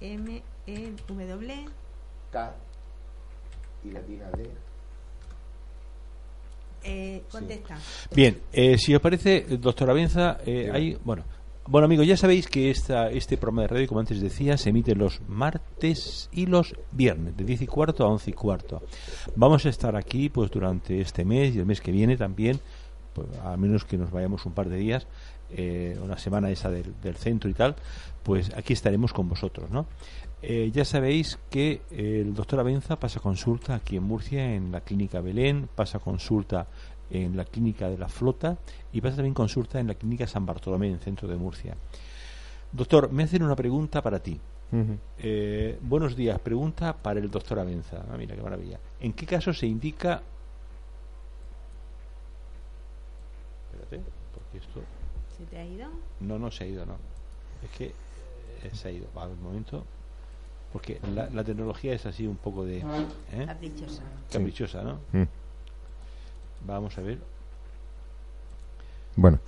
M 0.00 0.42
E 0.66 0.92
W 1.06 1.64
K 2.30 2.54
y 3.84 3.90
latina 3.90 4.30
D 4.36 4.50
eh, 6.84 7.22
contesta. 7.30 7.78
Bien, 8.14 8.40
eh, 8.52 8.76
si 8.78 8.94
os 8.94 9.00
parece, 9.00 9.46
doctor 9.58 9.90
Avenza, 9.90 10.38
eh, 10.44 10.70
hay, 10.72 10.98
bueno, 11.04 11.24
bueno 11.66 11.84
amigos, 11.84 12.06
ya 12.06 12.16
sabéis 12.16 12.48
que 12.48 12.70
esta, 12.70 13.08
este 13.08 13.36
programa 13.36 13.62
de 13.62 13.68
radio, 13.68 13.86
como 13.86 14.00
antes 14.00 14.20
decía, 14.20 14.56
se 14.56 14.70
emite 14.70 14.94
los 14.94 15.20
martes 15.28 16.28
y 16.32 16.46
los 16.46 16.74
viernes, 16.90 17.36
de 17.36 17.44
10 17.44 17.62
y 17.62 17.66
cuarto 17.66 18.04
a 18.04 18.08
11 18.08 18.30
y 18.30 18.32
cuarto. 18.32 18.82
Vamos 19.36 19.64
a 19.64 19.68
estar 19.68 19.94
aquí 19.96 20.28
pues 20.28 20.50
durante 20.50 21.00
este 21.00 21.24
mes 21.24 21.54
y 21.54 21.60
el 21.60 21.66
mes 21.66 21.80
que 21.80 21.92
viene 21.92 22.16
también, 22.16 22.58
pues, 23.14 23.28
a 23.44 23.56
menos 23.56 23.84
que 23.84 23.96
nos 23.96 24.10
vayamos 24.10 24.44
un 24.44 24.52
par 24.52 24.68
de 24.68 24.76
días, 24.76 25.06
eh, 25.54 25.98
una 26.02 26.18
semana 26.18 26.50
esa 26.50 26.70
del, 26.70 27.16
centro 27.16 27.48
y 27.50 27.54
tal, 27.54 27.76
pues 28.22 28.52
aquí 28.56 28.72
estaremos 28.72 29.12
con 29.12 29.28
vosotros, 29.28 29.70
¿no? 29.70 29.86
Eh, 30.44 30.70
ya 30.72 30.84
sabéis 30.84 31.38
que 31.50 31.82
el 31.90 32.34
doctor 32.34 32.58
Avenza 32.58 32.98
pasa 32.98 33.20
consulta 33.20 33.76
aquí 33.76 33.96
en 33.96 34.02
Murcia, 34.02 34.54
en 34.54 34.72
la 34.72 34.80
clínica 34.80 35.20
Belén, 35.20 35.68
pasa 35.72 36.00
consulta 36.00 36.66
en 37.10 37.36
la 37.36 37.44
clínica 37.44 37.88
de 37.88 37.98
la 37.98 38.08
Flota 38.08 38.58
y 38.92 39.00
pasa 39.00 39.16
también 39.16 39.34
consulta 39.34 39.78
en 39.78 39.86
la 39.86 39.94
clínica 39.94 40.26
San 40.26 40.46
Bartolomé, 40.46 40.88
en 40.88 40.94
el 40.94 41.00
centro 41.00 41.28
de 41.28 41.36
Murcia. 41.36 41.76
Doctor, 42.72 43.12
me 43.12 43.24
hacen 43.24 43.42
una 43.42 43.54
pregunta 43.54 44.02
para 44.02 44.18
ti. 44.18 44.40
Eh, 45.18 45.78
buenos 45.82 46.16
días, 46.16 46.38
pregunta 46.40 46.96
para 46.96 47.20
el 47.20 47.30
doctor 47.30 47.58
Avenza. 47.58 48.06
Ah, 48.10 48.16
mira 48.16 48.34
qué 48.34 48.42
maravilla. 48.42 48.80
¿En 49.00 49.12
qué 49.12 49.26
caso 49.26 49.52
se 49.52 49.66
indica... 49.66 50.22
Espérate, 53.70 54.00
porque 54.32 54.58
esto 54.58 54.80
te 55.44 55.58
ha 55.58 55.64
ido? 55.64 55.88
No, 56.20 56.38
no 56.38 56.50
se 56.50 56.64
ha 56.64 56.66
ido, 56.66 56.86
no. 56.86 56.96
Es 57.62 57.70
que 57.76 57.86
eh, 57.86 58.70
se 58.72 58.88
ha 58.88 58.90
ido. 58.90 59.06
Va, 59.16 59.26
un 59.26 59.42
momento. 59.42 59.84
Porque 60.72 60.98
la, 61.14 61.44
tecnología 61.44 61.92
es 61.92 62.06
así 62.06 62.26
un 62.26 62.36
poco 62.36 62.64
de... 62.64 62.78
¿eh? 62.78 63.46
Caprichosa. 63.46 64.02
Caprichosa, 64.32 64.82
¿no? 64.82 65.00
Mm. 65.12 65.28
Vamos 66.66 66.96
a 66.96 67.02
ver. 67.02 67.18
Bueno. 69.16 69.38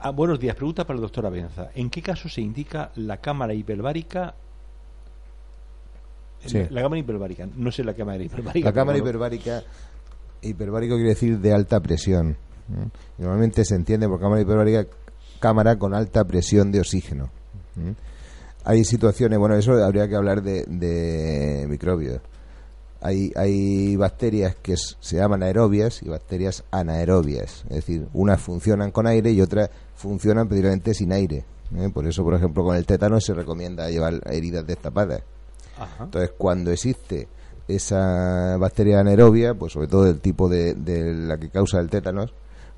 Ah, 0.00 0.10
buenos 0.10 0.40
días. 0.40 0.56
Pregunta 0.56 0.84
para 0.84 0.96
el 0.96 1.02
doctor 1.02 1.26
Abenza. 1.26 1.70
¿En 1.74 1.90
qué 1.90 2.02
caso 2.02 2.28
se 2.28 2.40
indica 2.40 2.90
la 2.96 3.18
cámara 3.18 3.54
hiperbárica 3.54 4.34
La, 6.70 6.82
cámara 6.82 6.98
hiperbárica, 6.98 7.48
no 7.56 7.70
sé 7.70 7.84
la 7.84 7.94
cámara 7.94 8.22
hiperbárica. 8.22 8.68
La 8.68 8.72
cámara 8.72 8.98
hiperbárica, 8.98 9.62
hiperbárico 10.42 10.94
quiere 10.96 11.10
decir 11.10 11.38
de 11.38 11.52
alta 11.52 11.80
presión. 11.80 12.36
Normalmente 13.18 13.64
se 13.64 13.74
entiende 13.74 14.08
por 14.08 14.20
cámara 14.20 14.42
hiperbárica 14.42 14.86
cámara 15.38 15.78
con 15.78 15.94
alta 15.94 16.24
presión 16.24 16.72
de 16.72 16.80
oxígeno. 16.80 17.30
Hay 18.64 18.84
situaciones, 18.84 19.38
bueno, 19.38 19.54
eso 19.54 19.72
habría 19.84 20.08
que 20.08 20.16
hablar 20.16 20.42
de, 20.42 21.66
microbios. 21.68 22.20
Hay, 23.00 23.30
hay 23.36 23.94
bacterias 23.94 24.56
que 24.56 24.74
se 24.76 25.16
llaman 25.16 25.42
aerobias 25.42 26.02
y 26.02 26.08
bacterias 26.08 26.64
anaerobias. 26.70 27.64
Es 27.68 27.76
decir, 27.76 28.08
unas 28.14 28.40
funcionan 28.40 28.90
con 28.90 29.06
aire 29.06 29.30
y 29.30 29.40
otras 29.40 29.70
funcionan 29.94 30.48
precisamente 30.48 30.94
sin 30.94 31.12
aire. 31.12 31.44
¿eh? 31.76 31.90
Por 31.92 32.06
eso, 32.08 32.24
por 32.24 32.34
ejemplo, 32.34 32.64
con 32.64 32.74
el 32.74 32.86
tétano 32.86 33.20
se 33.20 33.34
recomienda 33.34 33.88
llevar 33.90 34.20
heridas 34.26 34.66
destapadas. 34.66 35.22
Entonces, 36.00 36.32
cuando 36.36 36.72
existe 36.72 37.28
esa 37.68 38.56
bacteria 38.56 39.00
anaerobia, 39.00 39.54
pues 39.54 39.74
sobre 39.74 39.88
todo 39.88 40.04
del 40.04 40.20
tipo 40.20 40.48
de, 40.48 40.74
de 40.74 41.12
la 41.12 41.36
que 41.36 41.50
causa 41.50 41.78
el 41.78 41.90
tétanos, 41.90 42.32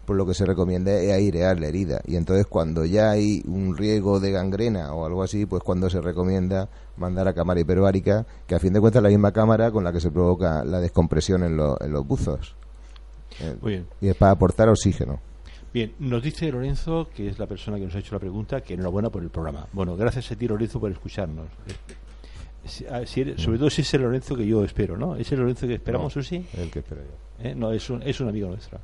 pues 0.09 0.16
lo 0.16 0.25
que 0.25 0.33
se 0.33 0.47
recomienda 0.47 0.90
es 0.94 1.12
airear 1.12 1.61
la 1.61 1.66
herida. 1.66 2.01
Y 2.07 2.16
entonces 2.16 2.47
cuando 2.47 2.87
ya 2.87 3.11
hay 3.11 3.42
un 3.47 3.77
riesgo 3.77 4.21
de 4.21 4.31
gangrena 4.31 4.94
o 4.94 5.05
algo 5.05 5.23
así, 5.23 5.44
pues 5.44 5.62
cuando 5.62 5.90
se 5.90 6.01
recomienda 6.01 6.71
mandar 6.97 7.29
a 7.29 7.35
cámara 7.35 7.61
hiperbárica, 7.61 8.25
que 8.47 8.55
a 8.55 8.59
fin 8.59 8.73
de 8.73 8.81
cuentas 8.81 9.01
es 9.01 9.03
la 9.03 9.11
misma 9.11 9.33
cámara 9.33 9.71
con 9.71 9.85
la 9.85 9.92
que 9.92 10.01
se 10.01 10.11
provoca 10.11 10.64
la 10.64 10.81
descompresión 10.81 11.42
en, 11.42 11.61
en 11.61 11.92
los 11.92 12.07
buzos. 12.07 12.57
bien. 13.62 13.87
Y 14.01 14.09
es 14.09 14.16
para 14.16 14.33
aportar 14.33 14.71
oxígeno. 14.71 15.21
Bien, 15.75 15.92
nos 15.99 16.23
dice 16.23 16.51
Lorenzo, 16.51 17.11
que 17.14 17.29
es 17.29 17.38
la 17.38 17.47
persona 17.47 17.77
que 17.77 17.85
nos 17.85 17.94
ha 17.94 17.99
hecho 17.99 18.14
la 18.14 18.21
pregunta, 18.21 18.62
que 18.62 18.73
enhorabuena 18.73 19.11
por 19.11 19.23
el 19.23 19.29
programa. 19.29 19.66
Bueno, 19.75 19.94
gracias 19.94 20.33
a 20.33 20.37
ti, 20.37 20.49
Lorenzo, 20.49 20.81
por 20.81 20.90
escucharnos. 20.90 21.49
Ah, 22.90 23.03
sobre 23.05 23.59
todo 23.59 23.68
si 23.68 23.83
es 23.83 23.92
el 23.92 24.01
Lorenzo 24.01 24.35
que 24.35 24.47
yo 24.47 24.64
espero, 24.64 24.97
¿no? 24.97 25.16
¿Es 25.16 25.31
el 25.33 25.40
Lorenzo 25.40 25.66
que 25.66 25.75
esperamos, 25.75 26.16
o 26.16 26.23
sí? 26.23 26.47
El 26.55 26.71
que 26.71 26.79
espero 26.79 27.03
yo. 27.03 27.44
¿Eh? 27.44 27.55
No, 27.55 27.73
es 27.73 27.90
un, 27.90 28.03
es 28.03 28.18
un 28.21 28.31
amigo 28.31 28.49
nuestro. 28.49 28.81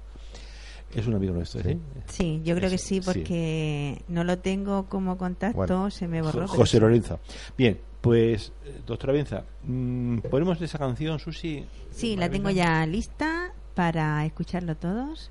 Es 0.95 1.07
un 1.07 1.15
amigo 1.15 1.35
nuestro, 1.35 1.63
¿sí? 1.63 1.79
Sí, 2.07 2.41
yo 2.45 2.55
creo 2.55 2.71
que 2.71 2.79
sí, 2.79 3.01
porque 3.01 4.03
no 4.09 4.25
lo 4.25 4.39
tengo 4.39 4.87
como 4.87 5.19
contacto, 5.19 5.91
se 5.91 6.07
me 6.09 6.23
borró. 6.23 6.47
José 6.47 6.79
Lorenzo. 6.81 7.19
Bien, 7.57 7.79
pues, 8.01 8.53
eh, 8.65 8.81
doctora 8.87 9.13
Benza, 9.13 9.45
mm, 9.65 10.19
¿ponemos 10.31 10.61
esa 10.61 10.79
canción, 10.79 11.19
Susi? 11.19 11.65
Sí, 11.91 12.17
la 12.17 12.29
tengo 12.29 12.51
ya 12.51 12.85
lista 12.87 13.53
para 13.75 14.25
escucharlo 14.25 14.77
todos. 14.77 15.31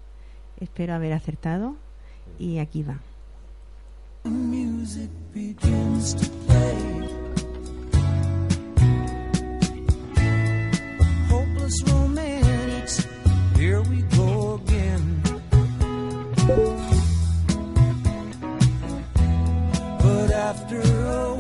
Espero 0.59 0.93
haber 0.93 1.13
acertado. 1.13 1.75
Y 2.39 2.57
aquí 2.57 2.83
va. 2.83 2.99
here 13.63 13.81
we 13.81 14.01
go. 14.01 14.12
But 16.45 16.55
after 20.31 20.81
a 20.81 21.32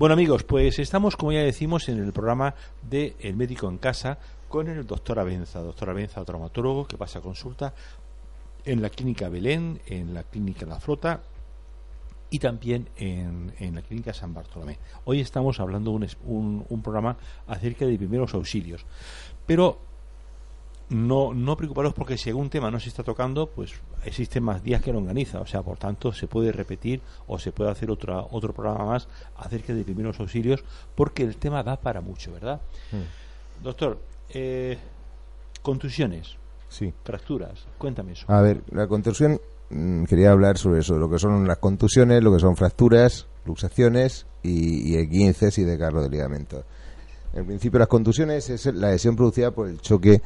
Bueno 0.00 0.14
amigos, 0.14 0.44
pues 0.44 0.78
estamos, 0.78 1.14
como 1.14 1.32
ya 1.32 1.40
decimos, 1.42 1.90
en 1.90 1.98
el 1.98 2.10
programa 2.14 2.54
de 2.88 3.16
El 3.20 3.36
médico 3.36 3.68
en 3.68 3.76
casa 3.76 4.16
con 4.48 4.66
el 4.68 4.86
doctor 4.86 5.18
Abenza, 5.18 5.60
doctor 5.60 5.90
Abenza, 5.90 6.24
traumatólogo 6.24 6.86
que 6.86 6.96
pasa 6.96 7.20
consulta 7.20 7.74
en 8.64 8.80
la 8.80 8.88
clínica 8.88 9.28
Belén, 9.28 9.78
en 9.84 10.14
la 10.14 10.22
clínica 10.22 10.64
La 10.64 10.80
Flota 10.80 11.20
y 12.30 12.38
también 12.38 12.88
en, 12.96 13.52
en 13.58 13.74
la 13.74 13.82
clínica 13.82 14.14
San 14.14 14.32
Bartolomé. 14.32 14.78
Hoy 15.04 15.20
estamos 15.20 15.60
hablando 15.60 15.90
un, 15.90 16.08
un, 16.24 16.64
un 16.66 16.80
programa 16.82 17.18
acerca 17.46 17.84
de 17.84 17.98
primeros 17.98 18.32
auxilios, 18.32 18.86
pero 19.44 19.80
no, 20.90 21.32
no 21.32 21.56
preocuparos 21.56 21.94
porque 21.94 22.18
si 22.18 22.30
algún 22.30 22.50
tema 22.50 22.70
no 22.70 22.78
se 22.80 22.88
está 22.88 23.02
tocando, 23.02 23.46
pues 23.46 23.72
existen 24.04 24.42
más 24.42 24.62
días 24.62 24.82
que 24.82 24.92
lo 24.92 24.98
organiza. 24.98 25.40
O 25.40 25.46
sea, 25.46 25.62
por 25.62 25.78
tanto, 25.78 26.12
se 26.12 26.26
puede 26.26 26.52
repetir 26.52 27.00
o 27.28 27.38
se 27.38 27.52
puede 27.52 27.70
hacer 27.70 27.90
otra, 27.90 28.20
otro 28.30 28.52
programa 28.52 28.84
más 28.84 29.08
acerca 29.36 29.72
de 29.72 29.84
primeros 29.84 30.18
auxilios 30.20 30.62
porque 30.94 31.22
el 31.22 31.36
tema 31.36 31.62
da 31.62 31.76
para 31.76 32.00
mucho, 32.00 32.32
¿verdad? 32.32 32.60
Mm. 32.92 33.62
Doctor, 33.64 33.98
eh, 34.30 34.78
contusiones, 35.62 36.36
Sí. 36.68 36.92
fracturas, 37.04 37.66
cuéntame 37.78 38.12
eso. 38.12 38.24
A 38.28 38.40
ver, 38.40 38.62
la 38.70 38.86
contusión, 38.86 39.40
mm, 39.70 40.04
quería 40.04 40.32
hablar 40.32 40.56
sobre 40.58 40.80
eso, 40.80 40.96
lo 40.98 41.10
que 41.10 41.18
son 41.18 41.46
las 41.46 41.58
contusiones, 41.58 42.22
lo 42.22 42.32
que 42.32 42.38
son 42.40 42.56
fracturas, 42.56 43.26
luxaciones 43.44 44.26
y, 44.42 44.92
y 44.92 44.96
esguinces 44.96 45.58
y 45.58 45.64
desgarro 45.64 46.02
de 46.02 46.08
ligamento. 46.10 46.64
En 47.32 47.46
principio, 47.46 47.78
las 47.78 47.88
contusiones 47.88 48.50
es 48.50 48.66
la 48.66 48.90
lesión 48.90 49.14
producida 49.14 49.52
por 49.52 49.68
el 49.68 49.80
choque 49.80 50.20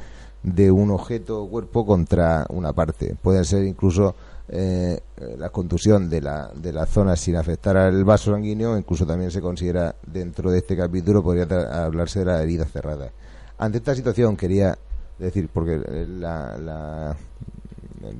de 0.45 0.69
un 0.71 0.91
objeto 0.91 1.41
o 1.43 1.49
cuerpo 1.49 1.85
contra 1.85 2.45
una 2.49 2.71
parte. 2.71 3.15
Puede 3.21 3.43
ser 3.43 3.63
incluso 3.63 4.15
eh, 4.47 4.99
la 5.39 5.49
contusión 5.49 6.07
de 6.07 6.21
la, 6.21 6.51
de 6.55 6.71
la 6.71 6.85
zona 6.85 7.15
sin 7.15 7.35
afectar 7.35 7.75
al 7.77 8.03
vaso 8.03 8.31
sanguíneo, 8.31 8.77
incluso 8.77 9.05
también 9.07 9.31
se 9.31 9.41
considera 9.41 9.95
dentro 10.05 10.51
de 10.51 10.59
este 10.59 10.77
capítulo, 10.77 11.23
podría 11.23 11.47
hablarse 11.85 12.19
de 12.19 12.25
la 12.25 12.41
herida 12.43 12.65
cerrada. 12.65 13.09
Ante 13.57 13.79
esta 13.79 13.95
situación 13.95 14.37
quería 14.37 14.77
decir, 15.17 15.49
porque 15.51 15.77
la- 16.19 17.15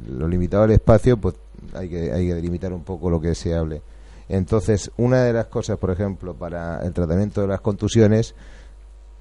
lo 0.08 0.28
limitado 0.28 0.64
al 0.64 0.72
espacio, 0.72 1.18
pues 1.18 1.36
hay 1.74 1.90
que, 1.90 2.12
hay 2.12 2.28
que 2.28 2.34
delimitar 2.36 2.74
un 2.74 2.84
poco 2.84 3.10
lo 3.10 3.22
que 3.22 3.36
se 3.36 3.54
hable. 3.56 3.82
Entonces, 4.28 4.90
una 4.98 5.22
de 5.24 5.34
las 5.34 5.46
cosas, 5.46 5.78
por 5.78 5.92
ejemplo, 5.92 6.34
para 6.34 6.84
el 6.84 6.94
tratamiento 6.94 7.42
de 7.42 7.48
las 7.48 7.62
contusiones, 7.62 8.34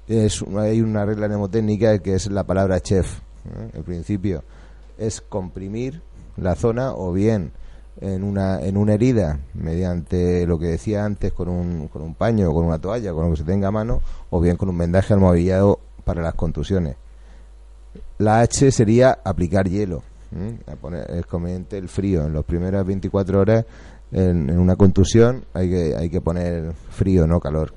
es, 0.07 0.43
hay 0.57 0.81
una 0.81 1.05
regla 1.05 1.27
mnemotécnica 1.27 1.99
que 1.99 2.13
es 2.15 2.29
la 2.31 2.43
palabra 2.43 2.79
chef. 2.79 3.19
¿eh? 3.45 3.69
El 3.73 3.83
principio 3.83 4.43
es 4.97 5.21
comprimir 5.21 6.01
la 6.37 6.55
zona 6.55 6.93
o 6.93 7.11
bien 7.13 7.51
en 8.01 8.23
una, 8.23 8.59
en 8.61 8.75
una 8.77 8.93
herida 8.93 9.39
mediante 9.53 10.45
lo 10.45 10.59
que 10.59 10.67
decía 10.67 11.05
antes 11.05 11.31
con 11.33 11.47
un, 11.49 11.87
con 11.87 12.01
un 12.01 12.13
paño 12.13 12.49
o 12.49 12.53
con 12.53 12.65
una 12.65 12.79
toalla, 12.79 13.13
con 13.13 13.25
lo 13.25 13.31
que 13.31 13.37
se 13.37 13.43
tenga 13.43 13.69
a 13.69 13.71
mano, 13.71 14.01
o 14.29 14.39
bien 14.41 14.57
con 14.57 14.67
un 14.69 14.77
vendaje 14.77 15.13
almohadillado 15.13 15.79
para 16.03 16.21
las 16.21 16.33
contusiones. 16.33 16.95
La 18.17 18.41
H 18.41 18.71
sería 18.71 19.19
aplicar 19.23 19.67
hielo. 19.69 20.03
poner- 20.81 21.09
es 21.11 21.25
conveniente 21.25 21.77
el 21.77 21.87
frío. 21.87 22.25
En 22.25 22.33
las 22.33 22.43
primeras 22.43 22.85
24 22.85 23.39
horas, 23.39 23.65
en, 24.11 24.49
en 24.49 24.59
una 24.59 24.75
contusión, 24.75 25.45
hay 25.53 25.69
que, 25.69 25.95
hay 25.95 26.09
que 26.09 26.19
poner 26.21 26.73
frío, 26.89 27.25
no 27.27 27.39
calor. 27.39 27.73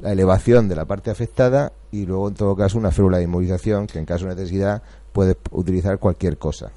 La 0.00 0.12
elevación 0.12 0.68
de 0.68 0.76
la 0.76 0.84
parte 0.84 1.10
afectada 1.10 1.72
y 1.92 2.04
luego, 2.06 2.28
en 2.28 2.34
todo 2.34 2.56
caso, 2.56 2.76
una 2.78 2.90
férula 2.90 3.18
de 3.18 3.24
inmovilización 3.24 3.86
que, 3.86 3.98
en 3.98 4.04
caso 4.04 4.26
de 4.26 4.34
necesidad, 4.34 4.82
puedes 5.12 5.36
utilizar 5.52 5.98
cualquier 5.98 6.36
cosa. 6.38 6.70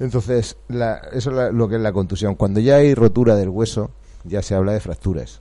Entonces, 0.00 0.56
la- 0.68 0.96
eso 1.12 1.30
es 1.30 1.36
la- 1.36 1.50
lo 1.50 1.68
que 1.68 1.76
es 1.76 1.80
la 1.80 1.92
contusión. 1.92 2.34
Cuando 2.34 2.60
ya 2.60 2.76
hay 2.76 2.94
rotura 2.94 3.36
del 3.36 3.48
hueso, 3.48 3.90
ya 4.24 4.42
se 4.42 4.54
habla 4.54 4.72
de 4.72 4.80
fracturas. 4.80 5.40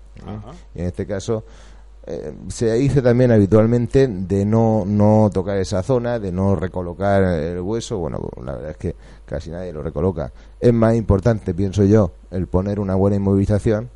Y 0.76 0.82
en 0.82 0.88
este 0.88 1.08
caso, 1.08 1.44
eh, 2.06 2.34
se 2.50 2.72
dice 2.74 3.02
también 3.02 3.32
habitualmente 3.32 4.08
de 4.08 4.46
no, 4.46 4.84
no 4.86 5.30
tocar 5.34 5.58
esa 5.58 5.82
zona, 5.82 6.20
de 6.20 6.32
no 6.32 6.56
recolocar 6.56 7.24
el 7.24 7.62
hueso. 7.62 7.98
Bueno, 7.98 8.20
la 8.44 8.54
verdad 8.54 8.72
es 8.72 8.78
que 8.78 8.96
casi 9.26 9.50
nadie 9.50 9.72
lo 9.74 9.82
recoloca. 9.82 10.32
Es 10.60 10.74
más 10.74 10.96
importante, 10.96 11.54
pienso 11.54 11.84
yo, 11.86 12.12
el 12.30 12.48
poner 12.48 12.80
una 12.80 12.96
buena 12.96 13.16
inmovilización 13.16 13.90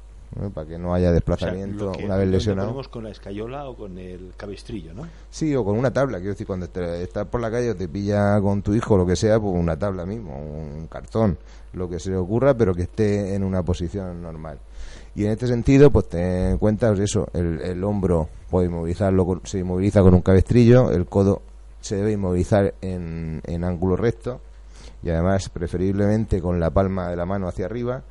para 0.54 0.68
que 0.68 0.78
no 0.78 0.94
haya 0.94 1.08
O 1.08 1.10
sea, 1.10 1.14
desplazamiento 1.14 1.86
lo 1.98 2.06
una 2.06 2.18
vez 2.18 2.28
lesionado. 2.28 2.68
ponemos 2.70 2.88
con 2.90 3.04
la 3.06 3.10
escayola 3.12 3.68
o 3.70 3.76
con 3.76 3.98
el 3.98 4.34
cabestrillo, 4.38 4.94
¿no? 4.94 5.08
Sí, 5.30 5.56
o 5.56 5.64
con 5.64 5.78
una 5.78 5.92
tabla. 5.92 6.18
Quiero 6.18 6.34
decir, 6.34 6.46
cuando 6.46 6.68
te- 6.70 7.02
estás 7.04 7.26
por 7.28 7.42
la 7.42 7.50
calle 7.50 7.72
o 7.72 7.76
te 7.76 7.88
pilla 7.88 8.40
con 8.42 8.62
tu 8.62 8.74
hijo 8.74 8.96
o 8.96 8.98
lo 8.98 9.06
que 9.06 9.16
sea, 9.16 9.40
pues 9.40 9.54
una 9.56 9.78
tabla 9.78 10.06
mismo, 10.06 10.38
un 10.38 10.88
cartón, 10.88 11.38
lo 11.74 11.90
que 11.90 12.00
se 12.00 12.10
le 12.12 12.18
ocurra, 12.18 12.54
pero 12.56 12.74
que 12.76 12.84
esté 12.84 13.36
en 13.36 13.44
una 13.44 13.64
posición 13.64 14.22
normal. 14.22 14.60
Y 15.16 15.26
en 15.26 15.32
este 15.32 15.48
sentido, 15.48 15.90
pues 15.90 16.10
ten 16.10 16.52
en 16.52 16.58
cuenta 16.60 16.90
pues 16.90 17.00
eso, 17.00 17.28
el, 17.34 17.60
el 17.62 17.84
hombro 17.84 18.30
puede 18.50 18.68
inmovilizarlo, 18.68 19.42
se 19.46 19.60
inmoviliza 19.60 20.02
con 20.04 20.14
un 20.14 20.22
cabestrillo, 20.22 20.92
el 20.92 21.06
codo 21.08 21.42
se 21.82 21.96
debe 21.96 22.12
inmovilizar 22.12 22.74
en, 22.82 23.42
en 23.46 23.64
ángulo 23.64 23.96
recto 23.96 24.42
y 25.02 25.10
además 25.10 25.50
preferiblemente 25.50 26.40
con 26.42 26.60
la 26.60 26.70
palma 26.70 27.10
de 27.10 27.16
la 27.16 27.26
mano 27.26 27.48
hacia 27.48 27.66
arriba, 27.66 28.04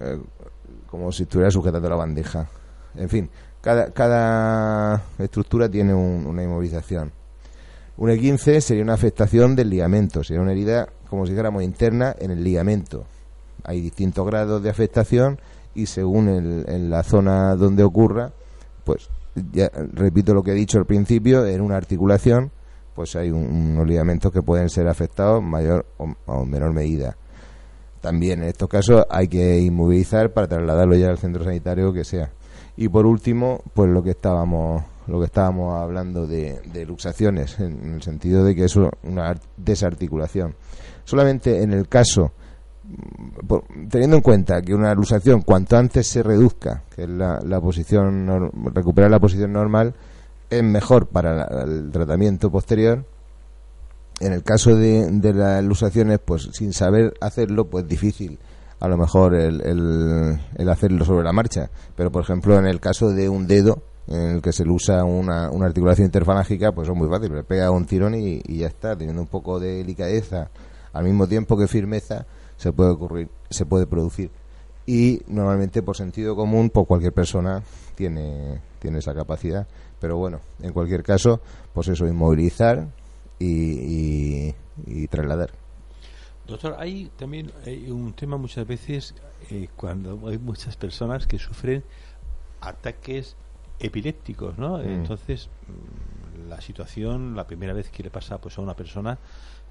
eh, 0.00 0.18
como 0.90 1.12
si 1.12 1.22
estuviera 1.24 1.50
sujetando 1.50 1.88
la 1.88 1.96
bandeja. 1.96 2.48
En 2.96 3.08
fin, 3.08 3.30
cada, 3.60 3.90
cada 3.92 5.02
estructura 5.18 5.68
tiene 5.68 5.94
un- 5.94 6.26
una 6.26 6.42
inmovilización. 6.42 7.12
Un 7.96 8.10
E15 8.10 8.60
sería 8.60 8.82
una 8.82 8.94
afectación 8.94 9.54
del 9.54 9.70
ligamento, 9.70 10.24
sería 10.24 10.40
una 10.42 10.52
herida, 10.52 10.88
como 11.08 11.26
si 11.26 11.32
dijéramos, 11.32 11.62
interna 11.62 12.14
en 12.18 12.30
el 12.30 12.42
ligamento. 12.42 13.04
Hay 13.64 13.80
distintos 13.80 14.26
grados 14.26 14.62
de 14.62 14.70
afectación 14.70 15.38
y 15.74 15.86
según 15.86 16.28
el- 16.28 16.64
en 16.68 16.90
la 16.90 17.02
zona 17.02 17.54
donde 17.56 17.82
ocurra, 17.82 18.32
pues 18.84 19.10
ya 19.52 19.70
repito 19.92 20.34
lo 20.34 20.42
que 20.42 20.52
he 20.52 20.54
dicho 20.54 20.78
al 20.78 20.86
principio, 20.86 21.46
en 21.46 21.60
una 21.60 21.76
articulación, 21.76 22.50
pues 22.94 23.14
hay 23.16 23.30
un- 23.30 23.46
unos 23.74 23.86
ligamentos 23.86 24.32
que 24.32 24.42
pueden 24.42 24.68
ser 24.70 24.88
afectados 24.88 25.42
mayor 25.42 25.86
o 26.26 26.44
menor 26.44 26.72
medida. 26.72 27.16
También 28.00 28.42
en 28.42 28.48
estos 28.48 28.68
casos 28.68 29.04
hay 29.10 29.28
que 29.28 29.58
inmovilizar 29.60 30.32
para 30.32 30.48
trasladarlo 30.48 30.96
ya 30.96 31.08
al 31.08 31.18
centro 31.18 31.44
sanitario 31.44 31.92
que 31.92 32.04
sea. 32.04 32.30
Y 32.76 32.88
por 32.88 33.04
último, 33.06 33.60
pues 33.74 33.90
lo 33.90 34.02
que 34.02 34.10
estábamos 34.10 34.82
lo 35.06 35.18
que 35.18 35.26
estábamos 35.26 35.74
hablando 35.74 36.26
de, 36.26 36.60
luxaciones, 36.86 37.58
en 37.58 37.94
el 37.94 38.02
sentido 38.02 38.44
de 38.44 38.54
que 38.54 38.64
es 38.66 38.76
una 38.76 39.30
ar- 39.30 39.40
desarticulación. 39.56 40.54
Solamente 41.04 41.62
en 41.64 41.72
el 41.72 41.88
caso, 41.88 42.30
mm, 42.84 43.46
por- 43.46 43.64
teniendo 43.90 44.16
en 44.16 44.22
cuenta 44.22 44.62
que 44.62 44.72
una 44.72 44.94
luxación 44.94 45.42
cuanto 45.42 45.76
antes 45.76 46.06
se 46.06 46.22
reduzca, 46.22 46.84
que 46.94 47.02
es 47.04 47.08
la, 47.08 47.40
la 47.44 47.60
posición, 47.60 48.72
recuperar 48.72 49.10
la 49.10 49.18
posición 49.18 49.52
normal, 49.52 49.94
es 50.48 50.62
mejor 50.62 51.06
para 51.08 51.34
la- 51.34 51.62
el 51.64 51.90
tratamiento 51.90 52.50
posterior. 52.50 53.04
En 54.20 54.32
el 54.32 54.42
caso 54.42 54.76
de, 54.76 55.10
de 55.10 55.32
las 55.32 55.64
luxaciones, 55.64 56.18
pues 56.24 56.50
sin 56.52 56.72
saber 56.72 57.14
hacerlo, 57.20 57.68
pues 57.68 57.88
difícil 57.88 58.38
a 58.78 58.88
lo 58.88 58.96
mejor 58.96 59.34
el, 59.34 59.60
el, 59.62 60.40
el 60.56 60.68
hacerlo 60.68 61.04
sobre 61.04 61.24
la 61.24 61.32
marcha. 61.32 61.70
Pero, 61.96 62.10
por 62.10 62.22
ejemplo, 62.22 62.58
en 62.58 62.66
el 62.66 62.80
caso 62.80 63.10
de 63.10 63.28
un 63.28 63.46
dedo, 63.46 63.82
en 64.08 64.36
el 64.36 64.42
que 64.42 64.52
se 64.52 64.64
le 64.64 64.72
usa 64.72 65.04
una, 65.04 65.50
una 65.50 65.66
articulación 65.66 66.06
interfalángica, 66.06 66.72
pues 66.72 66.88
es 66.88 66.94
muy 66.94 67.08
fácil, 67.08 67.34
le 67.34 67.44
pega 67.44 67.70
un 67.70 67.86
tirón 67.86 68.14
y, 68.14 68.42
y 68.44 68.58
ya 68.58 68.66
está, 68.66 68.96
teniendo 68.96 69.22
un 69.22 69.28
poco 69.28 69.60
de 69.60 69.76
delicadeza, 69.76 70.50
al 70.92 71.04
mismo 71.04 71.26
tiempo 71.26 71.56
que 71.56 71.68
firmeza, 71.68 72.26
se 72.56 72.72
puede 72.72 72.90
ocurrir, 72.90 73.28
se 73.48 73.66
puede 73.66 73.86
producir. 73.86 74.30
Y 74.86 75.22
normalmente 75.28 75.82
por 75.82 75.96
sentido 75.96 76.34
común, 76.34 76.70
pues 76.70 76.86
cualquier 76.86 77.12
persona 77.12 77.62
tiene 77.94 78.60
esa 78.82 79.14
capacidad. 79.14 79.66
Pero 80.00 80.16
bueno, 80.16 80.40
en 80.60 80.72
cualquier 80.72 81.02
caso, 81.02 81.40
pues 81.72 81.88
eso, 81.88 82.06
inmovilizar 82.06 82.88
y, 83.40 83.46
y, 83.46 84.54
y 84.86 85.08
trasladar. 85.08 85.50
Doctor, 86.46 86.76
hay 86.78 87.10
también 87.16 87.50
hay 87.66 87.90
un 87.90 88.12
tema 88.12 88.36
muchas 88.36 88.66
veces 88.66 89.14
eh, 89.50 89.68
cuando 89.76 90.28
hay 90.28 90.38
muchas 90.38 90.76
personas 90.76 91.26
que 91.26 91.38
sufren 91.38 91.82
ataques 92.60 93.36
epilépticos, 93.78 94.58
¿no? 94.58 94.78
Mm. 94.78 94.82
Entonces, 94.88 95.48
mm, 95.68 96.48
la 96.48 96.60
situación, 96.60 97.34
la 97.34 97.46
primera 97.46 97.72
vez 97.72 97.90
que 97.90 98.02
le 98.02 98.10
pasa 98.10 98.38
pues 98.38 98.58
a 98.58 98.60
una 98.62 98.74
persona, 98.74 99.18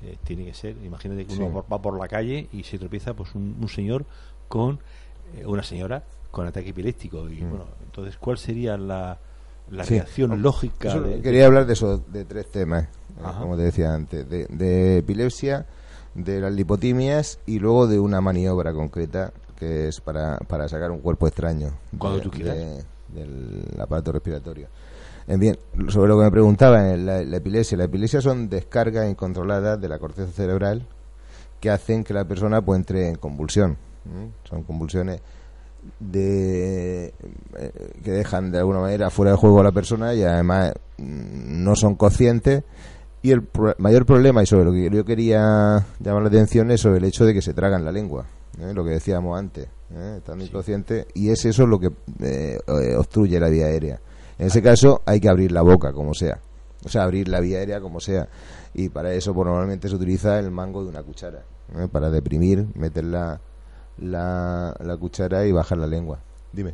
eh, 0.01 0.17
tiene 0.23 0.45
que 0.45 0.53
ser, 0.53 0.75
imagínate 0.83 1.25
que 1.25 1.33
uno 1.33 1.61
Sí. 1.61 1.67
va 1.71 1.81
por 1.81 1.99
la 1.99 2.07
calle 2.07 2.47
y 2.53 2.63
se 2.63 2.79
tropieza 2.79 3.13
pues 3.13 3.35
un, 3.35 3.57
un 3.61 3.67
señor 3.69 4.05
con 4.47 4.79
eh, 5.35 5.45
una 5.45 5.61
señora 5.63 6.03
con 6.31 6.47
ataque 6.47 6.69
epiléptico 6.69 7.29
y 7.29 7.41
Mm. 7.43 7.49
bueno, 7.49 7.65
entonces, 7.85 8.17
¿cuál 8.17 8.37
sería 8.37 8.77
la, 8.77 9.19
la 9.71 9.83
Sí. 9.83 9.95
reacción 9.95 10.41
lógica? 10.41 10.89
Eso, 10.89 11.01
de- 11.01 11.21
quería 11.21 11.45
hablar 11.45 11.65
de 11.65 11.73
eso, 11.73 11.97
de 12.07 12.25
tres 12.25 12.49
temas, 12.51 12.83
eh, 12.85 13.21
Ajá. 13.23 13.41
como 13.41 13.55
te 13.57 13.63
decía 13.63 13.93
antes, 13.93 14.29
de, 14.29 14.45
de 14.47 14.97
epilepsia, 14.97 15.65
de 16.15 16.39
las 16.41 16.51
lipotimias 16.53 17.39
y 17.45 17.59
luego 17.59 17.87
de 17.87 17.99
una 17.99 18.19
maniobra 18.21 18.73
concreta 18.73 19.31
que 19.57 19.87
es 19.89 19.99
para, 20.01 20.37
para 20.39 20.67
sacar 20.67 20.89
un 20.91 20.99
cuerpo 20.99 21.27
extraño 21.27 21.71
Cuando 21.97 22.17
de- 22.19 22.23
tú 22.23 22.31
quieras. 22.31 22.55
de- 22.55 22.83
del 23.09 23.63
aparato 23.79 24.11
respiratorio. 24.11 24.67
Eh, 25.27 25.37
bien, 25.37 25.57
sobre 25.89 26.09
lo 26.09 26.17
que 26.17 26.23
me 26.25 26.31
preguntaba, 26.31 26.89
eh, 26.91 26.97
la, 26.97 27.23
la 27.23 27.37
epilepsia. 27.37 27.77
La 27.77 27.83
epilepsia 27.85 28.21
son 28.21 28.49
descargas 28.49 29.09
incontroladas 29.09 29.79
de 29.79 29.87
la 29.89 29.99
corteza 29.99 30.31
cerebral 30.31 30.85
que 31.59 31.69
hacen 31.69 32.03
que 32.03 32.13
la 32.13 32.25
persona 32.25 32.61
pues, 32.61 32.77
entre 32.79 33.07
en 33.09 33.15
convulsión. 33.15 33.77
Son 34.43 34.63
convulsiones 34.63 35.21
de 35.99 37.13
eh, 37.57 37.71
que 38.03 38.11
dejan 38.11 38.51
de 38.51 38.59
alguna 38.59 38.79
manera 38.79 39.09
fuera 39.09 39.31
de 39.31 39.37
juego 39.37 39.59
a 39.59 39.63
la 39.63 39.71
persona 39.71 40.13
y 40.13 40.23
además 40.23 40.73
mm, 40.97 41.63
no 41.63 41.75
son 41.75 41.95
conscientes. 41.95 42.63
Y 43.21 43.31
el 43.31 43.47
mayor 43.79 44.05
problema 44.05 44.41
y 44.41 44.45
sobre 44.45 44.63
lo 44.63 44.71
que 44.71 44.89
yo 44.89 45.03
quería 45.03 45.85
llamar 45.99 46.21
la 46.21 46.29
atención 46.29 46.71
es 46.71 46.79
sobre 46.79 46.99
el 46.99 47.03
hecho 47.03 47.25
de 47.25 47.33
que 47.33 47.41
se 47.41 47.53
tragan 47.53 47.83
la 47.83 47.91
lengua 47.91 48.25
¿eh? 48.61 48.73
lo 48.73 48.83
que 48.83 48.91
decíamos 48.91 49.37
antes 49.37 49.67
¿eh? 49.93 50.15
están 50.19 50.41
inconscientes 50.41 51.07
y 51.13 51.29
es 51.29 51.43
eso 51.43 51.67
lo 51.67 51.79
que 51.79 51.89
obstruye 52.97 53.39
la 53.39 53.49
vía 53.49 53.65
aérea. 53.65 53.99
En 54.37 54.47
ese 54.47 54.61
caso 54.61 55.01
hay 55.05 55.19
que 55.19 55.29
abrir 55.29 55.51
la 55.51 55.61
boca 55.61 55.91
como 55.91 56.13
sea. 56.13 56.39
O 56.85 56.87
sea 56.87 57.03
abrir 57.03 57.27
la 57.27 57.41
vía 57.41 57.59
aérea 57.59 57.81
como 57.81 57.99
sea. 57.99 58.29
Y 58.73 58.87
para 58.89 59.13
eso 59.13 59.33
pues, 59.33 59.45
normalmente 59.45 59.89
se 59.89 59.95
utiliza 59.95 60.39
el 60.39 60.49
mango 60.51 60.83
de 60.83 60.89
una 60.89 61.03
cuchara 61.03 61.43
para 61.91 62.09
deprimir 62.09 62.67
meterla 62.75 63.41
la, 64.01 64.75
la 64.79 64.97
cuchara 64.97 65.45
y 65.45 65.51
bajar 65.51 65.77
la 65.77 65.87
lengua. 65.87 66.19
Dime. 66.51 66.73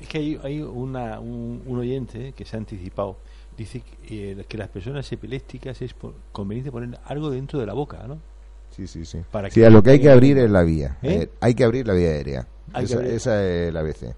Es 0.00 0.08
que 0.08 0.18
hay, 0.18 0.40
hay 0.42 0.62
una, 0.62 1.20
un, 1.20 1.62
oyente 1.66 2.32
que 2.32 2.44
se 2.44 2.56
ha 2.56 2.58
anticipado. 2.58 3.16
Dice 3.56 3.82
que, 4.06 4.32
eh, 4.32 4.44
que 4.48 4.58
las 4.58 4.68
personas 4.68 5.10
epilépticas 5.12 5.80
es 5.80 5.94
conveniente 6.32 6.72
poner 6.72 6.98
algo 7.04 7.30
dentro 7.30 7.60
de 7.60 7.66
la 7.66 7.74
boca, 7.74 8.04
¿no? 8.06 8.18
Sí, 8.70 8.88
sí, 8.88 9.04
sí. 9.04 9.18
Para 9.30 9.48
que 9.48 9.70
lo 9.70 9.82
que 9.82 9.90
hay 9.90 10.00
que 10.00 10.10
abrir 10.10 10.36
es 10.38 10.50
la 10.50 10.62
vía. 10.62 10.98
¿Eh? 11.02 11.22
Eh, 11.22 11.30
hay 11.40 11.54
que 11.54 11.62
abrir 11.62 11.86
la 11.86 11.94
vía 11.94 12.08
aérea. 12.08 12.48
Esa, 12.74 13.04
esa, 13.06 13.44
es 13.44 13.72
la 13.72 13.80
ABC. 13.80 14.14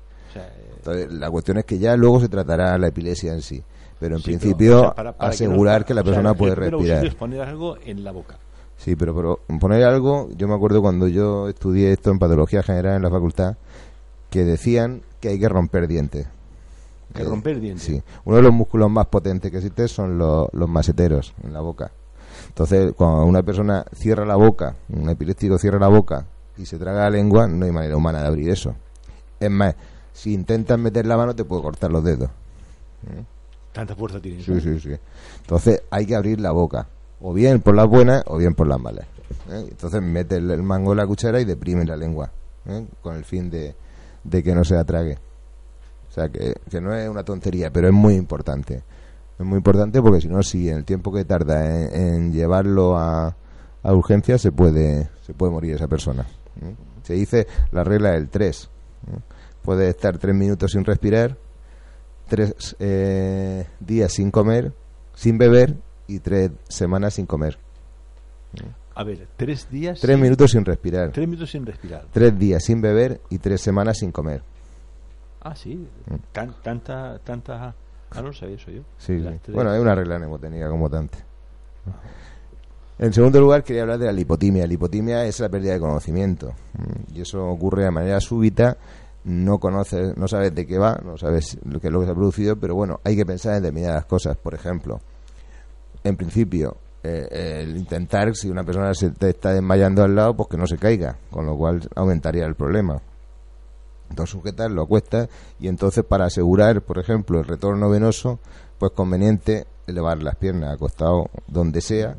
Entonces, 0.76 1.12
la 1.12 1.30
cuestión 1.30 1.59
es 1.59 1.64
que 1.64 1.78
ya 1.78 1.97
luego 1.97 2.20
se 2.20 2.28
tratará 2.28 2.78
la 2.78 2.88
epilepsia 2.88 3.32
en 3.32 3.42
sí. 3.42 3.62
Pero 3.99 4.16
en 4.16 4.22
principio, 4.22 4.94
asegurar 5.18 5.84
que, 5.84 5.94
la 5.94 6.03
persona 6.03 6.34
puede 6.34 6.55
respirar. 6.55 7.14
poner 7.16 7.40
algo 7.42 7.76
en 7.84 8.05
la 8.05 8.12
boca. 8.12 8.38
Sí, 8.79 8.95
pero, 8.95 9.14
pero 9.14 9.41
poner 9.59 9.85
algo, 9.85 10.29
yo 10.37 10.49
me 10.49 10.55
acuerdo 10.55 10.81
cuando 10.81 11.09
yo 11.09 11.49
estudié 11.49 11.93
esto 11.93 12.11
en 12.11 12.18
patología 12.18 12.62
general 12.62 12.97
en 12.97 13.03
la 13.03 13.11
facultad, 13.11 13.57
que 14.31 14.45
decían 14.45 15.03
que 15.20 15.29
hay 15.29 15.39
que 15.39 15.49
romper 15.49 15.89
dientes. 15.89 16.27
¿Que 17.14 17.24
romper 17.24 17.61
dientes? 17.61 17.85
Sí. 17.85 18.03
Uno 18.24 18.37
de 18.37 18.43
los 18.43 18.53
músculos 18.53 18.91
más 18.91 19.07
potentes 19.07 19.51
que 19.51 19.57
existe 19.57 19.89
son 19.89 20.18
los, 20.18 20.49
los 20.53 20.68
maseteros 20.68 21.35
en 21.43 21.53
la 21.53 21.61
boca. 21.61 21.91
Entonces, 22.49 22.93
cuando 22.95 23.24
una 23.24 23.43
persona 23.43 23.85
cierra 23.95 24.27
la 24.27 24.37
boca, 24.37 24.77
un 24.91 25.09
epiléptico 25.09 25.59
cierra 25.59 25.79
la 25.79 25.89
boca 25.89 26.27
y 26.59 26.66
se 26.66 26.79
traga 26.79 27.05
la 27.05 27.11
lengua, 27.11 27.47
no 27.47 27.64
hay 27.64 27.72
manera 27.72 27.97
humana 27.97 28.20
de 28.20 28.27
abrir 28.27 28.51
eso. 28.51 28.74
Es 29.41 29.51
más, 29.51 29.74
si 30.12 30.35
intentas 30.35 30.79
meter 30.79 31.07
la 31.07 31.16
mano 31.16 31.35
te 31.35 31.45
puede 31.45 31.62
cortar 31.62 31.91
los 31.91 32.05
dedos. 32.05 32.31
Tanta 33.72 33.95
fuerza 33.95 34.20
tiene. 34.20 34.43
Sí, 34.43 34.61
sí, 34.61 34.81
sí. 34.81 34.91
Entonces 35.41 35.83
hay 35.91 36.07
que 36.07 36.14
abrir 36.14 36.41
la 36.41 36.53
boca 36.53 36.87
o 37.21 37.33
bien 37.33 37.61
por 37.61 37.75
las 37.75 37.87
buenas 37.87 38.23
o 38.27 38.39
bien 38.39 38.55
por 38.55 38.67
las 38.67 38.81
malas. 38.81 39.07
¿eh? 39.51 39.67
Entonces 39.69 40.03
mete 40.03 40.37
el, 40.37 40.62
mango 40.62 40.93
en 40.93 40.99
la 40.99 41.07
cuchara 41.07 41.41
y 41.41 41.45
deprime 41.45 41.85
la 41.85 41.97
lengua, 41.97 42.31
¿eh? 42.67 42.87
con 43.03 43.17
el 43.17 43.25
fin 43.25 43.51
de, 43.51 43.75
que 44.31 44.55
no 44.55 44.64
se 44.64 44.77
atrague. 44.77 45.19
O 46.09 46.12
sea, 46.12 46.29
que, 46.29 46.55
no 46.81 46.95
es 46.95 47.09
una 47.09 47.25
tontería, 47.25 47.71
pero 47.71 47.89
es 47.89 47.95
muy 47.95 48.14
importante. 48.14 48.83
Es 49.39 49.45
muy 49.45 49.59
importante 49.59 50.01
porque 50.01 50.21
si 50.21 50.29
no, 50.29 50.43
si 50.43 50.69
en 50.69 50.79
el 50.79 50.85
tiempo 50.85 51.12
que 51.12 51.25
tarda 51.25 51.89
en, 51.89 52.33
llevarlo 52.33 52.97
a, 52.97 53.37
a 53.83 53.93
urgencia 53.93 54.39
se 54.39 54.51
puede, 54.51 55.11
se 55.23 55.35
puede 55.35 55.53
morir 55.53 55.75
esa 55.75 55.89
persona. 55.89 56.23
¿eh? 56.62 56.75
Se 57.03 57.14
dice 57.14 57.47
la 57.71 57.85
regla 57.85 58.12
del 58.12 58.29
3. 58.29 58.71
Puede 59.62 59.89
estar 59.91 60.19
tres 60.19 60.35
minutos 60.35 60.73
sin 60.73 60.85
respirar, 60.85 61.37
tres 62.29 62.77
días 63.81 64.12
sin 64.12 64.31
comer, 64.31 64.73
sin 65.14 65.39
beber 65.39 65.77
y 66.07 66.19
tres 66.21 66.51
semanas 66.69 67.15
sin 67.15 67.27
comer. 67.27 67.59
A 68.95 69.05
ver, 69.05 69.29
tres 69.37 69.71
días. 69.71 70.01
Tres 70.01 70.19
minutos 70.19 70.51
sin 70.53 70.65
respirar. 70.65 71.11
Tres 71.13 71.29
minutos 71.29 71.51
sin 71.51 71.67
respirar. 71.67 72.07
Tres 72.13 72.39
días 72.39 72.65
sin 72.65 72.81
beber 72.81 73.21
y 73.29 73.39
tres 73.39 73.61
semanas 73.61 73.99
sin 73.99 74.11
comer. 74.11 74.43
Ah, 75.43 75.55
sí. 75.55 75.75
Mm. 76.07 76.15
tanta, 76.33 77.19
tanta. 77.19 77.75
Ah, 78.11 78.21
no 78.23 78.29
lo 78.29 78.33
sabía 78.33 78.57
eso 78.57 78.71
yo. 78.71 78.83
Sí, 78.99 79.23
Bueno, 79.53 79.71
hay 79.71 79.81
una 79.81 79.95
regla 79.95 80.19
mnemotécnica 80.19 80.69
como 80.71 80.89
tanta. 80.89 81.19
En 82.99 83.13
segundo 83.13 83.41
lugar, 83.41 83.63
quería 83.63 83.83
hablar 83.83 83.99
de 83.99 84.07
la 84.07 84.13
lipotimia. 84.13 84.63
La 84.63 84.69
lipotimia 84.69 85.25
es 85.27 85.39
la 85.41 85.49
pérdida 85.51 85.75
de 85.75 85.81
conocimiento. 85.81 86.55
Y 87.13 87.21
eso 87.21 87.45
ocurre 87.47 87.85
de 87.85 87.91
manera 87.91 88.21
súbita. 88.21 88.79
No 89.25 89.59
conoces, 89.59 90.17
no 90.17 90.29
sabes 90.29 90.55
de 90.55 90.67
qué 90.67 90.79
va, 90.79 91.01
no 91.05 91.19
sabes 91.19 91.59
lo 91.65 91.81
que 91.81 91.89
es 91.89 91.93
lo 91.93 91.99
que 92.01 92.07
se 92.07 92.13
ha 92.13 92.15
producido, 92.15 92.57
pero 92.57 92.77
bueno, 92.77 93.01
hay 93.03 93.17
que 93.17 93.27
pensar 93.27 93.57
en 93.57 93.63
determinadas 93.65 94.05
cosas. 94.07 94.37
Por 94.37 94.55
ejemplo, 94.55 95.01
en 96.07 96.17
principio, 96.17 96.77
eh, 97.03 97.63
el 97.63 97.77
intentar, 97.77 98.35
si 98.35 98.49
una 98.49 98.65
persona 98.65 98.95
se 98.95 99.11
te 99.11 99.31
está 99.31 99.53
desmayando 99.53 100.03
al 100.03 100.15
lado, 100.15 100.37
pues 100.37 100.49
que 100.49 100.57
no 100.57 100.67
se 100.67 100.79
caiga, 100.79 101.19
con 101.31 101.47
lo 101.47 101.57
cual 101.57 101.89
aumentaría 101.95 102.47
el 102.47 102.55
problema. 102.55 103.01
Entonces 104.09 104.31
sujetas, 104.31 104.71
lo 104.71 104.83
acuestas 104.83 105.29
y 105.59 105.67
entonces 105.67 106.05
para 106.05 106.27
asegurar, 106.27 106.83
por 106.83 106.99
ejemplo, 106.99 107.41
el 107.41 107.45
retorno 107.45 107.91
venoso, 107.91 108.39
pues 108.79 108.93
conveniente 108.93 109.67
elevar 109.87 110.23
las 110.23 110.37
piernas 110.37 110.75
acostado 110.75 111.29
donde 111.49 111.81
sea 111.81 112.17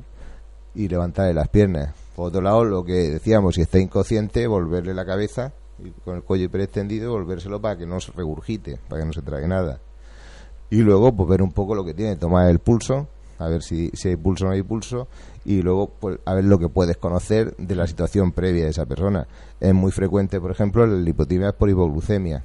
y 0.76 0.90
levantarle 0.90 1.34
las 1.34 1.48
piernas. 1.48 1.94
Por 2.16 2.28
otro 2.28 2.42
lado, 2.42 2.66
lo 2.66 2.84
que 2.84 3.10
decíamos, 3.10 3.56
si 3.56 3.62
está 3.62 3.80
inconsciente, 3.80 4.48
volverle 4.48 4.94
la 4.94 5.06
cabeza 5.06 5.54
y 5.80 5.92
con 5.92 6.16
el 6.16 6.24
cuello 6.24 6.46
hiperextendido, 6.46 7.12
volvérselo 7.12 7.62
para 7.62 7.78
que 7.78 7.86
no 7.86 8.02
se 8.02 8.12
regurgite, 8.12 8.80
para 8.90 9.02
que 9.02 9.08
no 9.08 9.14
se 9.14 9.22
trague 9.22 9.48
nada. 9.48 9.80
Y 10.70 10.82
luego, 10.82 11.14
pues 11.14 11.30
ver 11.30 11.42
un 11.42 11.52
poco 11.52 11.74
lo 11.74 11.86
que 11.86 11.94
tiene, 11.94 12.18
tomar 12.18 12.50
el 12.50 12.60
pulso 12.60 13.08
a 13.40 13.48
ver 13.48 13.62
si, 13.62 13.90
si 13.94 14.10
hay 14.10 14.16
pulso 14.16 14.46
o 14.46 14.48
no 14.48 14.54
hay 14.54 14.64
pulso, 14.64 15.08
y 15.46 15.62
luego 15.62 15.92
pues, 16.00 16.20
a 16.26 16.34
ver 16.34 16.46
lo 16.46 16.60
que 16.60 16.70
puedes 16.70 16.98
conocer 16.98 17.56
de 17.58 17.76
la 17.76 17.88
situación 17.88 18.32
previa 18.32 18.66
de 18.66 18.72
esa 18.72 18.86
persona. 18.86 19.28
Es 19.60 19.74
muy 19.74 19.92
frecuente, 19.92 20.40
por 20.40 20.52
ejemplo, 20.52 20.86
la 20.86 21.10
hipotimia 21.10 21.52
por 21.54 21.70
hipoglucemia. 21.70 22.44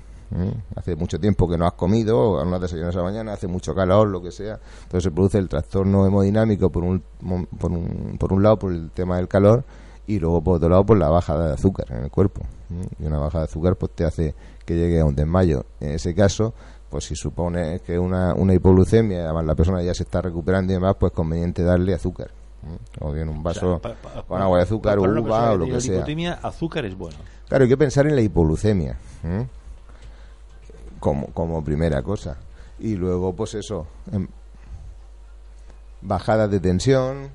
Hace 0.77 0.97
mucho 0.97 1.21
tiempo 1.21 1.47
que 1.47 1.59
no 1.59 1.67
has 1.67 1.75
comido, 1.75 2.19
o 2.19 2.45
no 2.45 2.55
has 2.55 2.63
desayunado 2.63 2.91
esa 2.91 3.03
mañana, 3.03 3.35
hace 3.35 3.47
mucho 3.47 3.75
calor, 3.75 4.09
lo 4.09 4.23
que 4.23 4.31
sea. 4.31 4.59
Entonces 4.85 5.05
se 5.05 5.11
produce 5.11 5.39
el 5.39 5.49
trastorno 5.49 6.07
hemodinámico 6.07 6.71
por 6.71 6.85
un, 6.85 7.03
por 7.59 7.71
un, 7.71 8.17
por 8.19 8.33
un 8.33 8.43
lado 8.43 8.59
por 8.59 8.73
el 8.73 8.91
tema 8.93 9.17
del 9.17 9.29
calor 9.29 9.65
y 10.07 10.19
luego 10.19 10.43
por 10.43 10.57
otro 10.57 10.69
lado 10.69 10.87
por 10.87 10.97
la 10.97 11.09
bajada 11.11 11.49
de 11.49 11.55
azúcar 11.55 11.87
en 11.91 12.05
el 12.05 12.11
cuerpo. 12.11 12.43
Y 12.99 13.05
una 13.05 13.19
bajada 13.19 13.45
de 13.45 13.51
azúcar 13.51 13.77
pues 13.77 13.93
te 13.93 14.05
hace 14.05 14.35
que 14.65 14.75
llegue 14.75 15.01
a 15.01 15.05
un 15.05 15.15
desmayo. 15.15 15.67
En 15.81 15.93
ese 15.93 16.15
caso, 16.15 16.55
pues 16.93 17.07
si 17.07 17.17
supone 17.17 17.81
que 17.81 17.99
una, 17.99 18.35
una 18.35 18.53
hipoglucemia, 18.53 19.25
además 19.25 19.47
la 19.47 19.55
persona 19.55 19.83
ya 19.83 19.95
se 19.95 20.03
está 20.03 20.21
recuperando 20.21 20.75
y 20.75 20.77
demás, 20.77 20.95
pues 21.01 21.11
conveniente 21.11 21.63
darle 21.63 21.95
azúcar. 21.95 22.31
O 23.01 23.11
bien 23.11 23.31
un 23.31 23.43
vaso 23.43 23.81
con 24.29 24.43
agua 24.43 24.59
de 24.59 24.65
azúcar, 24.65 24.99
o 24.99 25.03
uva 25.05 25.53
o 25.53 25.57
lo 25.57 25.65
que 25.65 25.81
sea. 25.81 25.97
Hipotimia, 25.97 26.35
azúcar 26.35 26.85
es 26.85 26.95
bueno. 26.95 27.17
Claro, 27.49 27.65
hay 27.65 27.71
que 27.71 27.79
pensar 27.79 28.07
en 28.07 28.15
la 28.15 28.21
hipoglucemia 28.21 28.99
como, 31.01 31.29
como 31.29 31.65
primera 31.65 32.03
cosa. 32.03 32.37
Y 32.79 32.95
luego, 32.97 33.33
pues 33.33 33.55
eso, 33.55 33.87
en 34.13 34.29
bajada 36.03 36.47
de 36.47 36.61
tensión, 36.61 37.31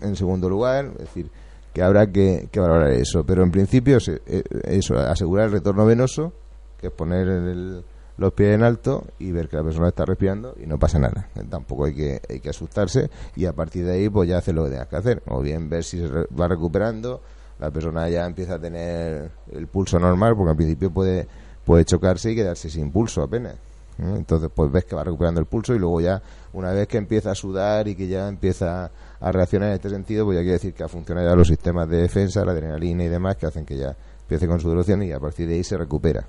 en 0.00 0.16
segundo 0.16 0.48
lugar, 0.48 0.86
es 0.94 0.98
decir, 1.00 1.30
que 1.74 1.82
habrá 1.82 2.10
que, 2.10 2.48
que 2.50 2.58
valorar 2.58 2.92
eso. 2.92 3.22
Pero 3.26 3.42
en 3.42 3.50
principio, 3.50 3.98
eh, 4.06 4.42
eso, 4.64 4.98
asegurar 4.98 5.48
el 5.48 5.52
retorno 5.52 5.84
venoso, 5.84 6.32
que 6.80 6.86
es 6.86 6.92
poner 6.94 7.28
el 7.28 7.84
los 8.18 8.32
pies 8.32 8.54
en 8.54 8.64
alto 8.64 9.06
y 9.18 9.30
ver 9.30 9.48
que 9.48 9.56
la 9.56 9.62
persona 9.62 9.88
está 9.88 10.04
respirando 10.04 10.54
y 10.60 10.66
no 10.66 10.78
pasa 10.78 10.98
nada. 10.98 11.28
Tampoco 11.48 11.84
hay 11.84 11.94
que, 11.94 12.20
hay 12.28 12.40
que 12.40 12.50
asustarse 12.50 13.08
y 13.36 13.46
a 13.46 13.52
partir 13.52 13.86
de 13.86 13.92
ahí 13.92 14.08
pues 14.08 14.28
ya 14.28 14.38
hacer 14.38 14.54
lo 14.54 14.64
que 14.64 14.70
tengas 14.70 14.88
que 14.88 14.96
hacer. 14.96 15.22
O 15.28 15.40
bien 15.40 15.70
ver 15.70 15.84
si 15.84 15.98
se 15.98 16.08
va 16.08 16.48
recuperando, 16.48 17.22
la 17.60 17.70
persona 17.70 18.08
ya 18.08 18.26
empieza 18.26 18.54
a 18.54 18.58
tener 18.58 19.30
el 19.52 19.66
pulso 19.68 20.00
normal 20.00 20.34
porque 20.36 20.50
al 20.50 20.56
principio 20.56 20.90
puede, 20.90 21.28
puede 21.64 21.84
chocarse 21.84 22.32
y 22.32 22.34
quedarse 22.34 22.68
sin 22.68 22.90
pulso 22.90 23.22
apenas. 23.22 23.54
Entonces 23.98 24.50
pues 24.52 24.70
ves 24.70 24.84
que 24.84 24.96
va 24.96 25.04
recuperando 25.04 25.40
el 25.40 25.46
pulso 25.46 25.74
y 25.74 25.78
luego 25.78 26.00
ya 26.00 26.20
una 26.52 26.72
vez 26.72 26.88
que 26.88 26.98
empieza 26.98 27.30
a 27.32 27.34
sudar 27.36 27.86
y 27.86 27.94
que 27.94 28.08
ya 28.08 28.28
empieza 28.28 28.90
a 29.20 29.32
reaccionar 29.32 29.70
en 29.70 29.74
este 29.76 29.90
sentido 29.90 30.24
pues 30.24 30.36
ya 30.36 30.42
quiere 30.42 30.54
decir 30.54 30.74
que 30.74 30.84
ha 30.84 30.88
funcionado 30.88 31.28
ya 31.28 31.36
los 31.36 31.48
sistemas 31.48 31.88
de 31.88 31.98
defensa, 31.98 32.44
la 32.44 32.52
adrenalina 32.52 33.04
y 33.04 33.08
demás 33.08 33.36
que 33.36 33.46
hacen 33.46 33.64
que 33.64 33.76
ya 33.76 33.96
empiece 34.22 34.46
con 34.46 34.60
su 34.60 34.68
duración 34.68 35.02
y 35.02 35.12
a 35.12 35.20
partir 35.20 35.48
de 35.48 35.54
ahí 35.54 35.64
se 35.64 35.76
recupera. 35.76 36.26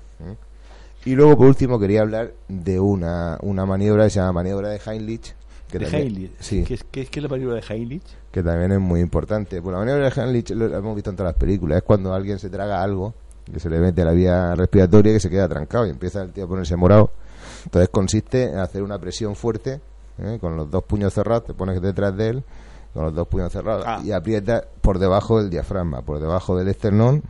Y 1.04 1.14
luego, 1.14 1.36
por 1.36 1.46
último, 1.46 1.78
quería 1.78 2.02
hablar 2.02 2.34
de 2.48 2.78
una, 2.78 3.38
una 3.42 3.64
maniobra 3.64 4.04
que 4.04 4.10
se 4.10 4.20
llama 4.20 4.32
maniobra 4.32 4.68
de 4.68 4.80
Heinrich. 4.84 5.34
Que 5.70 5.78
¿De 5.78 5.86
Heinrich? 5.86 6.32
Sí. 6.40 6.64
¿Qué 6.64 6.74
es, 6.74 6.84
qué, 6.84 7.02
es, 7.02 7.16
la 7.22 7.28
maniobra 7.28 7.56
de 7.56 7.62
Heinrich? 7.66 8.02
Que 8.30 8.42
también 8.42 8.72
es 8.72 8.80
muy 8.80 9.00
importante. 9.00 9.62
Pues 9.62 9.72
la 9.72 9.78
maniobra 9.78 10.10
de 10.10 10.20
Heinrich 10.20 10.50
lo 10.50 10.66
hemos 10.76 10.94
visto 10.94 11.10
en 11.10 11.16
todas 11.16 11.32
las 11.32 11.40
películas. 11.40 11.78
Es 11.78 11.84
cuando 11.84 12.12
alguien 12.12 12.38
se 12.38 12.50
traga 12.50 12.82
algo, 12.82 13.14
que 13.50 13.58
se 13.58 13.70
le 13.70 13.78
mete 13.78 14.02
a 14.02 14.04
la 14.04 14.12
vía 14.12 14.54
respiratoria 14.54 15.12
y 15.12 15.14
que 15.14 15.20
se 15.20 15.30
queda 15.30 15.48
trancado 15.48 15.86
y 15.86 15.90
empieza 15.90 16.22
el 16.22 16.32
tío 16.32 16.44
a 16.44 16.48
ponerse 16.48 16.76
morado. 16.76 17.12
Entonces 17.64 17.88
consiste 17.88 18.44
en 18.44 18.58
hacer 18.58 18.82
una 18.82 18.98
presión 18.98 19.34
fuerte, 19.36 19.80
¿eh? 20.18 20.38
con 20.38 20.56
los 20.56 20.70
dos 20.70 20.84
puños 20.84 21.14
cerrados, 21.14 21.46
te 21.46 21.54
pones 21.54 21.80
detrás 21.80 22.14
de 22.16 22.28
él, 22.28 22.44
con 22.92 23.04
los 23.04 23.14
dos 23.14 23.26
puños 23.28 23.52
cerrados, 23.52 23.84
ah. 23.86 24.00
y 24.04 24.12
aprieta 24.12 24.64
por 24.80 24.98
debajo 24.98 25.40
del 25.40 25.50
diafragma, 25.50 26.02
por 26.02 26.20
debajo 26.20 26.56
del 26.56 26.68
esternón, 26.68 27.22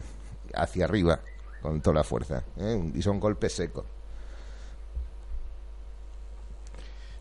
hacia 0.55 0.85
arriba 0.85 1.21
con 1.63 1.81
toda 1.81 1.95
la 1.97 2.05
fuerza. 2.05 2.45
¿eh? 2.57 2.93
Y 2.95 3.03
son 3.03 3.21
golpes 3.21 3.53
secos. 3.53 3.85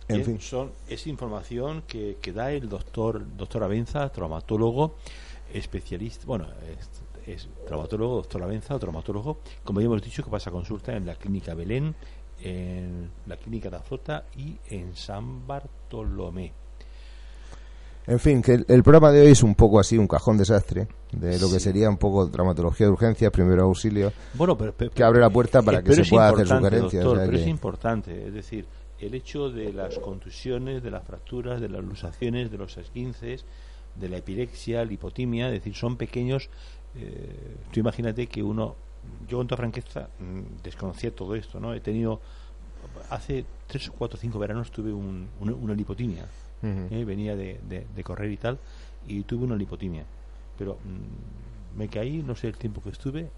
En 0.07 0.25
fin. 0.25 0.41
Son, 0.41 0.71
es 0.87 1.05
información 1.05 1.83
que, 1.83 2.17
que, 2.19 2.33
da 2.33 2.51
el 2.51 2.67
doctor 2.67 3.23
doctor 3.37 3.63
Avenza, 3.63 4.09
traumatólogo, 4.09 4.95
especialista, 5.53 6.25
bueno, 6.25 6.47
es 7.27 7.47
traumatólogo, 7.67 8.15
doctor 8.15 8.41
Avenza, 8.43 8.79
traumatólogo, 8.79 9.39
como 9.63 9.81
ya 9.81 9.85
hemos 9.85 10.01
dicho, 10.01 10.23
que 10.23 10.29
pasa 10.29 10.51
consulta 10.51 10.95
en 10.95 11.05
la 11.05 11.15
Clínica 11.15 11.53
Belén, 11.53 11.95
en 12.41 13.11
la 13.25 13.37
Clínica 13.37 13.69
de 13.69 13.77
Azota 13.77 14.25
y 14.35 14.57
en 14.69 14.95
San 14.95 15.45
Bartolomé. 15.45 16.53
En 18.10 18.20
fin, 18.20 18.41
que 18.41 18.53
el, 18.68 18.82
programa 18.82 19.12
de 19.12 19.22
hoy 19.22 19.32
es 19.34 19.43
un 19.43 19.53
poco 19.53 19.80
así, 19.80 19.95
un 19.95 20.07
cajón 20.07 20.36
desastre, 20.36 20.88
de 21.12 21.39
lo 21.39 21.49
que 21.51 21.60
sería 21.60 21.88
un 21.89 21.97
poco 21.97 22.28
traumatología 22.28 22.88
de 22.88 22.91
urgencias, 22.91 23.32
primero 23.32 23.64
auxilio, 23.64 24.12
bueno, 24.34 24.57
pero, 24.57 24.74
que 24.89 25.03
abre 25.03 25.20
la 25.20 25.30
puerta 25.30 25.62
para 25.62 25.84
que 25.84 25.93
se 25.93 26.10
pueda 26.10 26.30
hacer 26.30 26.47
sugerencias. 26.47 27.03
Doctor, 27.03 27.26
pero 27.28 27.38
es 27.38 27.47
importante, 27.47 28.28
es 28.28 28.34
decir, 28.34 28.66
el 28.99 29.14
hecho 29.14 29.49
de 29.49 29.72
las 29.74 29.99
contusiones, 29.99 30.82
de 30.82 30.91
las 30.91 31.03
fracturas, 31.05 31.62
de 31.62 31.70
las 31.70 31.84
lusaciones, 31.84 32.51
de 32.51 32.57
los 32.57 32.78
esquinces, 32.78 33.45
de 33.95 34.10
la 34.10 34.18
epilepsia, 34.18 34.84
la 34.84 34.93
hipotimia, 34.93 35.47
es 35.47 35.53
decir, 35.53 35.76
son 35.76 35.95
pequeños. 35.95 36.49
Eh, 36.95 37.55
tú 37.72 37.80
imagínate 37.80 38.28
que 38.28 38.41
uno, 38.41 38.76
yo 39.28 39.38
con 39.38 39.47
toda 39.47 39.57
franqueza 39.57 40.10
mm, 40.20 40.64
desconocía 40.64 41.14
todo 41.14 41.36
esto, 41.36 41.60
¿no? 41.60 41.74
He 41.74 41.80
tenido, 41.80 42.20
hace 43.10 43.45
tres 43.68 43.89
o 43.89 43.93
cuatro 43.93 44.18
o 44.18 44.20
cinco 44.20 44.39
veranos 44.39 44.72
tuve 44.72 44.91
un, 44.91 45.30
una, 45.39 45.74
lipotimia, 45.74 46.26
¿eh? 46.64 47.05
venía 47.05 47.36
de, 47.36 47.60
de, 47.68 48.03
correr 48.03 48.32
y 48.32 48.38
tal, 48.38 48.60
y 49.07 49.24
tuve 49.24 49.45
una 49.45 49.55
lipotimia, 49.55 50.03
pero 50.57 50.76
mm, 50.76 51.78
me 51.78 51.88
caí, 51.88 52.24
no 52.24 52.36
sé 52.36 52.47
el 52.47 52.57
tiempo 52.57 52.82
que 52.82 52.89
estuve, 52.89 53.30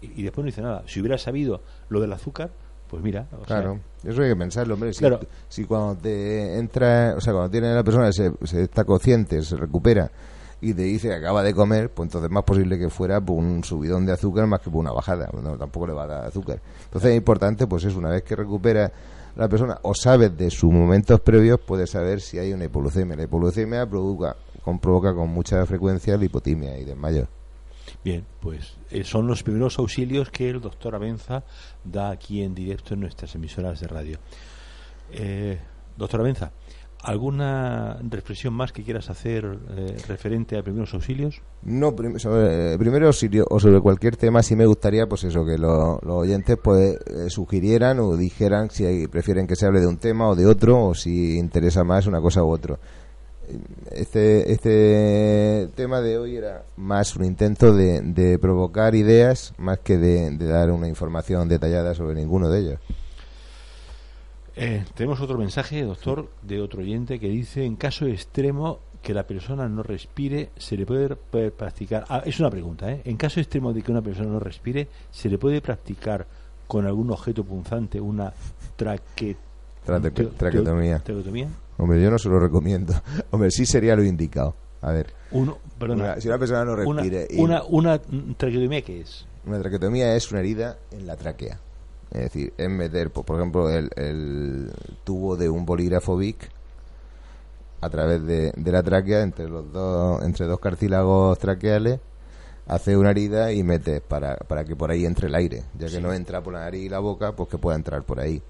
y, 0.00 0.20
y 0.20 0.22
después 0.22 0.44
no 0.44 0.48
hice 0.48 0.62
nada. 0.62 0.84
Si 0.86 1.00
hubiera 1.00 1.18
sabido 1.18 1.60
lo 1.88 2.00
del 2.00 2.12
azúcar, 2.12 2.50
pues 2.88 3.02
mira. 3.02 3.26
claro, 3.46 3.80
eso 4.02 4.22
hay 4.22 4.30
que 4.30 4.36
pensarlo, 4.36 4.74
hombre. 4.74 4.92
Si, 4.92 5.04
si 5.48 5.64
cuando 5.64 5.96
te 5.96 6.58
entra, 6.58 7.14
o 7.16 7.20
sea, 7.20 7.32
cuando 7.32 7.50
tiene 7.50 7.74
la 7.74 7.84
persona, 7.84 8.10
se, 8.12 8.32
se 8.44 8.62
está 8.62 8.84
consciente, 8.84 9.42
se 9.42 9.56
recupera 9.56 10.10
y 10.60 10.74
te 10.74 10.82
dice 10.82 11.14
acaba 11.14 11.42
de 11.42 11.54
comer, 11.54 11.90
pues 11.90 12.08
entonces 12.08 12.28
es 12.28 12.34
más 12.34 12.44
posible 12.44 12.78
que 12.78 12.90
fuera 12.90 13.20
por 13.20 13.36
un 13.36 13.62
subidón 13.62 14.06
de 14.06 14.12
azúcar 14.12 14.46
más 14.46 14.60
que 14.60 14.70
por 14.70 14.80
una 14.80 14.92
bajada. 14.92 15.28
No, 15.40 15.56
tampoco 15.56 15.86
le 15.86 15.92
va 15.92 16.04
a 16.04 16.06
dar 16.06 16.24
azúcar. 16.26 16.60
Entonces 16.84 17.10
es 17.10 17.16
importante, 17.16 17.66
pues 17.66 17.84
es 17.84 17.94
una 17.94 18.08
vez 18.08 18.22
que 18.22 18.34
recupera 18.34 18.90
la 19.38 19.48
persona 19.48 19.78
o 19.82 19.94
sabes 19.94 20.36
de 20.36 20.50
sus 20.50 20.72
momentos 20.72 21.20
previos, 21.20 21.60
puedes 21.64 21.90
saber 21.90 22.20
si 22.20 22.40
hay 22.40 22.52
una 22.52 22.64
hipoglucemia. 22.64 23.16
La 23.16 23.22
hipoglucemia 23.22 23.88
provoca 23.88 24.34
con, 24.64 24.80
provoca 24.80 25.14
con 25.14 25.30
mucha 25.30 25.64
frecuencia 25.64 26.16
la 26.16 26.24
hipotimia 26.24 26.76
y 26.76 26.84
desmayo. 26.84 27.28
Bien, 28.02 28.26
pues 28.40 28.74
eh, 28.90 29.04
son 29.04 29.28
los 29.28 29.44
primeros 29.44 29.78
auxilios 29.78 30.30
que 30.30 30.50
el 30.50 30.60
doctor 30.60 30.96
Abenza 30.96 31.44
da 31.84 32.10
aquí 32.10 32.42
en 32.42 32.52
directo 32.52 32.94
en 32.94 33.00
nuestras 33.00 33.32
emisoras 33.36 33.78
de 33.78 33.86
radio. 33.86 34.18
Eh, 35.12 35.58
doctor 35.96 36.20
Abenza, 36.20 36.50
¿alguna 37.02 37.98
reflexión 38.02 38.54
más 38.54 38.72
que 38.72 38.82
quieras 38.82 39.10
hacer 39.10 39.58
eh, 39.76 39.96
referente 40.06 40.58
a 40.58 40.62
primeros 40.62 40.94
auxilios? 40.94 41.40
No, 41.62 41.94
sobre 42.16 42.74
eh, 42.74 42.78
primeros 42.78 43.08
auxilios 43.08 43.46
o 43.50 43.60
sobre 43.60 43.80
cualquier 43.80 44.16
tema 44.16 44.42
sí 44.42 44.56
me 44.56 44.66
gustaría 44.66 45.06
pues 45.06 45.24
eso, 45.24 45.44
que 45.44 45.58
los 45.58 45.98
oyentes 46.04 46.56
pues 46.62 46.96
sugirieran 47.28 48.00
o 48.00 48.16
dijeran 48.16 48.70
si 48.70 49.06
prefieren 49.08 49.46
que 49.46 49.56
se 49.56 49.66
hable 49.66 49.80
de 49.80 49.86
un 49.86 49.98
tema 49.98 50.28
o 50.28 50.34
de 50.34 50.46
otro 50.46 50.86
o 50.86 50.94
si 50.94 51.38
interesa 51.38 51.84
más 51.84 52.06
una 52.06 52.20
cosa 52.20 52.42
u 52.42 52.50
otro 52.50 52.78
este, 53.92 54.52
este 54.52 55.68
tema 55.74 56.00
de 56.00 56.18
hoy 56.18 56.36
era 56.36 56.64
más 56.76 57.16
un 57.16 57.24
intento 57.24 57.74
de, 57.74 58.38
provocar 58.40 58.94
ideas 58.94 59.54
más 59.58 59.78
que 59.80 59.96
de, 59.96 60.36
dar 60.36 60.70
una 60.70 60.88
información 60.88 61.48
detallada 61.48 61.94
sobre 61.94 62.14
ninguno 62.14 62.48
de 62.48 62.60
ellos. 62.60 62.80
Eh, 64.60 64.84
tenemos 64.94 65.20
otro 65.20 65.38
mensaje, 65.38 65.84
doctor, 65.84 66.28
de 66.42 66.60
otro 66.60 66.80
oyente 66.80 67.20
que 67.20 67.28
dice, 67.28 67.64
en 67.64 67.76
caso 67.76 68.06
extremo 68.06 68.80
que 69.02 69.14
la 69.14 69.24
persona 69.24 69.68
no 69.68 69.84
respire, 69.84 70.50
se 70.56 70.76
le 70.76 70.84
puede, 70.84 71.14
practicar... 71.52 72.04
Ah, 72.08 72.22
es 72.26 72.40
una 72.40 72.50
pregunta, 72.50 72.90
¿eh? 72.90 73.00
En 73.04 73.16
caso 73.16 73.38
extremo 73.38 73.72
de 73.72 73.82
que 73.82 73.92
una 73.92 74.02
persona 74.02 74.30
no 74.30 74.40
respire, 74.40 74.88
¿se 75.12 75.28
le 75.28 75.38
puede 75.38 75.60
practicar 75.60 76.26
con 76.66 76.86
algún 76.86 77.08
objeto 77.12 77.44
punzante 77.44 78.00
una 78.00 78.32
traquetomía? 78.74 79.36
Hombre, 81.76 82.02
yo 82.02 82.10
no 82.10 82.18
se 82.18 82.28
lo 82.28 82.40
recomiendo. 82.40 82.94
Hombre, 83.30 83.52
sí 83.52 83.64
sería 83.64 83.94
lo 83.94 84.02
indicado. 84.02 84.56
A 84.80 84.90
ver. 84.90 85.14
Uno, 85.30 85.58
perdona, 85.78 86.20
si 86.20 86.26
una 86.26 86.38
persona 86.38 86.64
no 86.64 86.74
respire. 86.74 87.28
Una, 87.36 87.62
una, 87.62 88.00
traqueotomía, 88.36 88.82
¿qué 88.82 89.02
es? 89.02 89.24
Una 89.46 89.60
traqueotomía 89.60 90.16
es 90.16 90.32
una 90.32 90.40
herida 90.40 90.78
en 90.90 91.06
la 91.06 91.16
tráquea. 91.16 91.60
Es 92.12 92.20
decir, 92.20 92.52
es 92.56 92.70
meter, 92.70 93.10
por 93.10 93.36
ejemplo, 93.36 93.68
el, 93.70 93.90
el 93.96 94.72
tubo 95.04 95.36
de 95.36 95.48
un 95.48 95.66
bolígrafo 95.66 96.16
Vic 96.16 96.48
a 97.80 97.90
través 97.90 98.24
de, 98.24 98.52
de, 98.56 98.72
la 98.72 98.82
tráquea 98.82 99.22
entre 99.22 99.48
los 99.48 99.72
dos 99.72 100.22
entre 100.24 100.46
dos 100.46 100.58
cartílagos 100.58 101.38
traqueales 101.38 102.00
hace 102.66 102.96
una 102.96 103.10
herida 103.10 103.52
y 103.52 103.62
mete 103.62 104.00
para, 104.00 104.36
para 104.36 104.64
que 104.64 104.74
por 104.74 104.90
ahí 104.90 105.04
entre 105.04 105.28
el 105.28 105.34
aire 105.36 105.62
ya 105.78 105.86
que 105.86 106.00
no 106.00 106.12
entra 106.12 106.42
por 106.42 106.54
la 106.54 106.60
nariz 106.60 106.86
y 106.86 106.88
la 106.88 106.98
boca 106.98 107.32
pues 107.36 107.48
que 107.48 107.56
pueda 107.56 107.76
entrar 107.76 108.02
por 108.02 108.18
ahí 108.18 108.42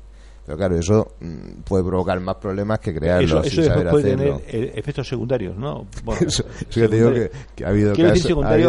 pero 0.49 0.57
claro, 0.57 0.79
eso 0.79 1.13
mm, 1.21 1.61
puede 1.63 1.85
provocar 1.85 2.19
más 2.21 2.37
problemas 2.37 2.79
que 2.79 2.95
crearlos. 2.95 3.47
Eso, 3.47 3.61
eso 3.61 3.91
puede 3.91 4.17
tener 4.17 4.41
eh, 4.47 4.73
efectos 4.77 5.07
secundarios, 5.07 5.55
¿no? 5.55 5.87
Bueno, 6.03 6.23
eso, 6.27 6.43
te 6.73 6.89
digo 6.89 7.13
que, 7.55 7.67
ha 7.67 7.69
habido, 7.69 7.93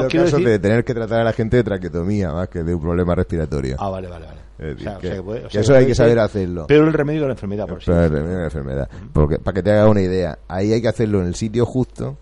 casos 0.09 0.43
de 0.43 0.59
tener 0.59 0.83
que 0.83 0.93
tratar 0.93 1.21
a 1.21 1.23
la 1.23 1.31
gente 1.31 1.55
de 1.55 1.63
traquetomía 1.63 2.33
más 2.33 2.49
que 2.49 2.63
de 2.63 2.75
un 2.75 2.81
problema 2.81 3.15
respiratorio. 3.15 3.77
Ah, 3.79 3.89
vale, 3.89 4.09
vale, 4.09 4.25
vale. 4.25 4.48
Eso 4.59 5.75
hay 5.75 5.85
que 5.85 5.95
saber 5.95 6.19
hacerlo. 6.19 6.65
Pero 6.67 6.85
el 6.85 6.93
remedio 6.93 7.21
de 7.21 7.27
la 7.27 7.33
enfermedad, 7.33 7.67
por 7.67 7.83
sí. 7.83 7.91
el 7.91 8.09
remedio 8.09 8.35
de 8.35 8.39
la 8.39 8.45
enfermedad. 8.45 8.89
Porque, 9.13 9.39
para 9.39 9.55
que 9.55 9.63
te 9.63 9.71
haga 9.71 9.87
una 9.87 10.01
idea, 10.01 10.39
ahí 10.47 10.73
hay 10.73 10.81
que 10.81 10.87
hacerlo 10.87 11.21
en 11.21 11.27
el 11.27 11.35
sitio 11.35 11.65
justo 11.65 12.17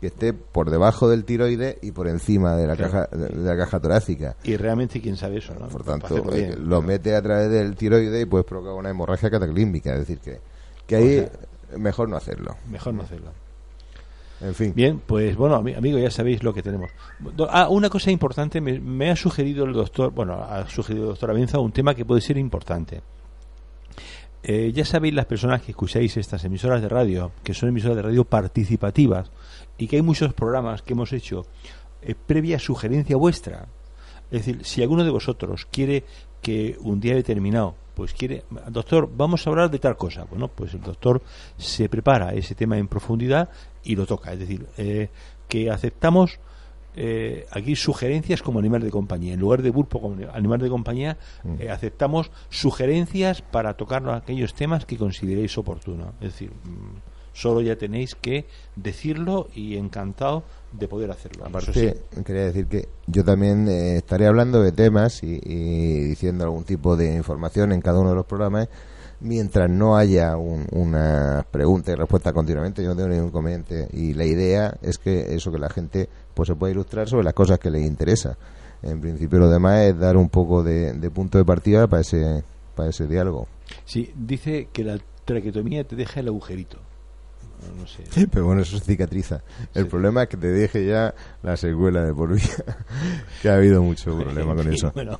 que 0.00 0.08
esté 0.08 0.32
por 0.32 0.70
debajo 0.70 1.08
del 1.08 1.24
tiroide 1.24 1.78
y 1.80 1.92
por 1.92 2.08
encima 2.08 2.56
de 2.56 2.66
la 2.66 2.76
caja 2.76 3.08
de, 3.12 3.36
la 3.36 3.56
caja 3.56 3.78
torácica. 3.78 4.34
Y 4.42 4.56
realmente 4.56 5.00
quién 5.00 5.16
sabe 5.16 5.38
eso, 5.38 5.54
¿no? 5.54 5.68
Por 5.68 5.84
tanto, 5.84 6.32
eh, 6.34 6.56
lo 6.58 6.82
mete 6.82 7.14
a 7.14 7.22
través 7.22 7.50
del 7.50 7.76
tiroide 7.76 8.20
y 8.20 8.24
puedes 8.24 8.44
provocar 8.44 8.74
una 8.74 8.90
hemorragia 8.90 9.30
cataclísmica, 9.30 9.92
es 9.92 10.00
decir 10.00 10.18
que 10.18 10.40
que 10.86 10.96
ahí 10.96 11.28
mejor 11.78 12.08
no 12.08 12.16
hacerlo. 12.16 12.56
Mejor 12.68 12.94
no 12.94 13.02
hacerlo. 13.02 13.30
En 14.42 14.54
fin. 14.54 14.72
Bien, 14.74 15.00
pues 15.06 15.36
bueno, 15.36 15.54
amigo, 15.54 15.98
ya 15.98 16.10
sabéis 16.10 16.42
lo 16.42 16.52
que 16.52 16.62
tenemos. 16.62 16.90
Ah, 17.48 17.68
una 17.68 17.88
cosa 17.88 18.10
importante, 18.10 18.60
me, 18.60 19.10
ha 19.10 19.16
sugerido 19.16 19.64
el 19.64 19.72
doctor, 19.72 20.12
bueno, 20.12 20.34
ha 20.34 20.68
sugerido 20.68 21.04
el 21.04 21.10
doctor 21.10 21.30
Avenza 21.30 21.60
un 21.60 21.70
tema 21.70 21.94
que 21.94 22.04
puede 22.04 22.20
ser 22.20 22.38
importante. 22.38 23.02
Eh, 24.42 24.72
ya 24.74 24.84
sabéis 24.84 25.14
las 25.14 25.26
personas 25.26 25.62
que 25.62 25.70
escucháis 25.70 26.16
estas 26.16 26.44
emisoras 26.44 26.82
de 26.82 26.88
radio, 26.88 27.30
que 27.44 27.54
son 27.54 27.68
emisoras 27.68 27.96
de 27.96 28.02
radio 28.02 28.24
participativas, 28.24 29.30
y 29.78 29.86
que 29.86 29.96
hay 29.96 30.02
muchos 30.02 30.34
programas 30.34 30.82
que 30.82 30.94
hemos 30.94 31.12
hecho 31.12 31.46
eh, 32.02 32.16
previa 32.16 32.58
sugerencia 32.58 33.16
vuestra. 33.16 33.68
Es 34.32 34.44
decir, 34.44 34.64
si 34.64 34.82
alguno 34.82 35.04
de 35.04 35.10
vosotros 35.10 35.68
quiere 35.70 36.04
que 36.40 36.76
un 36.80 36.98
día 36.98 37.14
determinado, 37.14 37.76
pues 37.94 38.12
quiere, 38.14 38.44
doctor, 38.68 39.10
vamos 39.14 39.46
a 39.46 39.50
hablar 39.50 39.70
de 39.70 39.78
tal 39.78 39.96
cosa. 39.96 40.24
Bueno, 40.24 40.48
pues 40.48 40.74
el 40.74 40.80
doctor 40.80 41.22
se 41.56 41.88
prepara 41.88 42.32
ese 42.34 42.54
tema 42.54 42.78
en 42.78 42.88
profundidad 42.88 43.48
y 43.84 43.96
lo 43.96 44.06
toca. 44.06 44.32
Es 44.32 44.38
decir, 44.38 44.66
eh, 44.76 45.08
que 45.48 45.70
aceptamos 45.70 46.38
eh, 46.94 47.46
aquí 47.50 47.76
sugerencias 47.76 48.42
como 48.42 48.58
animal 48.58 48.82
de 48.82 48.90
compañía. 48.90 49.34
En 49.34 49.40
lugar 49.40 49.62
de 49.62 49.70
burpo 49.70 50.00
como 50.00 50.16
animal 50.32 50.60
de 50.60 50.68
compañía, 50.68 51.18
mm. 51.44 51.70
aceptamos 51.70 52.30
sugerencias 52.50 53.42
para 53.42 53.74
tocar 53.74 54.08
aquellos 54.10 54.54
temas 54.54 54.84
que 54.84 54.96
consideréis 54.96 55.56
oportunos. 55.58 56.08
Es 56.20 56.32
decir, 56.32 56.50
mm, 56.50 57.11
Solo 57.32 57.60
ya 57.62 57.76
tenéis 57.76 58.14
que 58.14 58.46
decirlo 58.76 59.48
y 59.54 59.76
encantado 59.76 60.44
de 60.72 60.88
poder 60.88 61.10
hacerlo. 61.10 61.46
Aparte, 61.46 62.02
quería 62.24 62.44
decir 62.44 62.66
que 62.66 62.88
yo 63.06 63.24
también 63.24 63.68
eh, 63.68 63.96
estaré 63.96 64.26
hablando 64.26 64.62
de 64.62 64.72
temas 64.72 65.22
y, 65.22 65.38
diciendo 66.08 66.44
algún 66.44 66.64
tipo 66.64 66.96
de 66.96 67.14
información 67.14 67.72
en 67.72 67.80
cada 67.80 68.00
uno 68.00 68.10
de 68.10 68.16
los 68.16 68.26
programas 68.26 68.68
mientras 69.20 69.70
no 69.70 69.96
haya 69.96 70.36
una 70.36 71.46
pregunta 71.48 71.92
y 71.92 71.94
respuesta 71.94 72.32
continuamente, 72.32 72.82
yo 72.82 72.88
no 72.88 72.96
tengo 72.96 73.08
ningún 73.08 73.28
inconveniente. 73.28 73.88
Y 73.92 74.14
la 74.14 74.24
idea 74.24 74.76
es 74.82 74.98
que 74.98 75.34
eso 75.34 75.52
que 75.52 75.58
la 75.58 75.70
gente 75.70 76.08
pues 76.34 76.48
se 76.48 76.56
pueda 76.56 76.72
ilustrar 76.72 77.08
sobre 77.08 77.24
las 77.24 77.34
cosas 77.34 77.58
que 77.58 77.70
le 77.70 77.80
interesa. 77.80 78.36
En 78.82 79.00
principio 79.00 79.38
lo 79.38 79.48
demás 79.48 79.80
es 79.82 79.98
dar 79.98 80.16
un 80.16 80.28
poco 80.28 80.64
de, 80.64 80.92
de 80.94 81.10
punto 81.10 81.38
de 81.38 81.44
partida 81.44 81.86
para 81.86 82.02
ese, 82.02 82.42
para 82.74 82.90
ese 82.90 83.06
diálogo. 83.06 83.46
Sí, 83.84 84.12
dice 84.16 84.68
que 84.72 84.82
la 84.82 84.98
traquetomía 85.24 85.84
te 85.84 85.94
deja 85.94 86.20
el 86.20 86.28
agujerito. 86.28 86.78
Pero 88.30 88.46
bueno, 88.46 88.62
eso 88.62 88.78
cicatriza. 88.78 89.42
El 89.74 89.86
problema 89.86 90.24
es 90.24 90.28
que 90.28 90.36
te 90.36 90.48
deje 90.48 90.86
ya 90.86 91.14
la 91.42 91.56
secuela 91.56 92.04
de 92.04 92.14
por 92.14 92.34
vida. 92.34 92.64
que 93.42 93.48
ha 93.48 93.54
habido 93.54 93.82
mucho 93.82 94.16
problema 94.18 94.54
con 94.54 94.72
eso. 94.72 94.92
Bueno, 94.94 95.18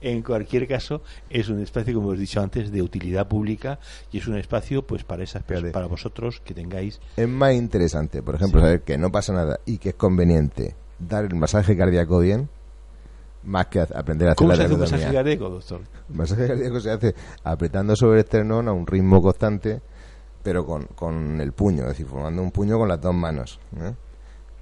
en 0.00 0.22
cualquier 0.22 0.66
caso, 0.68 1.02
es 1.30 1.48
un 1.48 1.60
espacio, 1.60 1.94
como 1.94 2.08
os 2.08 2.16
he 2.16 2.20
dicho 2.20 2.40
antes, 2.40 2.70
de 2.70 2.82
utilidad 2.82 3.28
pública 3.28 3.78
y 4.12 4.18
es 4.18 4.26
un 4.26 4.36
espacio 4.36 4.86
pues 4.86 5.04
para 5.04 5.22
esas 5.22 5.42
para 5.44 5.86
vosotros 5.86 6.40
que 6.44 6.54
tengáis. 6.54 7.00
Es 7.16 7.28
más 7.28 7.54
interesante, 7.54 8.22
por 8.22 8.34
ejemplo, 8.34 8.60
saber 8.60 8.82
que 8.82 8.98
no 8.98 9.10
pasa 9.10 9.32
nada 9.32 9.60
y 9.64 9.78
que 9.78 9.90
es 9.90 9.94
conveniente 9.94 10.74
dar 10.98 11.24
el 11.24 11.34
masaje 11.34 11.76
cardíaco 11.76 12.18
bien 12.20 12.48
más 13.44 13.66
que 13.66 13.80
aprender 13.80 14.28
a 14.28 14.32
hacer 14.32 14.36
¿Cómo 14.38 14.54
se 14.54 14.62
hace 14.62 14.74
un 14.74 14.80
masaje 14.80 15.12
cardíaco, 15.12 15.50
doctor? 15.50 15.80
El 16.08 16.16
masaje 16.16 16.46
cardíaco 16.46 16.80
se 16.80 16.90
hace 16.90 17.14
apretando 17.42 17.96
sobre 17.96 18.20
el 18.20 18.24
esternón 18.24 18.68
a 18.68 18.72
un 18.72 18.86
ritmo 18.86 19.20
constante 19.20 19.82
pero 20.44 20.64
con, 20.64 20.84
con 20.94 21.40
el 21.40 21.50
puño, 21.52 21.82
es 21.82 21.88
decir, 21.88 22.06
formando 22.06 22.40
un 22.42 22.52
puño 22.52 22.78
con 22.78 22.86
las 22.88 23.00
dos 23.00 23.14
manos. 23.14 23.58
¿eh? 23.80 23.92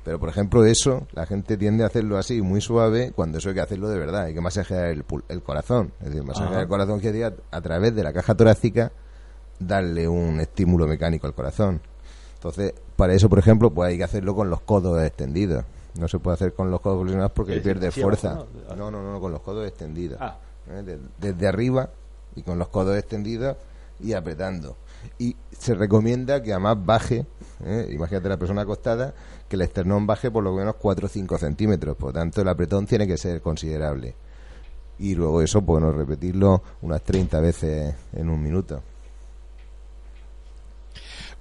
Pero, 0.04 0.18
por 0.18 0.28
ejemplo, 0.30 0.64
eso, 0.64 1.06
la 1.12 1.26
gente 1.26 1.56
tiende 1.56 1.84
a 1.84 1.88
hacerlo 1.88 2.16
así, 2.16 2.40
muy 2.40 2.60
suave, 2.60 3.12
cuando 3.14 3.38
eso 3.38 3.50
hay 3.50 3.56
que 3.56 3.60
hacerlo 3.60 3.88
de 3.88 3.98
verdad. 3.98 4.22
Hay 4.22 4.34
que 4.34 4.40
masajear 4.40 4.86
el, 4.86 5.04
el 5.28 5.42
corazón. 5.42 5.92
Es 6.00 6.06
decir, 6.06 6.22
masajear 6.24 6.52
Ajá. 6.54 6.62
el 6.62 6.68
corazón 6.68 6.98
quiere 7.00 7.18
decir 7.18 7.36
a, 7.50 7.60
través 7.60 7.94
de 7.94 8.02
la 8.02 8.12
caja 8.12 8.34
torácica 8.34 8.90
darle 9.58 10.08
un 10.08 10.40
estímulo 10.40 10.86
mecánico 10.86 11.26
al 11.26 11.34
corazón. 11.34 11.80
Entonces, 12.34 12.74
para 12.96 13.12
eso, 13.14 13.28
por 13.28 13.38
ejemplo, 13.38 13.70
pues 13.70 13.90
hay 13.90 13.98
que 13.98 14.04
hacerlo 14.04 14.34
con 14.34 14.50
los 14.50 14.60
codos 14.62 15.00
extendidos. 15.02 15.64
No 15.98 16.08
se 16.08 16.18
puede 16.18 16.34
hacer 16.34 16.54
con 16.54 16.70
los 16.70 16.80
codos 16.80 17.00
flexionados 17.02 17.32
porque 17.32 17.60
pierde 17.60 17.90
fuerza. 17.90 18.30
abajo, 18.32 18.46
¿no? 18.76 18.90
No, 18.90 19.02
no, 19.12 19.20
con 19.20 19.30
los 19.30 19.40
codos 19.42 19.68
extendidos. 19.68 20.18
Ah. 20.20 20.38
¿Eh? 20.68 20.82
De- 20.82 20.98
desde 21.18 21.46
arriba 21.46 21.90
y 22.34 22.42
con 22.42 22.58
los 22.58 22.68
codos 22.68 22.96
extendidos 22.96 23.56
y 24.00 24.14
apretando. 24.14 24.76
Y 25.18 25.36
se 25.56 25.74
recomienda 25.74 26.42
que 26.42 26.52
además 26.52 26.76
baje, 26.84 27.26
¿eh? 27.64 27.88
imagínate 27.92 28.28
la 28.28 28.36
persona 28.36 28.62
acostada, 28.62 29.14
que 29.48 29.56
el 29.56 29.62
esternón 29.62 30.06
baje 30.06 30.30
por 30.30 30.42
lo 30.42 30.54
menos 30.54 30.76
4 30.76 31.06
o 31.06 31.08
5 31.08 31.38
centímetros. 31.38 31.96
Por 31.96 32.12
tanto, 32.12 32.42
el 32.42 32.48
apretón 32.48 32.86
tiene 32.86 33.06
que 33.06 33.16
ser 33.16 33.40
considerable. 33.40 34.14
Y 34.98 35.14
luego 35.14 35.42
eso, 35.42 35.60
bueno, 35.60 35.92
repetirlo 35.92 36.62
unas 36.82 37.02
30 37.02 37.40
veces 37.40 37.94
en 38.12 38.30
un 38.30 38.42
minuto. 38.42 38.82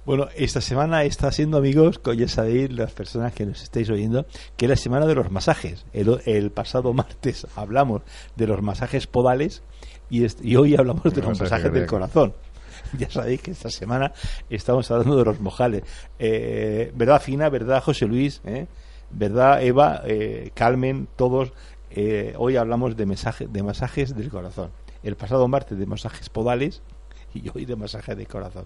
Bueno, 0.04 0.26
esta 0.34 0.60
semana 0.60 1.04
está 1.04 1.30
siendo, 1.30 1.58
amigos, 1.58 2.00
que 2.00 2.16
ya 2.16 2.26
sabéis, 2.26 2.72
las 2.72 2.90
personas 2.90 3.32
que 3.32 3.46
nos 3.46 3.62
estáis 3.62 3.88
oyendo, 3.88 4.26
que 4.56 4.64
es 4.64 4.70
la 4.70 4.76
semana 4.76 5.06
de 5.06 5.14
los 5.14 5.30
masajes. 5.30 5.84
El, 5.92 6.20
el 6.26 6.50
pasado 6.50 6.92
martes 6.94 7.46
hablamos 7.54 8.02
de 8.34 8.48
los 8.48 8.62
masajes 8.62 9.06
podales 9.06 9.62
y, 10.10 10.26
y 10.42 10.56
hoy 10.56 10.74
hablamos 10.74 11.04
de 11.04 11.20
los 11.20 11.28
masaje 11.28 11.44
masajes 11.44 11.72
del 11.72 11.86
corazón. 11.86 12.34
Ya 12.98 13.10
sabéis 13.10 13.40
que 13.42 13.50
esta 13.52 13.70
semana 13.70 14.12
estamos 14.50 14.90
hablando 14.90 15.16
de 15.16 15.24
los 15.24 15.40
mojales. 15.40 15.82
Eh, 16.18 16.92
¿Verdad, 16.94 17.20
Fina? 17.20 17.48
¿Verdad, 17.48 17.82
José 17.82 18.06
Luis? 18.06 18.40
¿Eh? 18.44 18.66
¿Verdad, 19.10 19.62
Eva? 19.62 20.02
Eh, 20.04 20.50
Carmen, 20.54 21.08
todos. 21.16 21.52
Eh, 21.90 22.34
hoy 22.38 22.56
hablamos 22.56 22.96
de, 22.96 23.06
mensaje, 23.06 23.46
de 23.48 23.62
masajes 23.62 24.14
del 24.16 24.30
corazón. 24.30 24.70
El 25.02 25.16
pasado 25.16 25.46
martes 25.48 25.78
de 25.78 25.86
masajes 25.86 26.28
podales 26.28 26.82
y 27.34 27.48
hoy 27.54 27.64
de 27.66 27.76
masajes 27.76 28.16
del 28.16 28.28
corazón. 28.28 28.64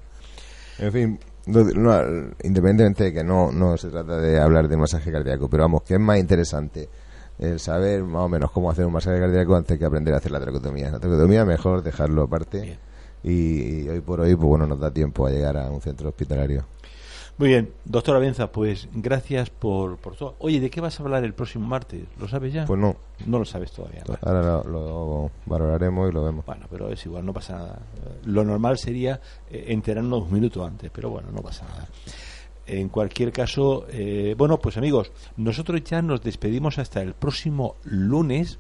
En 0.79 0.93
fin, 0.93 1.19
no- 1.47 1.64
no, 1.64 2.03
independientemente 2.43 3.05
de 3.05 3.12
que 3.12 3.25
no, 3.25 3.51
no 3.51 3.77
se 3.77 3.89
trata 3.89 4.19
de 4.19 4.39
hablar 4.39 4.69
de 4.69 4.77
masaje 4.77 5.11
cardíaco, 5.11 5.49
pero 5.49 5.62
vamos, 5.64 5.83
que 5.83 5.95
es 5.95 6.01
más 6.01 6.19
interesante 6.19 6.89
el 7.39 7.59
saber 7.61 8.03
más 8.03 8.23
o 8.23 8.29
menos 8.29 8.51
cómo 8.51 8.71
hacer 8.71 8.85
un 8.87 8.93
masaje 8.93 9.19
cardíaco 9.19 9.57
antes 9.57 9.79
que 9.79 9.85
aprender 9.85 10.12
a 10.14 10.19
hacer 10.19 10.33
la 10.33 10.41
tracotomía. 10.41 10.91
La 10.91 10.99
tracotomía 10.99 11.45
mejor 11.45 11.83
dejarlo 11.83 12.23
aparte 12.25 12.61
Bien. 12.61 12.79
Y, 13.27 13.89
hoy 13.89 14.01
por 14.01 14.20
hoy, 14.20 14.37
pues 14.37 14.47
bueno, 14.47 14.66
nos 14.66 14.79
da 14.79 14.91
tiempo 14.91 15.27
a 15.27 15.31
llegar 15.31 15.57
a 15.57 15.68
un 15.68 15.81
centro 15.81 16.09
hospitalario. 16.09 16.64
Muy 17.39 17.49
bien, 17.49 17.70
doctora 17.85 18.18
Benza, 18.18 18.51
pues 18.51 18.89
gracias 18.95 19.51
por, 19.51 19.99
por 19.99 20.16
todo. 20.16 20.37
Oye, 20.39 20.59
¿de 20.59 20.70
qué 20.70 20.81
vas 20.81 20.99
a 20.99 21.03
hablar 21.03 21.22
el 21.22 21.35
próximo 21.35 21.66
martes? 21.66 22.05
¿Lo 22.18 22.29
sabes 22.29 22.55
ya? 22.55 22.64
Pues 22.64 22.81
no, 22.81 22.97
no 23.27 23.39
lo 23.39 23.45
sabes 23.45 23.72
todavía. 23.72 24.05
Vale. 24.07 24.20
ahora 24.22 24.43
lo, 24.43 24.70
lo 24.70 25.31
valoraremos 25.45 26.09
y 26.09 26.14
lo 26.14 26.24
vemos. 26.24 26.47
Bueno, 26.47 26.66
pero 26.70 26.89
es 26.89 27.05
igual, 27.05 27.27
no 27.27 27.35
pasa 27.35 27.57
nada. 27.57 27.79
Lo 28.24 28.43
normal 28.43 28.79
sería 28.79 29.20
eh, 29.51 29.66
enterarnos 29.68 30.22
un 30.22 30.33
minuto 30.33 30.64
antes, 30.64 30.91
pero 30.91 31.11
bueno, 31.11 31.29
no 31.31 31.43
pasa 31.43 31.66
nada. 31.66 31.89
En 32.66 32.89
cualquier 32.89 33.33
caso, 33.33 33.87
eh, 33.91 34.35
bueno, 34.37 34.59
pues 34.59 34.77
amigos, 34.77 35.12
nosotros 35.37 35.85
ya 35.85 36.03
nos 36.03 36.22
despedimos 36.22 36.79
hasta 36.79 37.01
el 37.01 37.14
próximo 37.14 37.77
lunes, 37.85 38.59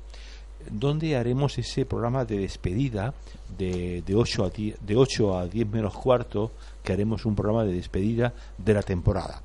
donde 0.70 1.16
haremos 1.16 1.58
ese 1.58 1.84
programa 1.84 2.24
de 2.24 2.38
despedida 2.38 3.14
de, 3.56 4.02
de, 4.06 4.14
8, 4.14 4.44
a 4.44 4.50
10, 4.50 4.78
de 4.80 4.96
8 4.96 5.38
a 5.38 5.46
10 5.46 5.68
menos 5.68 5.94
cuarto, 5.94 6.52
que 6.82 6.92
haremos 6.92 7.24
un 7.24 7.34
programa 7.34 7.64
de 7.64 7.74
despedida 7.74 8.34
de 8.58 8.74
la 8.74 8.82
temporada. 8.82 9.42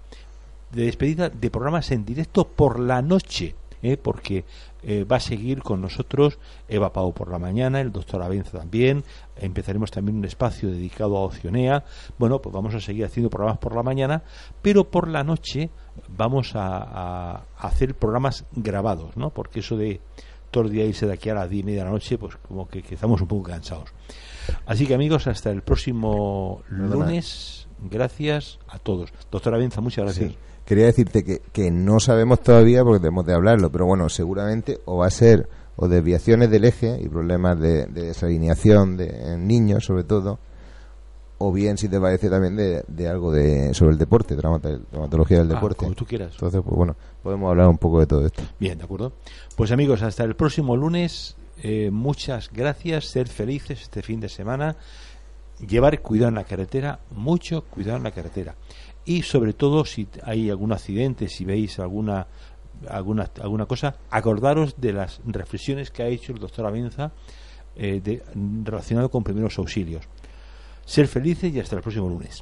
De 0.71 0.85
despedida 0.85 1.29
de 1.29 1.49
programas 1.49 1.91
en 1.91 2.05
directo 2.05 2.47
por 2.47 2.79
la 2.79 3.01
noche, 3.01 3.55
¿eh? 3.81 3.97
porque 3.97 4.45
eh, 4.83 5.03
va 5.03 5.17
a 5.17 5.19
seguir 5.19 5.61
con 5.61 5.81
nosotros 5.81 6.39
Eva 6.67 6.93
Pau 6.93 7.13
por 7.13 7.29
la 7.29 7.39
mañana, 7.39 7.81
el 7.81 7.91
doctor 7.91 8.21
Avenza 8.21 8.57
también, 8.57 9.03
empezaremos 9.35 9.91
también 9.91 10.17
un 10.17 10.25
espacio 10.25 10.69
dedicado 10.69 11.17
a 11.17 11.21
Ocionea, 11.25 11.83
bueno, 12.17 12.41
pues 12.41 12.53
vamos 12.53 12.73
a 12.73 12.79
seguir 12.79 13.05
haciendo 13.05 13.29
programas 13.29 13.59
por 13.59 13.75
la 13.75 13.83
mañana, 13.83 14.23
pero 14.61 14.89
por 14.89 15.07
la 15.07 15.23
noche 15.23 15.69
vamos 16.09 16.55
a, 16.55 16.77
a, 16.77 17.31
a 17.57 17.67
hacer 17.67 17.95
programas 17.95 18.45
grabados, 18.53 19.15
¿no? 19.17 19.29
Porque 19.29 19.59
eso 19.59 19.77
de 19.77 19.99
todo 20.51 20.65
el 20.65 20.71
día 20.71 20.85
irse 20.85 21.07
de 21.07 21.13
aquí 21.13 21.29
a 21.29 21.33
las 21.33 21.49
10 21.49 21.61
y 21.61 21.65
media 21.65 21.79
de 21.79 21.85
la 21.85 21.91
noche, 21.91 22.17
pues 22.17 22.35
como 22.35 22.67
que, 22.67 22.83
que 22.83 22.95
estamos 22.95 23.21
un 23.21 23.27
poco 23.27 23.43
cansados. 23.43 23.89
Así 24.65 24.85
que 24.85 24.93
amigos, 24.93 25.27
hasta 25.27 25.49
el 25.49 25.61
próximo 25.61 26.63
lunes, 26.69 27.67
gracias 27.89 28.59
a 28.67 28.77
todos. 28.77 29.11
Doctora 29.31 29.57
Benza, 29.57 29.81
muchas 29.81 30.05
gracias. 30.05 30.31
Sí. 30.31 30.37
Quería 30.65 30.85
decirte 30.85 31.23
que, 31.23 31.41
que 31.51 31.71
no 31.71 31.99
sabemos 31.99 32.41
todavía 32.41 32.83
porque 32.83 32.99
tenemos 32.99 33.25
de 33.25 33.33
hablarlo, 33.33 33.71
pero 33.71 33.85
bueno, 33.85 34.09
seguramente 34.09 34.79
o 34.85 34.97
va 34.97 35.07
a 35.07 35.11
ser 35.11 35.49
o 35.75 35.87
desviaciones 35.87 36.51
del 36.51 36.65
eje 36.65 36.99
y 37.01 37.09
problemas 37.09 37.59
de, 37.59 37.85
de 37.87 38.07
desalineación 38.07 38.97
de, 38.97 39.33
en 39.33 39.47
niños 39.47 39.85
sobre 39.85 40.03
todo, 40.03 40.39
o 41.41 41.51
bien 41.51 41.77
si 41.77 41.89
te 41.89 41.99
parece 41.99 42.29
también 42.29 42.55
de, 42.55 42.83
de 42.87 43.07
algo 43.07 43.31
de 43.31 43.73
sobre 43.73 43.93
el 43.93 43.97
deporte, 43.97 44.35
traumatología 44.35 45.39
del 45.39 45.51
Ah, 45.51 45.55
deporte. 45.55 45.77
como 45.85 45.93
tú 45.95 46.05
quieras. 46.05 46.33
Entonces, 46.33 46.61
pues 46.63 46.75
bueno, 46.75 46.95
podemos 47.23 47.49
hablar 47.49 47.67
un 47.67 47.77
poco 47.77 47.99
de 47.99 48.07
todo 48.07 48.25
esto. 48.25 48.43
Bien, 48.59 48.77
de 48.77 48.83
acuerdo. 48.83 49.13
Pues 49.55 49.71
amigos, 49.71 50.01
hasta 50.01 50.23
el 50.23 50.35
próximo 50.35 50.75
lunes. 50.77 51.35
Eh, 51.63 51.89
muchas 51.91 52.49
gracias. 52.51 53.05
Ser 53.05 53.27
felices 53.27 53.81
este 53.81 54.01
fin 54.01 54.19
de 54.19 54.29
semana. 54.29 54.75
Llevar 55.67 56.01
cuidado 56.01 56.29
en 56.29 56.35
la 56.35 56.43
carretera, 56.43 56.99
mucho 57.15 57.63
cuidado 57.65 57.97
en 57.97 58.03
la 58.03 58.11
carretera. 58.11 58.55
Y 59.05 59.21
sobre 59.23 59.53
todo, 59.53 59.85
si 59.85 60.07
hay 60.23 60.49
algún 60.49 60.71
accidente, 60.73 61.27
si 61.27 61.45
veis 61.45 61.77
alguna 61.79 62.27
alguna 62.89 63.29
alguna 63.43 63.67
cosa, 63.67 63.95
acordaros 64.09 64.73
de 64.81 64.93
las 64.93 65.21
reflexiones 65.25 65.91
que 65.91 66.01
ha 66.01 66.07
hecho 66.07 66.31
el 66.33 66.39
doctor 66.39 66.65
Avenza 66.65 67.11
eh, 67.75 68.01
de, 68.03 68.23
relacionado 68.63 69.09
con 69.11 69.23
primeros 69.23 69.57
auxilios. 69.59 70.03
Ser 70.91 71.07
felices 71.07 71.53
y 71.53 71.59
hasta 71.61 71.77
el 71.77 71.81
próximo 71.81 72.09
lunes. 72.09 72.41